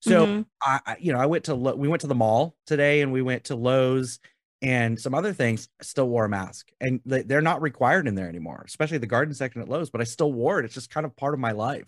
So 0.00 0.26
Mhm. 0.26 0.46
I, 0.62 0.80
I 0.86 0.96
you 1.00 1.12
know 1.12 1.18
I 1.20 1.26
went 1.26 1.44
to 1.44 1.54
Lo- 1.54 1.74
we 1.76 1.88
went 1.88 2.00
to 2.02 2.06
the 2.06 2.14
mall 2.14 2.56
today 2.66 3.00
and 3.02 3.12
we 3.12 3.22
went 3.22 3.44
to 3.44 3.54
Lowe's 3.56 4.18
and 4.62 4.98
some 5.00 5.14
other 5.14 5.32
things. 5.32 5.68
I 5.80 5.84
still 5.84 6.08
wore 6.08 6.24
a 6.24 6.28
mask 6.28 6.70
and 6.80 7.00
they- 7.06 7.22
they're 7.22 7.40
not 7.42 7.62
required 7.62 8.06
in 8.08 8.14
there 8.14 8.28
anymore, 8.28 8.62
especially 8.66 8.98
the 8.98 9.06
garden 9.06 9.34
section 9.34 9.62
at 9.62 9.68
Lowe's. 9.68 9.90
But 9.90 10.00
I 10.00 10.04
still 10.04 10.32
wore 10.32 10.58
it. 10.58 10.64
It's 10.64 10.74
just 10.74 10.90
kind 10.90 11.06
of 11.06 11.14
part 11.16 11.34
of 11.34 11.40
my 11.40 11.52
life. 11.52 11.86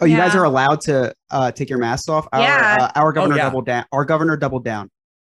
Oh, 0.00 0.06
you 0.06 0.16
guys 0.16 0.34
are 0.34 0.44
allowed 0.44 0.80
to 0.82 1.14
uh, 1.30 1.52
take 1.52 1.70
your 1.70 1.78
masks 1.78 2.08
off. 2.08 2.26
Our, 2.32 2.40
Yeah. 2.40 2.76
uh, 2.80 2.98
our 3.00 3.12
governor 3.12 3.36
yeah. 3.36 3.44
doubled 3.44 3.66
down. 3.66 3.84
Our 3.92 4.04
governor 4.04 4.36
doubled 4.36 4.64
down. 4.64 4.90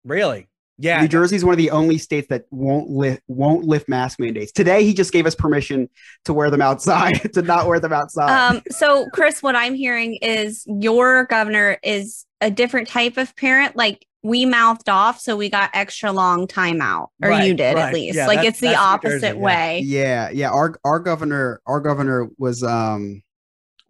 Really? 0.04 0.48
Yeah. 0.78 1.00
New 1.00 1.08
Jersey 1.08 1.36
is 1.36 1.44
one 1.44 1.52
of 1.52 1.58
the 1.58 1.70
only 1.70 1.98
states 1.98 2.28
that 2.28 2.44
won't 2.50 2.90
lift 2.90 3.22
won't 3.28 3.64
lift 3.64 3.88
mask 3.88 4.18
mandates. 4.20 4.52
Today, 4.52 4.84
he 4.84 4.92
just 4.94 5.12
gave 5.12 5.26
us 5.26 5.34
permission 5.34 5.88
to 6.26 6.32
wear 6.34 6.50
them 6.50 6.60
outside, 6.62 7.14
to 7.34 7.42
not 7.42 7.66
wear 7.66 7.80
them 7.80 7.92
outside. 7.92 8.30
Um, 8.56 8.62
so 8.70 9.06
Chris, 9.12 9.42
what 9.42 9.56
I'm 9.56 9.74
hearing 9.74 10.16
is 10.22 10.64
your 10.66 11.24
governor 11.24 11.78
is 11.82 12.26
a 12.40 12.50
different 12.50 12.88
type 12.88 13.16
of 13.16 13.34
parent. 13.36 13.76
Like 13.76 14.06
we 14.22 14.44
mouthed 14.44 14.88
off, 14.88 15.20
so 15.20 15.36
we 15.36 15.48
got 15.48 15.70
extra 15.72 16.10
long 16.12 16.46
timeout, 16.46 17.08
or 17.22 17.30
Right, 17.30 17.46
you 17.46 17.54
did 17.54 17.76
right. 17.76 17.88
at 17.88 17.94
least. 17.94 18.16
Yeah, 18.16 18.26
like 18.26 18.38
that's- 18.38 18.54
it's 18.54 18.60
the 18.60 18.74
opposite 18.74 19.20
Jersey, 19.20 19.26
yeah. 19.38 19.42
way. 19.42 19.80
yeah, 19.84 20.30
yeah. 20.30 20.50
Our 20.50 20.74
our 20.84 20.98
governor, 20.98 21.60
our 21.66 21.80
governor 21.80 22.28
was 22.36 22.62
um 22.62 23.22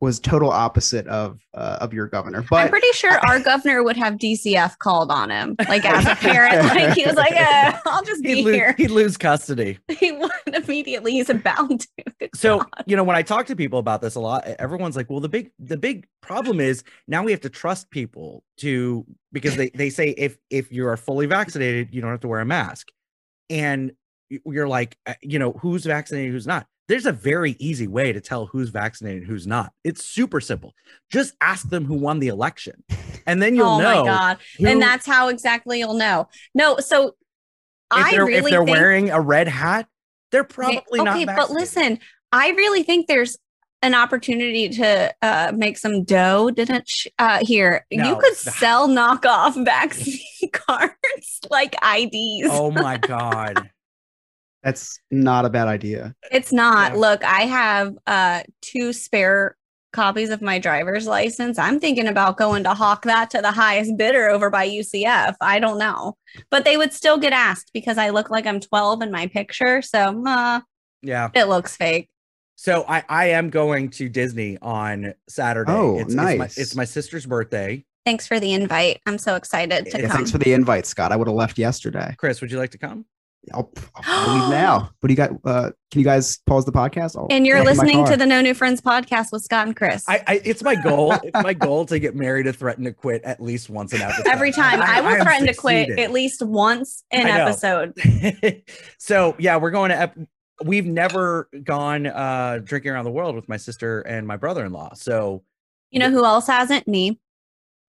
was 0.00 0.20
total 0.20 0.50
opposite 0.50 1.06
of 1.06 1.40
uh, 1.54 1.78
of 1.80 1.94
your 1.94 2.06
governor. 2.06 2.44
But 2.48 2.64
I'm 2.64 2.68
pretty 2.68 2.92
sure 2.92 3.12
our 3.26 3.40
governor 3.40 3.82
would 3.82 3.96
have 3.96 4.14
DCF 4.14 4.78
called 4.78 5.10
on 5.10 5.30
him, 5.30 5.56
like 5.68 5.84
as 5.84 6.06
a 6.06 6.14
parent. 6.16 6.64
like 6.74 6.94
he 6.94 7.06
was 7.06 7.14
like, 7.14 7.32
eh, 7.32 7.78
"I'll 7.86 8.04
just 8.04 8.22
be 8.22 8.36
He'd 8.36 8.44
lose, 8.44 8.54
here." 8.54 8.74
he'd 8.76 8.90
lose 8.90 9.16
custody. 9.16 9.78
He 9.96 10.12
would 10.12 10.30
immediately. 10.46 11.12
He's 11.12 11.32
bound 11.32 11.80
to. 11.80 12.04
Good 12.20 12.30
so 12.34 12.58
God. 12.58 12.84
you 12.86 12.96
know 12.96 13.04
when 13.04 13.16
i 13.16 13.22
talk 13.22 13.46
to 13.46 13.56
people 13.56 13.78
about 13.78 14.00
this 14.00 14.14
a 14.14 14.20
lot 14.20 14.46
everyone's 14.58 14.96
like 14.96 15.08
well 15.10 15.20
the 15.20 15.28
big 15.28 15.50
the 15.58 15.76
big 15.76 16.06
problem 16.20 16.60
is 16.60 16.82
now 17.08 17.22
we 17.22 17.30
have 17.30 17.40
to 17.40 17.50
trust 17.50 17.90
people 17.90 18.42
to 18.58 19.04
because 19.32 19.56
they 19.56 19.70
they 19.70 19.90
say 19.90 20.10
if 20.10 20.38
if 20.50 20.72
you 20.72 20.86
are 20.86 20.96
fully 20.96 21.26
vaccinated 21.26 21.88
you 21.92 22.00
don't 22.00 22.10
have 22.10 22.20
to 22.20 22.28
wear 22.28 22.40
a 22.40 22.46
mask 22.46 22.88
and 23.50 23.92
you're 24.28 24.68
like 24.68 24.96
uh, 25.06 25.14
you 25.22 25.38
know 25.38 25.52
who's 25.52 25.84
vaccinated 25.84 26.32
who's 26.32 26.46
not 26.46 26.66
there's 26.88 27.06
a 27.06 27.12
very 27.12 27.56
easy 27.58 27.86
way 27.86 28.12
to 28.12 28.20
tell 28.20 28.46
who's 28.46 28.68
vaccinated 28.70 29.22
and 29.22 29.30
who's 29.30 29.46
not 29.46 29.72
it's 29.84 30.04
super 30.04 30.40
simple 30.40 30.74
just 31.10 31.34
ask 31.40 31.68
them 31.68 31.84
who 31.84 31.94
won 31.94 32.18
the 32.20 32.28
election 32.28 32.82
and 33.26 33.42
then 33.42 33.54
you'll 33.56 33.66
oh 33.66 33.78
know 33.80 33.94
Oh 34.00 34.04
my 34.04 34.10
god! 34.10 34.38
who- 34.58 34.66
and 34.66 34.80
that's 34.80 35.04
how 35.06 35.28
exactly 35.28 35.78
you'll 35.80 35.94
know. 35.94 36.28
No, 36.54 36.78
so 36.78 37.08
if 37.08 37.12
I 37.90 38.10
they're, 38.12 38.24
really 38.24 38.38
if 38.38 38.44
they're 38.50 38.64
think 38.64 38.76
wearing 38.76 39.10
a 39.10 39.20
red 39.20 39.48
hat 39.48 39.88
they're 40.32 40.44
probably 40.44 41.00
okay, 41.00 41.04
not 41.04 41.16
Okay, 41.16 41.24
but 41.24 41.50
listen, 41.50 41.98
I 42.32 42.50
really 42.50 42.82
think 42.82 43.06
there's 43.06 43.36
an 43.82 43.94
opportunity 43.94 44.68
to 44.70 45.14
uh, 45.22 45.52
make 45.54 45.78
some 45.78 46.02
dough. 46.02 46.50
Didn't 46.50 46.88
sh- 46.88 47.06
uh, 47.18 47.38
here? 47.42 47.86
you 47.90 48.16
could 48.16 48.34
sell 48.36 48.88
knockoff 48.88 49.64
vaccine 49.64 50.18
cards 50.52 51.40
like 51.50 51.74
IDs. 51.84 52.48
oh 52.50 52.70
my 52.70 52.96
god 52.96 53.70
that's 54.62 54.98
not 55.10 55.44
a 55.44 55.50
bad 55.50 55.68
idea. 55.68 56.14
It's 56.32 56.52
not. 56.52 56.92
Yeah. 56.92 56.98
Look, 56.98 57.24
I 57.24 57.42
have 57.42 57.94
uh 58.06 58.42
two 58.62 58.92
spare 58.92 59.56
copies 59.92 60.28
of 60.30 60.42
my 60.42 60.58
driver's 60.58 61.06
license. 61.06 61.58
I'm 61.58 61.80
thinking 61.80 62.06
about 62.06 62.36
going 62.36 62.64
to 62.64 62.74
hawk 62.74 63.04
that 63.04 63.30
to 63.30 63.40
the 63.40 63.52
highest 63.52 63.96
bidder 63.96 64.28
over 64.28 64.50
by 64.50 64.68
UCF. 64.68 65.36
I 65.40 65.58
don't 65.58 65.78
know. 65.78 66.16
But 66.50 66.64
they 66.64 66.76
would 66.76 66.92
still 66.92 67.16
get 67.16 67.32
asked 67.32 67.70
because 67.72 67.96
I 67.96 68.10
look 68.10 68.28
like 68.28 68.46
I'm 68.46 68.60
12 68.60 69.00
in 69.02 69.10
my 69.10 69.26
picture. 69.28 69.80
So 69.82 70.22
uh, 70.26 70.60
yeah 71.02 71.30
it 71.34 71.44
looks 71.44 71.76
fake. 71.76 72.08
So 72.56 72.84
I, 72.88 73.04
I 73.08 73.26
am 73.30 73.50
going 73.50 73.90
to 73.90 74.08
Disney 74.08 74.58
on 74.62 75.14
Saturday. 75.28 75.72
Oh, 75.72 75.96
it's, 75.98 76.06
It's 76.06 76.14
my, 76.14 76.36
nice. 76.36 76.58
it's 76.58 76.74
my 76.74 76.84
sister's 76.84 77.24
birthday. 77.26 77.84
Thanks 78.04 78.26
for 78.26 78.38
the 78.40 78.52
invite. 78.52 79.00
I'm 79.06 79.18
so 79.18 79.34
excited 79.36 79.84
to 79.86 79.90
Yeah, 79.90 79.96
Yeah, 79.98 80.08
come. 80.08 80.16
thanks 80.16 80.30
for 80.30 80.38
the 80.38 80.52
invite, 80.52 80.86
Scott. 80.86 81.12
I 81.12 81.16
would 81.16 81.26
have 81.28 81.36
left 81.36 81.58
yesterday. 81.58 82.14
Chris, 82.18 82.40
would 82.40 82.50
you 82.50 82.58
like 82.58 82.70
to 82.70 82.78
come? 82.78 83.04
I'll, 83.52 83.72
I'll 83.94 84.34
leave 84.34 84.50
now. 84.50 84.90
What 85.00 85.08
do 85.08 85.12
you 85.12 85.16
got? 85.16 85.30
Uh, 85.44 85.70
can 85.90 86.00
you 86.00 86.04
guys 86.04 86.38
pause 86.46 86.64
the 86.64 86.72
podcast? 86.72 87.16
I'll 87.16 87.26
and 87.30 87.46
you're 87.46 87.56
get 87.56 87.70
in 87.70 87.76
my 87.76 87.82
listening 87.82 88.04
to 88.06 88.16
the 88.16 88.26
No 88.26 88.40
New 88.40 88.54
Friends 88.54 88.80
podcast 88.80 89.32
with 89.32 89.42
Scott 89.42 89.66
and 89.66 89.76
Chris. 89.76 90.04
I, 90.08 90.22
I 90.26 90.40
it's 90.44 90.62
my 90.62 90.74
goal. 90.74 91.12
it's 91.22 91.42
my 91.42 91.54
goal 91.54 91.86
to 91.86 91.98
get 91.98 92.14
Mary 92.14 92.42
to 92.44 92.52
threaten 92.52 92.84
to 92.84 92.92
quit 92.92 93.22
at 93.22 93.40
least 93.40 93.70
once 93.70 93.92
an 93.92 94.02
episode. 94.02 94.26
Every 94.26 94.52
time 94.52 94.80
I, 94.82 95.00
will 95.00 95.08
am 95.08 95.22
threaten 95.22 95.46
to 95.46 95.54
quit 95.54 95.98
at 95.98 96.10
least 96.12 96.42
once 96.42 97.04
an 97.10 97.26
episode. 97.26 97.94
so 98.98 99.34
yeah, 99.38 99.56
we're 99.56 99.70
going 99.70 99.90
to. 99.90 100.00
Ep- 100.00 100.18
we've 100.64 100.86
never 100.86 101.50
gone 101.64 102.06
uh 102.06 102.58
drinking 102.64 102.90
around 102.90 103.04
the 103.04 103.10
world 103.10 103.34
with 103.34 103.46
my 103.46 103.58
sister 103.58 104.00
and 104.00 104.26
my 104.26 104.36
brother-in-law. 104.38 104.94
So 104.94 105.44
You 105.90 106.00
know 106.00 106.10
who 106.10 106.24
else 106.24 106.46
hasn't? 106.46 106.88
Me. 106.88 107.20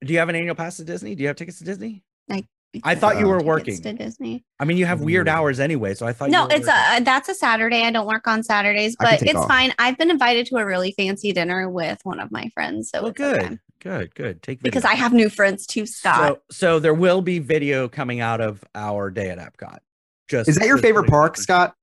do 0.03 0.11
you 0.11 0.19
have 0.19 0.27
an 0.27 0.35
annual 0.35 0.53
pass 0.53 0.75
to 0.77 0.83
Disney? 0.83 1.15
Do 1.15 1.21
you 1.23 1.27
have 1.27 1.37
tickets 1.37 1.59
to 1.59 1.63
Disney? 1.63 2.03
I 2.29 2.45
I 2.83 2.95
thought 2.95 3.17
you 3.17 3.25
Uh, 3.25 3.29
were 3.29 3.41
working. 3.43 3.81
to 3.81 3.93
Disney. 3.93 4.43
I 4.59 4.65
mean, 4.65 4.77
you 4.77 4.85
have 4.85 5.01
weird 5.01 5.27
hours 5.27 5.59
anyway, 5.59 5.93
so 5.95 6.05
I 6.05 6.13
thought. 6.13 6.29
No, 6.29 6.41
you 6.43 6.47
were 6.49 6.53
it's 6.55 6.67
working. 6.67 7.01
a 7.01 7.03
that's 7.03 7.29
a 7.29 7.33
Saturday. 7.35 7.83
I 7.83 7.91
don't 7.91 8.05
work 8.07 8.27
on 8.27 8.43
Saturdays, 8.43 8.95
but 8.99 9.21
it's 9.23 9.33
off. 9.35 9.47
fine. 9.47 9.73
I've 9.79 9.97
been 9.97 10.11
invited 10.11 10.45
to 10.47 10.57
a 10.57 10.65
really 10.65 10.91
fancy 10.97 11.31
dinner 11.31 11.69
with 11.69 11.99
one 12.03 12.19
of 12.19 12.31
my 12.31 12.49
friends, 12.53 12.89
so 12.91 13.01
Well, 13.03 13.11
it's 13.11 13.21
okay. 13.21 13.47
good, 13.47 13.59
good, 13.81 14.15
good. 14.15 14.41
Take 14.43 14.61
because. 14.61 14.83
I 14.85 14.93
have 14.95 15.13
new 15.13 15.29
friends 15.29 15.65
too, 15.65 15.85
Scott. 15.85 16.39
So, 16.51 16.57
so 16.75 16.79
there 16.79 16.93
will 16.93 17.21
be 17.21 17.39
video 17.39 17.87
coming 17.87 18.19
out 18.19 18.41
of 18.41 18.63
our 18.75 19.09
day 19.09 19.29
at 19.29 19.37
Epcot. 19.39 19.79
Just 20.27 20.49
Is 20.49 20.57
that 20.57 20.67
your 20.67 20.77
favorite 20.77 21.03
putting 21.03 21.13
it 21.13 21.17
out 21.17 21.19
park, 21.21 21.35
there. 21.37 21.43
Scott? 21.43 21.73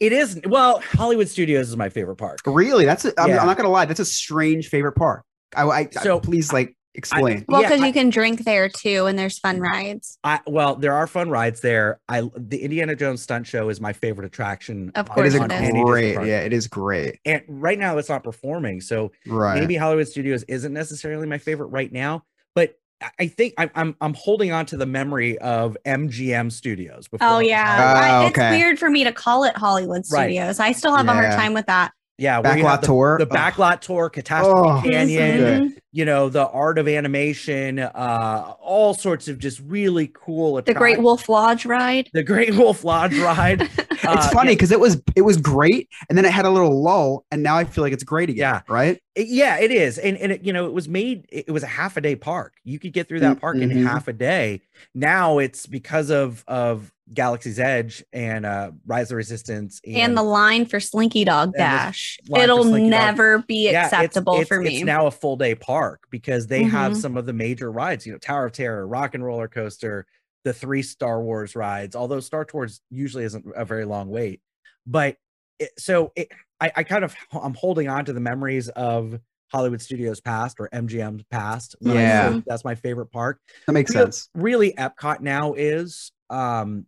It 0.00 0.12
is. 0.12 0.40
Well, 0.46 0.80
Hollywood 0.80 1.28
Studios 1.28 1.68
is 1.70 1.76
my 1.76 1.88
favorite 1.88 2.16
park. 2.16 2.40
Really? 2.46 2.84
That's. 2.84 3.04
A, 3.06 3.18
I'm, 3.18 3.30
Yeah. 3.30 3.40
I'm 3.40 3.46
not 3.46 3.56
gonna 3.56 3.70
lie. 3.70 3.86
That's 3.86 4.00
a 4.00 4.04
strange 4.04 4.68
favorite 4.68 4.92
park. 4.92 5.24
I, 5.56 5.62
I, 5.62 5.78
I- 5.80 5.88
So, 6.02 6.20
please 6.20 6.52
like 6.52 6.76
explain. 6.94 7.44
well, 7.48 7.62
because 7.62 7.80
I- 7.80 7.86
you 7.86 7.92
can 7.92 8.10
drink 8.10 8.44
there 8.44 8.68
too, 8.68 9.06
and 9.06 9.18
there's 9.18 9.38
fun 9.38 9.60
rides. 9.60 10.18
I 10.24 10.40
well, 10.46 10.76
there 10.76 10.92
are 10.94 11.06
fun 11.06 11.30
rides 11.30 11.60
there. 11.60 12.00
I 12.08 12.22
the 12.36 12.62
Indiana 12.62 12.94
Jones 12.96 13.22
stunt 13.22 13.46
show 13.46 13.68
is 13.68 13.80
my 13.80 13.92
favorite 13.92 14.26
attraction. 14.26 14.92
Of 14.94 15.06
it 15.16 15.26
is 15.26 15.34
course 15.36 15.50
it 15.52 15.52
is. 15.52 15.70
great. 15.84 16.14
park. 16.16 16.26
Yeah, 16.26 16.40
it 16.40 16.52
is 16.52 16.66
great. 16.68 17.18
And 17.24 17.42
right 17.48 17.78
now, 17.78 17.98
it's 17.98 18.08
not 18.08 18.22
performing, 18.24 18.80
so 18.80 19.12
Right. 19.26 19.58
maybe 19.60 19.76
Hollywood 19.76 20.08
Studios 20.08 20.44
isn't 20.44 20.72
necessarily 20.72 21.26
my 21.26 21.38
favorite 21.38 21.68
right 21.68 21.92
now. 21.92 22.24
But 22.54 22.76
I- 23.02 23.10
I 23.20 23.26
think 23.26 23.54
I'm 23.58 23.70
I'm, 23.74 23.96
I'm 24.00 24.14
holding 24.14 24.52
on 24.52 24.66
to 24.66 24.76
the 24.76 24.86
memory 24.86 25.36
of 25.38 25.76
MGM 25.84 26.50
Studios. 26.52 27.08
Before 27.08 27.26
Oh 27.28 27.38
yeah, 27.40 27.66
Hollywood. 27.76 27.96
Oh, 27.96 28.00
I- 28.00 28.10
ah, 28.10 28.26
okay. 28.28 28.46
it's 28.56 28.62
weird 28.64 28.78
for 28.78 28.88
me 28.88 29.04
to 29.04 29.12
call 29.12 29.44
it 29.44 29.56
Hollywood 29.56 30.02
Right. 30.12 30.24
Studios. 30.30 30.60
I 30.60 30.72
still 30.72 30.94
have 30.96 31.08
a 31.08 31.12
hard 31.12 31.32
time 31.32 31.54
with 31.54 31.66
that. 31.66 31.92
Yeah. 32.18 32.38
where 32.38 32.56
you 32.56 32.64
have 32.66 32.78
Backlot 32.78 32.80
the, 32.82 32.86
tour. 32.86 33.18
the 33.18 33.28
Ugh. 33.28 33.36
backlot 33.54 33.80
tour, 33.80 34.10
Catastrophe 34.10 34.68
Oh, 34.68 34.80
Canyon. 34.82 35.36
good. 35.38 35.62
Mhm. 35.62 35.78
you 35.92 36.04
know 36.04 36.28
the 36.28 36.48
art 36.48 36.76
of 36.78 36.88
animation 36.88 37.78
uh 37.78 38.52
all 38.60 38.94
sorts 38.94 39.28
of 39.28 39.38
just 39.38 39.60
really 39.60 40.10
cool 40.12 40.60
The 40.62 40.74
Great 40.74 41.00
Wolf 41.00 41.28
Lodge 41.28 41.64
ride. 41.66 42.08
the 42.12 42.22
great 42.24 42.54
wolf 42.56 42.82
lodge 42.84 43.16
ride 43.18 43.62
It's 43.90 44.04
Uh, 44.04 44.30
funny 44.32 44.50
yeah. 44.50 44.56
because 44.56 44.70
it 44.72 44.80
was 44.80 45.00
it 45.16 45.22
was 45.22 45.38
great, 45.38 45.88
and 46.10 46.18
then 46.18 46.24
it 46.26 46.30
had 46.32 46.44
a 46.44 46.50
little 46.50 46.82
lull, 46.82 47.24
and 47.30 47.42
now 47.42 47.56
I 47.56 47.64
feel 47.64 47.82
like 47.82 47.94
it's 47.94 48.04
great 48.04 48.28
again. 48.28 48.38
Yeah. 48.38 48.60
Right. 48.68 49.00
It- 49.14 49.28
yeah 49.28 49.58
it 49.58 49.70
is 49.70 49.96
and 49.98 50.16
and 50.18 50.32
it, 50.32 50.42
you 50.44 50.52
know 50.52 50.66
it 50.66 50.72
was 50.74 50.88
made 50.88 51.26
it 51.30 51.44
it 51.48 51.52
was 51.52 51.62
a 51.62 51.66
half 51.68 51.96
a 51.96 52.00
day 52.02 52.16
park 52.16 52.54
you 52.64 52.78
could 52.80 52.92
get 52.92 53.08
through 53.08 53.20
that 53.20 53.40
park 53.40 53.56
in 53.56 53.70
Mhm. 53.70 53.86
half 53.86 54.08
a 54.08 54.12
day 54.12 54.60
now 54.94 55.38
it's 55.38 55.66
because 55.66 56.10
of 56.10 56.44
of 56.48 56.92
galaxy's 57.12 57.58
edge 57.58 58.02
and 58.14 58.46
uh 58.46 58.70
rise 58.86 59.10
of 59.10 59.16
resistance 59.18 59.78
and, 59.84 59.96
and 59.96 60.16
the 60.16 60.22
line 60.22 60.64
for 60.64 60.80
Slinky 60.80 61.24
Dog 61.24 61.52
Dash. 61.52 62.18
It'll 62.34 62.62
Slinky 62.64 62.88
Dog- 62.88 63.00
never 63.00 63.38
be 63.40 63.64
Yeah, 63.70 63.86
it's- 63.86 63.92
acceptable 63.92 64.40
it's, 64.40 64.48
for 64.48 64.60
me. 64.60 64.76
It's 64.76 64.84
now 64.84 65.06
a 65.06 65.10
full 65.10 65.36
day 65.36 65.54
park 65.54 66.00
because 66.10 66.46
they 66.46 66.62
have 66.62 66.92
Mhm. 66.92 66.96
some 66.96 67.16
of 67.18 67.26
the 67.26 67.34
major 67.34 67.70
rides, 67.70 68.06
you 68.06 68.12
know, 68.12 68.18
Tower 68.18 68.46
of 68.46 68.52
Terror, 68.52 68.86
Rock 68.86 69.14
and 69.14 69.22
Roller 69.24 69.48
Coaster, 69.48 70.06
the 70.44 70.54
three 70.54 70.82
Star 70.82 71.22
Wars 71.22 71.54
rides, 71.54 71.94
although 71.94 72.20
Star 72.20 72.44
Tours 72.44 72.80
usually 72.90 73.24
isn't 73.24 73.44
a 73.54 73.64
very 73.66 73.84
long 73.84 74.08
wait. 74.08 74.40
But 74.86 75.16
it, 75.58 75.70
so 75.78 76.10
it, 76.16 76.28
I, 76.60 76.72
I 76.76 76.82
kind 76.84 77.04
of 77.04 77.14
I'm 77.32 77.54
holding 77.54 77.88
on 77.88 78.06
to 78.06 78.12
the 78.14 78.20
memories 78.20 78.68
of 78.70 79.18
Hollywood 79.52 79.82
Studios 79.82 80.20
past 80.22 80.56
or 80.58 80.68
MGM's 80.72 81.22
past. 81.30 81.76
Yeah. 81.80 82.40
that's 82.46 82.64
my 82.64 82.74
favorite 82.74 83.12
park. 83.12 83.40
That 83.66 83.72
makes 83.74 83.94
Real- 83.94 84.04
sense. 84.04 84.30
Really, 84.34 84.72
Epcot 84.72 85.20
now 85.20 85.52
is 85.52 86.10
um 86.30 86.40
w- 86.40 86.76
w- 86.76 86.86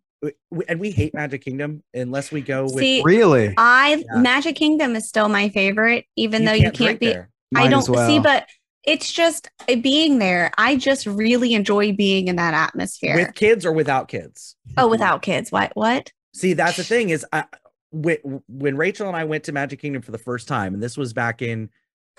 and 0.68 0.80
we 0.80 0.90
hate 0.90 1.14
Magic 1.14 1.42
Kingdom 1.42 1.82
unless 1.94 2.32
we 2.32 2.40
go 2.40 2.64
with 2.64 2.78
See, 2.78 3.02
Really. 3.04 3.54
I 3.56 4.04
Yeah. 4.08 4.20
Magic 4.20 4.56
Kingdom 4.56 4.96
is 4.96 5.08
still 5.08 5.28
my 5.28 5.48
favorite, 5.50 6.06
even 6.16 6.44
though 6.44 6.52
you 6.52 6.70
can't 6.70 6.98
be. 6.98 7.08
there. 7.08 7.30
I 7.54 7.68
don't 7.68 7.80
as 7.80 7.90
well. 7.90 8.08
see, 8.08 8.18
but 8.18 8.48
it's 8.84 9.12
just 9.12 9.50
uh, 9.68 9.76
being 9.76 10.18
there. 10.18 10.52
I 10.56 10.76
just 10.76 11.06
really 11.06 11.54
enjoy 11.54 11.92
being 11.92 12.28
in 12.28 12.36
that 12.36 12.54
atmosphere. 12.54 13.16
with 13.16 13.34
kids 13.34 13.66
or 13.66 13.72
without 13.72 14.08
kids. 14.08 14.56
oh, 14.78 14.88
without 14.88 15.22
kids, 15.22 15.52
what? 15.52 15.72
What? 15.74 16.12
See, 16.34 16.54
that's 16.54 16.76
the 16.76 16.84
thing 16.84 17.10
is, 17.10 17.24
I, 17.32 17.44
when, 17.90 18.42
when 18.48 18.76
Rachel 18.76 19.08
and 19.08 19.16
I 19.16 19.24
went 19.24 19.44
to 19.44 19.52
Magic 19.52 19.80
Kingdom 19.80 20.02
for 20.02 20.12
the 20.12 20.18
first 20.18 20.48
time, 20.48 20.74
and 20.74 20.82
this 20.82 20.96
was 20.96 21.12
back 21.12 21.42
in 21.42 21.70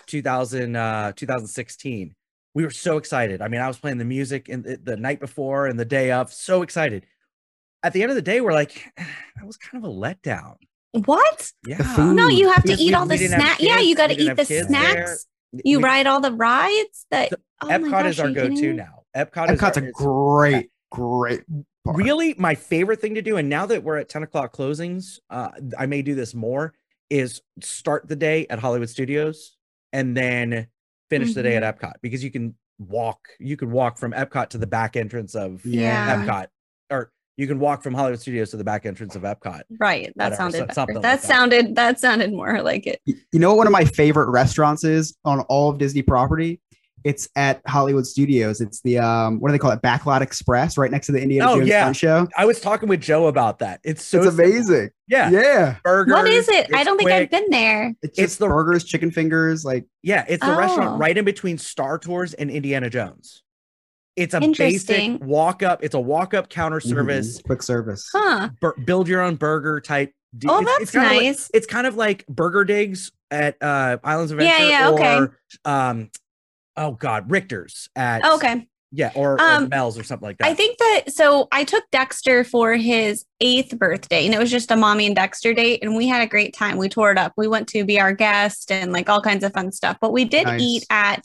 2000, 0.08 0.76
uh, 0.76 1.12
2016, 1.16 2.16
we 2.54 2.64
were 2.64 2.72
so 2.72 2.98
excited. 2.98 3.41
I 3.41 3.48
mean, 3.48 3.62
I 3.62 3.68
was 3.68 3.78
playing 3.78 3.98
the 3.98 4.06
music 4.06 4.50
in 4.50 4.64
the, 4.64 4.78
the 4.82 4.98
night 4.98 5.20
before 5.20 5.68
and 5.68 5.80
the 5.80 5.86
day 5.86 6.12
of, 6.12 6.34
so 6.34 6.64
excited. 6.64 7.06
At 7.84 7.93
the 7.93 8.01
end 8.01 8.11
of 8.11 8.15
the 8.15 8.21
day, 8.21 8.41
we're 8.41 8.53
like, 8.53 8.91
that 8.97 9.45
was 9.45 9.57
kind 9.57 9.84
of 9.84 9.89
a 9.89 9.93
letdown. 9.93 10.55
What? 11.05 11.51
Yeah. 11.65 11.78
No, 11.97 12.28
you 12.28 12.49
have 12.51 12.63
to 12.63 12.73
eat 12.73 12.88
we- 12.89 12.93
all 12.93 13.05
the 13.05 13.17
snacks. 13.17 13.61
Yeah, 13.61 13.80
you 13.80 13.95
got 13.95 14.07
to 14.07 14.13
eat 14.13 14.23
the 14.23 14.30
have 14.30 14.38
kids 14.47 14.49
there. 14.49 14.65
snacks. 14.67 15.28
You 15.63 15.78
We- 15.80 15.84
ride 15.84 16.07
all 16.07 16.19
the 16.21 16.32
rides 16.32 17.05
that. 17.11 17.30
The- 17.30 17.39
oh 17.61 17.67
my 17.67 17.78
Epcot 17.78 17.91
gosh, 17.91 18.05
is 18.11 18.19
our 18.19 18.25
are 18.25 18.30
you 18.30 18.36
kidding 18.36 18.55
go-to 18.55 18.73
now. 18.73 19.03
Epcot 19.15 19.51
is 19.51 19.59
Epcot's 19.59 19.78
our, 19.78 19.84
a 19.84 19.88
is- 19.88 19.93
great, 19.93 20.69
great. 20.91 21.41
park. 21.86 21.97
really 21.97 22.36
my 22.38 22.55
favorite 22.55 22.99
thing 22.99 23.15
to 23.15 23.21
do 23.21 23.38
and 23.38 23.47
now 23.49 23.65
that 23.65 23.82
we're 23.84 23.97
at 23.97 24.09
10 24.09 24.23
o'clock 24.23 24.53
closings 24.55 25.19
uh 25.30 25.49
i 25.80 25.86
may 25.86 26.01
do 26.01 26.15
this 26.15 26.36
more 26.36 26.73
is 27.09 27.41
start 27.61 28.07
the 28.09 28.15
day 28.15 28.45
at 28.49 28.59
hollywood 28.59 28.89
studios 28.89 29.55
and 29.93 30.15
then 30.15 30.67
finish 31.09 31.34
the 31.34 31.41
day 31.43 31.53
Mm-hmm. 31.55 31.63
at 31.63 31.80
epcot 31.80 31.93
because 32.01 32.21
you 32.23 32.30
can 32.32 32.55
walk 32.78 33.30
you 33.39 33.55
can 33.55 33.71
walk 33.71 33.97
from 33.97 34.11
epcot 34.11 34.49
to 34.49 34.57
the 34.57 34.67
back 34.67 34.97
entrance 34.97 35.34
of 35.34 35.65
Yeah. 35.65 36.25
epcot 36.25 36.45
or 36.45 36.47
you 37.38 37.48
can 37.48 37.60
walk 37.60 37.82
from 37.84 37.94
hollywood 37.94 38.20
studios 38.20 38.50
to 38.52 38.58
the 38.58 38.64
back 38.64 38.86
entrance 38.86 39.16
of 39.16 39.22
epcot 39.22 39.62
Right. 39.80 40.12
That 40.18 40.32
Whatever, 40.32 40.36
sounded 40.36 40.58
so- 40.58 40.62
better. 40.66 40.74
something 40.74 40.96
like 40.96 41.04
that 41.04 41.22
that. 41.22 41.28
sounded 41.28 41.76
that 41.76 42.00
sounded 42.00 42.32
more 42.34 42.62
like 42.62 42.86
it. 42.88 43.02
You 43.06 43.40
know 43.40 43.50
what 43.50 43.58
one 43.60 43.68
of 43.68 43.74
my 43.74 43.86
favorite 43.86 44.30
restaurants 44.30 44.84
is 44.84 45.16
on 45.24 45.40
all 45.42 45.70
of 45.70 45.78
Disney 45.78 46.02
property? 46.02 46.60
It's 47.04 47.30
at 47.38 47.62
Hollywood 47.68 48.06
Studios. 48.06 48.60
It's 48.60 48.82
the 48.82 48.98
um, 48.98 49.40
what 49.40 49.48
do 49.50 49.52
they 49.54 49.60
call 49.60 49.72
it? 49.72 49.82
Backlot 49.82 50.20
Express, 50.22 50.78
right 50.78 50.92
next 50.92 51.06
to 51.06 51.14
the 51.14 51.22
Indiana 51.22 51.52
Oh, 51.52 51.56
Jones 51.58 51.68
yeah. 51.70 51.82
Stunt 51.84 51.96
Show. 51.96 52.28
i 52.38 52.44
was 52.44 52.60
talking 52.60 52.90
with 52.90 53.00
joe 53.00 53.28
about 53.28 53.60
that 53.60 53.80
it's 53.84 54.04
so 54.04 54.18
it's 54.18 54.28
simple. 54.36 54.44
amazing. 54.46 54.90
yeah 55.08 55.30
Yeah. 55.30 55.76
burgers 55.84 56.12
What 56.14 56.28
is 56.28 56.50
it? 56.50 56.74
I 56.74 56.84
don't 56.84 56.98
think 56.98 57.12
I've 57.12 57.30
been 57.30 57.50
there. 57.50 57.94
It's 58.02 58.18
It's 58.20 58.36
the- 58.38 58.48
burgers, 58.48 58.84
chicken 58.84 59.12
fingers, 59.12 59.64
like 59.64 59.86
Yeah, 60.04 60.26
it's 60.28 60.44
the 60.44 60.54
Oh. 60.54 60.58
restaurant 60.58 61.00
right 61.00 61.18
in 61.18 61.24
between 61.24 61.58
Star 61.58 61.98
Tours 62.00 62.34
and 62.34 62.50
Indiana 62.50 62.90
Jones. 62.90 63.44
It's 64.18 64.34
a 64.34 64.39
basic 64.39 65.24
walk 65.24 65.63
up. 65.63 65.84
It's 65.84 65.95
a 65.95 65.99
walk 65.99 66.34
up 66.34 66.49
counter 66.49 66.80
service. 66.82 67.39
mhm, 67.39 67.43
quick 67.45 67.63
service. 67.63 68.09
Huh. 68.11 68.49
bur- 68.59 68.76
build 68.84 69.07
your 69.07 69.22
own 69.22 69.36
burger 69.36 69.80
type. 69.80 70.11
de- 70.38 70.51
Oh, 70.51 70.59
it's- 70.59 70.65
that's 70.74 70.82
it's 70.84 70.91
kinda 70.91 71.07
like- 71.07 71.22
nice. 71.24 71.51
it's 71.53 71.68
kind 71.68 71.88
of 71.88 71.95
like 71.95 72.26
Burger 72.28 72.65
Digs 72.65 73.11
at 73.32 73.55
uh, 73.61 73.97
Islands 74.03 74.32
of 74.34 74.39
Adventure. 74.39 74.65
yeah, 74.65 74.89
okay. 74.89 75.15
Or, 75.18 75.38
um, 75.65 76.09
oh 76.76 76.91
God, 76.91 77.32
Richter's 77.32 77.89
at 77.95 78.26
okay. 78.26 78.68
Yeah, 78.91 79.11
or, 79.15 79.34
or 79.34 79.41
Um, 79.41 79.68
Mel's 79.70 79.97
or 79.99 80.03
something 80.03 80.26
like 80.28 80.38
that. 80.38 80.47
I 80.47 80.53
think 80.53 80.78
that 80.78 81.03
so 81.13 81.47
I 81.51 81.63
took 81.65 81.84
Dexter 81.91 82.43
for 82.45 82.76
his 82.76 83.26
eighth 83.41 83.78
birthday 83.78 84.26
and 84.26 84.34
it 84.34 84.39
was 84.39 84.49
just 84.49 84.72
a 84.72 84.76
mommy 84.78 85.05
and 85.07 85.15
Dexter 85.15 85.53
date 85.53 85.80
and 85.84 85.95
we 85.95 86.07
had 86.07 86.22
a 86.22 86.28
great 86.28 86.53
time. 86.55 86.78
We 86.78 86.88
tore 86.89 87.11
it 87.11 87.18
up. 87.18 87.34
We 87.38 87.47
went 87.47 87.68
to 87.70 87.84
be 87.86 87.99
our 87.99 88.13
guest 88.13 88.72
and 88.72 88.91
like 88.93 89.09
all 89.09 89.22
kinds 89.22 89.43
of 89.43 89.51
fun 89.53 89.72
stuff. 89.74 89.97
But 90.01 90.13
we 90.13 90.24
did 90.26 90.45
Nice. 90.47 90.61
eat 90.61 90.86
at 90.89 91.24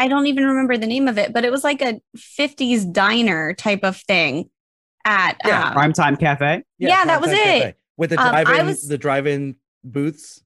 I 0.00 0.08
don't 0.08 0.26
even 0.26 0.46
remember 0.46 0.76
the 0.78 0.86
name 0.86 1.08
of 1.08 1.18
it, 1.18 1.32
but 1.32 1.44
it 1.44 1.52
was 1.52 1.62
like 1.62 1.82
a 1.82 2.00
50s 2.16 2.90
diner 2.90 3.52
type 3.54 3.80
of 3.84 3.96
thing 3.98 4.48
at 5.04 5.36
Yeah, 5.44 5.68
um, 5.68 5.74
Primetime 5.74 6.18
Cafe. 6.18 6.62
yeah, 6.78 7.04
that 7.04 7.20
was 7.20 7.30
Primetime 7.30 7.34
it. 7.34 7.60
Cafe. 7.60 7.74
With 7.98 8.10
the 8.10 8.20
Um, 8.20 8.30
drive-in, 8.30 8.66
was- 8.66 8.88
the 8.88 8.96
drive-in 8.98 9.56
booths, 9.84 10.42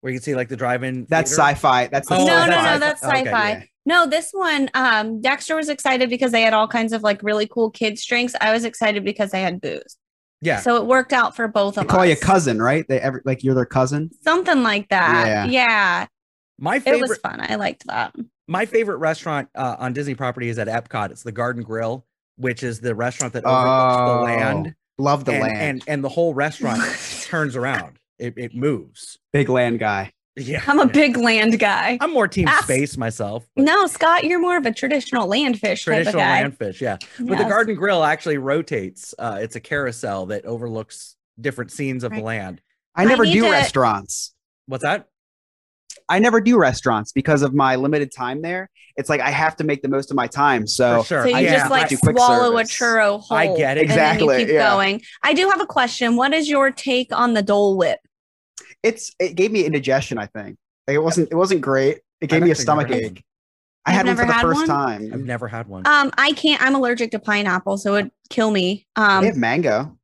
where 0.00 0.12
you 0.12 0.18
can 0.18 0.24
see 0.24 0.34
like 0.34 0.48
the 0.48 0.56
drive-in. 0.56 1.06
That's 1.08 1.30
theater. 1.30 1.42
sci-fi. 1.54 1.86
That's 1.86 2.08
the 2.08 2.16
Oh, 2.16 2.18
no, 2.18 2.46
no, 2.46 2.52
sci-fi. 2.52 2.72
no, 2.72 2.78
that's 2.80 3.04
Okay, 3.04 3.24
sci-fi. 3.24 3.48
yeah. 3.50 3.62
No, 3.86 4.06
this 4.06 4.30
one, 4.32 4.68
um, 4.74 5.20
Dexter 5.20 5.54
was 5.56 5.68
excited 5.68 6.10
because 6.10 6.32
they 6.32 6.42
had 6.42 6.52
all 6.52 6.66
kinds 6.68 6.92
of 6.92 7.02
like 7.02 7.22
really 7.22 7.46
cool 7.46 7.70
kids 7.70 8.04
drinks. 8.04 8.34
I 8.40 8.52
was 8.52 8.64
excited 8.64 9.04
because 9.04 9.30
they 9.30 9.40
had 9.42 9.60
booze. 9.60 9.96
Yeah, 10.42 10.58
So 10.60 10.76
it 10.76 10.86
worked 10.86 11.12
out 11.12 11.36
for 11.36 11.46
both 11.48 11.74
They 11.76 11.82
of 11.82 11.86
call 11.88 12.00
us. 12.00 12.04
Call 12.04 12.06
you 12.06 12.16
cousin, 12.16 12.60
right? 12.62 12.84
They 12.88 12.98
ever 13.00 13.22
like 13.24 13.44
you're 13.44 13.54
their 13.54 13.66
cousin. 13.66 14.10
Something 14.24 14.62
like 14.62 14.88
that. 14.88 15.26
Yeah. 15.26 15.44
Yeah. 15.46 16.06
my 16.58 16.78
favorite. 16.78 16.90
It 16.90 16.92
favorite. 17.00 17.08
was 17.10 17.18
fun. 17.18 17.46
I 17.46 17.54
liked 17.56 17.86
that. 17.86 18.14
My 18.50 18.66
favorite 18.66 18.96
restaurant 18.96 19.48
uh, 19.54 19.76
on 19.78 19.92
Disney 19.92 20.14
property 20.14 20.48
is 20.48 20.58
at 20.58 20.66
Epcot. 20.68 21.10
It's 21.12 21.22
the 21.22 21.32
Garden 21.32 21.62
Grill, 21.62 22.04
which 22.36 22.62
is 22.62 22.80
the 22.80 22.94
restaurant 22.94 23.32
that 23.34 23.44
overlooks 23.44 23.96
Oh, 23.98 24.16
the 24.18 24.22
land, 24.22 24.74
Love 24.98 25.24
the 25.24 25.32
and, 25.32 25.40
land. 25.42 25.58
and 25.60 25.84
and 25.86 26.04
the 26.04 26.08
whole 26.10 26.34
restaurant 26.34 26.82
turns 27.24 27.56
around. 27.56 27.98
It, 28.18 28.34
it 28.36 28.54
moves. 28.54 29.18
Big 29.32 29.48
land 29.48 29.78
guy. 29.78 30.12
Yeah, 30.36 30.62
I'm 30.66 30.78
a 30.78 30.84
yeah. 30.86 30.92
big 30.92 31.16
land 31.16 31.58
guy. 31.58 31.98
I'm 32.00 32.12
more 32.12 32.28
team 32.28 32.48
Ask- 32.48 32.64
space 32.64 32.96
myself. 32.96 33.46
but 33.56 33.64
No, 33.64 33.86
Scott, 33.86 34.24
you're 34.24 34.40
more 34.40 34.56
of 34.56 34.64
a 34.66 34.72
traditional 34.72 35.26
landfish 35.28 35.84
type 35.84 36.06
of 36.06 36.12
Traditional 36.12 36.20
guy. 36.22 36.42
landfish, 36.44 36.80
yeah. 36.80 36.98
But 37.18 37.38
the 37.38 37.44
Garden 37.44 37.74
Grill 37.74 38.04
actually 38.04 38.38
rotates. 38.38 39.14
Uh, 39.18 39.38
it's 39.40 39.56
a 39.56 39.60
carousel 39.60 40.26
that 40.26 40.44
overlooks 40.44 41.16
different 41.40 41.72
scenes 41.72 42.04
of 42.04 42.12
the 42.12 42.20
land. 42.20 42.60
I 42.94 43.02
I 43.02 43.04
never 43.06 43.24
need 43.24 43.32
do 43.34 43.42
to- 43.44 43.50
restaurants. 43.50 44.34
What's 44.66 44.82
that? 44.84 45.08
I 46.08 46.18
never 46.18 46.40
do 46.40 46.56
restaurants 46.58 47.12
because 47.12 47.42
of 47.42 47.54
my 47.54 47.76
limited 47.76 48.12
time 48.14 48.42
there. 48.42 48.68
It's 48.96 49.08
like 49.08 49.20
I 49.20 49.30
have 49.30 49.56
to 49.56 49.64
make 49.64 49.82
the 49.82 49.88
most 49.88 50.10
of 50.10 50.16
my 50.16 50.26
time. 50.26 50.66
So 50.66 51.02
sure. 51.04 51.22
So 51.22 51.28
you 51.28 51.36
I- 51.36 51.42
just 51.44 51.54
yeah, 51.64 51.68
like 51.68 51.84
I- 51.86 51.88
do 51.88 51.96
quick 51.98 52.16
swallow 52.16 52.56
a 52.58 52.62
churro 52.62 53.20
whole. 53.20 53.36
I 53.36 53.46
get 53.56 53.76
it. 53.78 53.82
And 53.82 53.90
then 53.90 53.96
Exactly, 53.98 54.40
you 54.40 54.46
keep 54.46 54.54
yeah. 54.54 54.70
going. 54.70 55.02
I 55.22 55.32
do 55.34 55.48
have 55.48 55.60
a 55.60 55.66
question. 55.66 56.16
What 56.16 56.32
is 56.34 56.48
your 56.48 56.70
take 56.70 57.12
on 57.12 57.34
the 57.34 57.42
Dole 57.42 57.76
Whip? 57.76 57.98
it's 58.82 59.14
it 59.18 59.34
gave 59.34 59.52
me 59.52 59.64
indigestion. 59.64 60.16
I 60.18 60.24
think 60.26 60.56
Like, 60.88 60.94
it 60.94 61.02
wasn't 61.02 61.28
it 61.30 61.34
wasn't 61.34 61.60
great. 61.60 61.98
It 62.20 62.28
gave 62.28 62.42
me 62.42 62.50
a 62.50 62.54
stomach 62.54 62.88
never 62.88 63.02
had 63.02 63.12
ache. 63.12 63.24
I 63.86 63.90
You've 63.92 63.96
had 63.96 64.06
one 64.06 64.16
for 64.16 64.26
the 64.26 64.32
had 64.32 64.42
first 64.42 64.58
one? 64.58 64.66
time. 64.66 65.10
I've 65.12 65.20
never 65.20 65.48
had 65.48 65.66
one. 65.68 65.86
Um, 65.86 66.10
I 66.18 66.32
can't. 66.32 66.62
I'm 66.62 66.74
allergic 66.74 67.10
to 67.12 67.18
pineapple, 67.18 67.78
so 67.78 67.96
it'd 67.96 68.10
kill 68.28 68.50
me. 68.50 68.86
Um, 68.96 69.22
they 69.22 69.28
have 69.28 69.36
mango. 69.36 69.96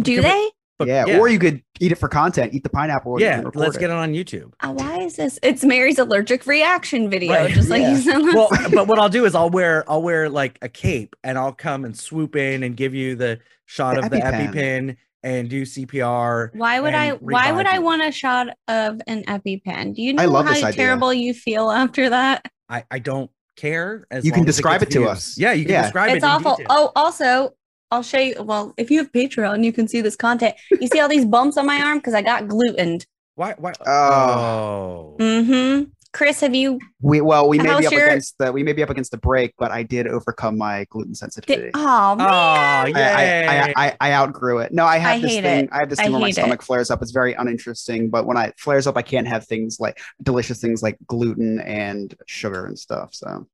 do 0.00 0.20
they? 0.20 0.50
But 0.78 0.88
yeah, 0.88 1.18
or 1.18 1.28
you 1.28 1.38
could 1.38 1.62
eat 1.80 1.92
it 1.92 1.94
for 1.96 2.08
content. 2.08 2.52
Eat 2.52 2.62
the 2.62 2.68
pineapple. 2.68 3.14
and 3.14 3.20
yeah, 3.22 3.42
let's 3.54 3.76
it. 3.76 3.80
get 3.80 3.90
it 3.90 3.96
on 3.96 4.12
YouTube. 4.12 4.52
Uh, 4.60 4.72
why 4.74 4.98
is 5.00 5.16
this? 5.16 5.38
It's 5.42 5.64
Mary's 5.64 5.98
allergic 5.98 6.46
reaction 6.46 7.08
video, 7.08 7.32
Right, 7.32 7.50
just 7.52 7.70
like 7.70 7.80
yeah. 7.82 7.90
you 7.92 7.96
said. 7.96 8.18
well, 8.34 8.48
but 8.72 8.86
what 8.86 8.98
I'll 8.98 9.08
do 9.08 9.24
is 9.24 9.34
I'll 9.34 9.48
wear 9.50 9.90
I'll 9.90 10.02
wear 10.02 10.28
like 10.28 10.58
a 10.60 10.68
cape 10.68 11.16
and 11.24 11.38
I'll 11.38 11.52
come 11.54 11.84
and 11.86 11.96
swoop 11.96 12.36
in 12.36 12.62
and 12.62 12.76
give 12.76 12.94
you 12.94 13.14
the 13.16 13.40
shot 13.64 13.94
The 13.96 14.02
of 14.04 14.10
the 14.10 14.18
EpiPen. 14.18 14.52
EpiPen 14.52 14.96
and 15.22 15.48
do 15.48 15.62
CPR. 15.62 16.50
Why 16.54 16.78
would 16.80 16.94
I? 16.94 17.12
Why 17.12 17.52
would 17.52 17.60
revive 17.66 17.74
I 17.74 17.78
want 17.78 18.02
a 18.02 18.12
shot 18.12 18.48
of 18.68 19.00
an 19.06 19.24
EpiPen? 19.24 19.94
Do 19.94 20.02
you 20.02 20.12
know 20.12 20.22
I 20.22 20.26
love 20.26 20.46
how 20.46 20.70
terrible 20.72 21.12
you 21.12 21.32
feel 21.32 21.70
after 21.70 22.10
that? 22.10 22.46
I, 22.68 22.84
I 22.90 22.98
don't 22.98 23.30
care 23.56 24.06
as 24.10 24.24
You 24.26 24.30
can 24.32 24.40
long 24.40 24.46
describe 24.46 24.80
gets 24.80 24.90
it 24.90 24.98
to 24.98 24.98
views. 25.00 25.10
us. 25.10 25.38
Yeah, 25.38 25.52
you 25.52 25.64
can 25.64 25.72
Yeah. 25.72 25.82
describe 25.82 26.10
it. 26.10 26.16
it's 26.16 26.24
awful. 26.24 26.58
Oh, 26.68 26.92
also, 26.94 27.54
I'll 27.90 28.02
show 28.02 28.18
you. 28.18 28.42
Well, 28.42 28.74
if 28.76 28.90
you 28.90 28.98
have 28.98 29.12
Patreon, 29.12 29.64
you 29.64 29.72
can 29.72 29.86
see 29.88 30.00
this 30.00 30.16
content. 30.16 30.54
You 30.80 30.88
see 30.88 31.00
all 31.00 31.08
these 31.08 31.24
bumps 31.24 31.56
on 31.56 31.66
my 31.66 31.80
arm 31.80 31.98
because 31.98 32.14
I 32.14 32.22
got 32.22 32.48
glutened. 32.48 33.06
Why? 33.36 33.54
Why? 33.58 33.72
Oh. 33.86 33.86
Oh. 33.90 35.16
Mm-hmm. 35.18 35.84
Chris, 36.12 36.40
have 36.40 36.54
you? 36.54 36.80
We 37.02 37.20
well, 37.20 37.46
we 37.46 37.58
may 37.58 37.78
be 37.78 37.86
up 37.86 37.92
your- 37.92 38.06
against 38.06 38.36
the 38.38 38.50
we 38.50 38.62
may 38.62 38.72
be 38.72 38.82
up 38.82 38.88
against 38.88 39.10
the 39.10 39.18
break, 39.18 39.52
but 39.58 39.70
I 39.70 39.82
did 39.82 40.08
overcome 40.08 40.56
my 40.56 40.86
gluten 40.88 41.14
sensitivity. 41.14 41.66
Did, 41.66 41.72
oh 41.74 42.16
man. 42.16 42.26
Oh, 42.26 42.32
I, 42.32 42.86
yay. 42.86 43.46
I, 43.46 43.62
I, 43.66 43.74
I, 43.76 43.96
I 44.00 44.12
outgrew 44.14 44.60
it. 44.60 44.72
No, 44.72 44.86
I 44.86 44.96
have 44.96 45.16
I 45.16 45.20
this 45.20 45.32
thing. 45.34 45.64
it. 45.64 45.68
I 45.72 45.80
have 45.80 45.90
this 45.90 45.98
I 45.98 46.04
thing 46.04 46.12
where 46.12 46.20
my 46.22 46.28
hate 46.28 46.38
it. 46.38 46.40
stomach 46.40 46.62
flares 46.62 46.90
up. 46.90 47.02
It's 47.02 47.10
very 47.10 47.34
uninteresting. 47.34 48.08
But 48.08 48.24
when 48.24 48.38
I 48.38 48.52
flares 48.56 48.86
up, 48.86 48.96
I 48.96 49.02
can't 49.02 49.28
have 49.28 49.44
things 49.46 49.78
like 49.78 50.00
delicious 50.22 50.58
things 50.58 50.82
like 50.82 50.96
gluten 51.06 51.60
and 51.60 52.14
sugar 52.26 52.64
and 52.64 52.78
stuff. 52.78 53.10
So 53.12 53.26
Got 53.26 53.46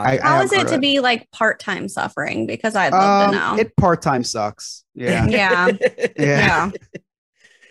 I- 0.00 0.12
it. 0.14 0.22
How 0.22 0.42
is 0.42 0.52
it 0.52 0.68
to 0.68 0.74
it. 0.74 0.80
be 0.80 1.00
like 1.00 1.30
part-time 1.30 1.88
suffering? 1.88 2.46
Because 2.46 2.74
I'd 2.76 2.92
love 2.92 3.30
to 3.30 3.36
know. 3.36 3.46
Um, 3.52 3.58
it 3.58 3.76
part 3.76 4.02
time 4.02 4.24
sucks. 4.24 4.84
Yeah. 4.94 5.26
yeah, 5.28 5.68
yeah. 5.80 6.10
yeah. 6.18 6.70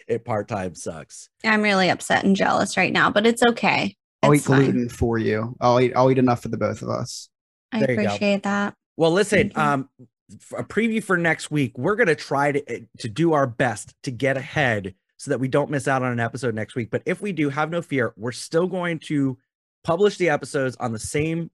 it 0.08 0.26
part 0.26 0.48
time 0.48 0.76
sucks. 0.76 1.30
I'm 1.44 1.62
really 1.62 1.90
upset 1.90 2.24
and 2.24 2.36
jealous 2.36 2.78
right 2.78 2.92
now, 2.94 3.10
but 3.12 3.26
it's 3.26 3.44
okay. 3.44 3.96
I'll 4.24 4.32
It's 4.34 4.44
eat 4.44 4.48
fine. 4.48 4.64
gluten 4.64 4.90
for 4.90 5.18
you. 5.18 5.56
I'll 5.62 5.80
eat. 5.80 5.94
I'll 5.96 6.12
eat 6.12 6.18
enough 6.20 6.42
for 6.44 6.50
the 6.50 6.58
both 6.58 6.82
of 6.82 6.90
us. 6.90 7.30
I 7.72 7.80
There 7.80 7.92
you 7.92 7.96
go. 7.98 8.04
appreciate 8.04 8.44
that. 8.44 8.76
Well, 8.98 9.12
listen, 9.12 9.50
Thank 9.52 9.58
um, 9.58 9.90
f- 10.32 10.60
a 10.60 10.64
preview 10.64 11.04
for 11.04 11.18
next 11.18 11.50
week. 11.50 11.78
We're 11.78 11.96
gonna 11.96 12.16
try 12.16 12.52
to 12.52 12.72
eh, 12.72 12.80
to 13.00 13.10
do 13.10 13.34
our 13.34 13.48
best 13.48 13.96
to 14.04 14.12
get 14.12 14.38
ahead 14.38 14.94
so 15.18 15.32
that 15.32 15.40
we 15.40 15.48
don't 15.48 15.70
miss 15.72 15.88
out 15.88 16.02
on 16.04 16.12
an 16.12 16.20
episode 16.20 16.54
next 16.56 16.76
week. 16.76 16.90
But 16.92 17.04
if 17.06 17.22
we 17.22 17.32
do, 17.32 17.50
have 17.50 17.70
no 17.72 17.82
fear. 17.82 18.14
We're 18.18 18.32
still 18.32 18.68
going 18.68 19.00
to 19.06 19.38
publish 19.84 20.18
the 20.18 20.30
episodes 20.30 20.76
on 20.80 20.92
the 20.94 21.00
same 21.00 21.50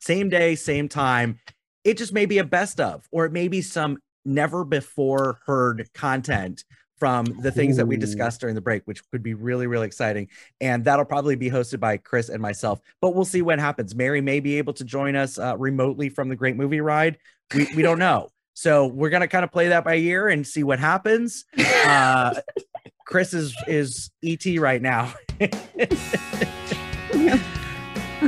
same 0.00 0.28
day, 0.28 0.54
same 0.54 0.88
time. 0.88 1.38
It 1.84 1.98
just 1.98 2.12
may 2.12 2.26
be 2.26 2.38
a 2.38 2.44
best 2.44 2.80
of, 2.80 3.06
or 3.12 3.26
it 3.26 3.32
may 3.32 3.48
be 3.48 3.62
some 3.62 3.98
never 4.24 4.64
before 4.64 5.38
heard 5.46 5.88
content 5.94 6.64
from 6.98 7.26
the 7.42 7.52
things 7.52 7.76
that 7.76 7.86
we 7.86 7.96
discussed 7.96 8.40
during 8.40 8.54
the 8.54 8.60
break, 8.60 8.82
which 8.86 9.02
could 9.10 9.22
be 9.22 9.34
really, 9.34 9.66
really 9.66 9.86
exciting. 9.86 10.28
And 10.60 10.84
that'll 10.84 11.04
probably 11.04 11.36
be 11.36 11.50
hosted 11.50 11.78
by 11.78 11.98
Chris 11.98 12.28
and 12.28 12.40
myself. 12.40 12.80
But 13.00 13.14
we'll 13.14 13.26
see 13.26 13.42
what 13.42 13.58
happens. 13.58 13.94
Mary 13.94 14.20
may 14.20 14.40
be 14.40 14.56
able 14.58 14.72
to 14.74 14.84
join 14.84 15.14
us 15.14 15.38
uh, 15.38 15.56
remotely 15.58 16.08
from 16.08 16.28
the 16.28 16.36
Great 16.36 16.56
Movie 16.56 16.80
Ride. 16.80 17.18
We 17.54 17.68
we 17.76 17.82
don't 17.82 17.98
know. 17.98 18.30
So 18.54 18.86
we're 18.86 19.10
gonna 19.10 19.28
kind 19.28 19.44
of 19.44 19.52
play 19.52 19.68
that 19.68 19.84
by 19.84 19.96
ear 19.96 20.28
and 20.28 20.46
see 20.46 20.62
what 20.62 20.78
happens. 20.78 21.44
Uh, 21.58 22.34
Chris 23.06 23.34
is 23.34 23.54
is 23.68 24.10
ET 24.24 24.44
right 24.58 24.80
now. 24.80 25.12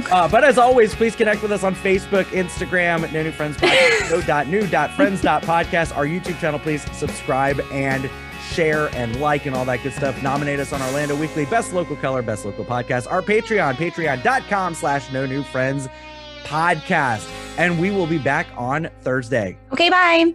Uh, 0.07 0.29
but 0.29 0.45
as 0.45 0.59
always, 0.59 0.95
please 0.95 1.15
connect 1.17 1.43
with 1.43 1.53
us 1.53 1.63
on 1.65 1.75
Facebook, 1.75 2.25
Instagram, 2.27 3.11
No 3.13 3.23
New 3.23 3.33
Friends 3.33 3.57
Podcast, 3.57 4.11
no 4.11 4.21
dot 4.23 4.47
new 4.47 4.67
friends 4.97 5.21
dot 5.23 5.43
podcast. 5.43 5.97
Our 5.97 6.07
YouTube 6.07 6.39
channel, 6.41 6.59
please 6.59 6.83
subscribe 6.97 7.61
and 7.73 8.11
share 8.53 8.89
and 8.95 9.21
like 9.21 9.47
and 9.47 9.55
all 9.55 9.65
that 9.67 9.83
good 9.83 9.93
stuff. 9.93 10.21
Nominate 10.23 10.59
us 10.61 10.73
on 10.73 10.81
Orlando 10.83 11.15
Weekly, 11.17 11.45
Best 11.47 11.73
Local 11.73 11.97
Color, 11.97 12.23
Best 12.23 12.45
Local 12.45 12.65
Podcast. 12.65 13.11
Our 13.11 13.23
Patreon, 13.23 13.75
patreon.com 13.75 14.75
slash 14.75 15.13
no 15.13 15.27
new 15.27 15.43
friends 15.43 15.89
podcast. 16.45 17.29
And 17.59 17.81
we 17.81 17.91
will 17.91 18.07
be 18.07 18.19
back 18.19 18.47
on 18.57 18.89
Thursday. 19.01 19.59
Okay, 19.73 19.91
bye. 19.91 20.33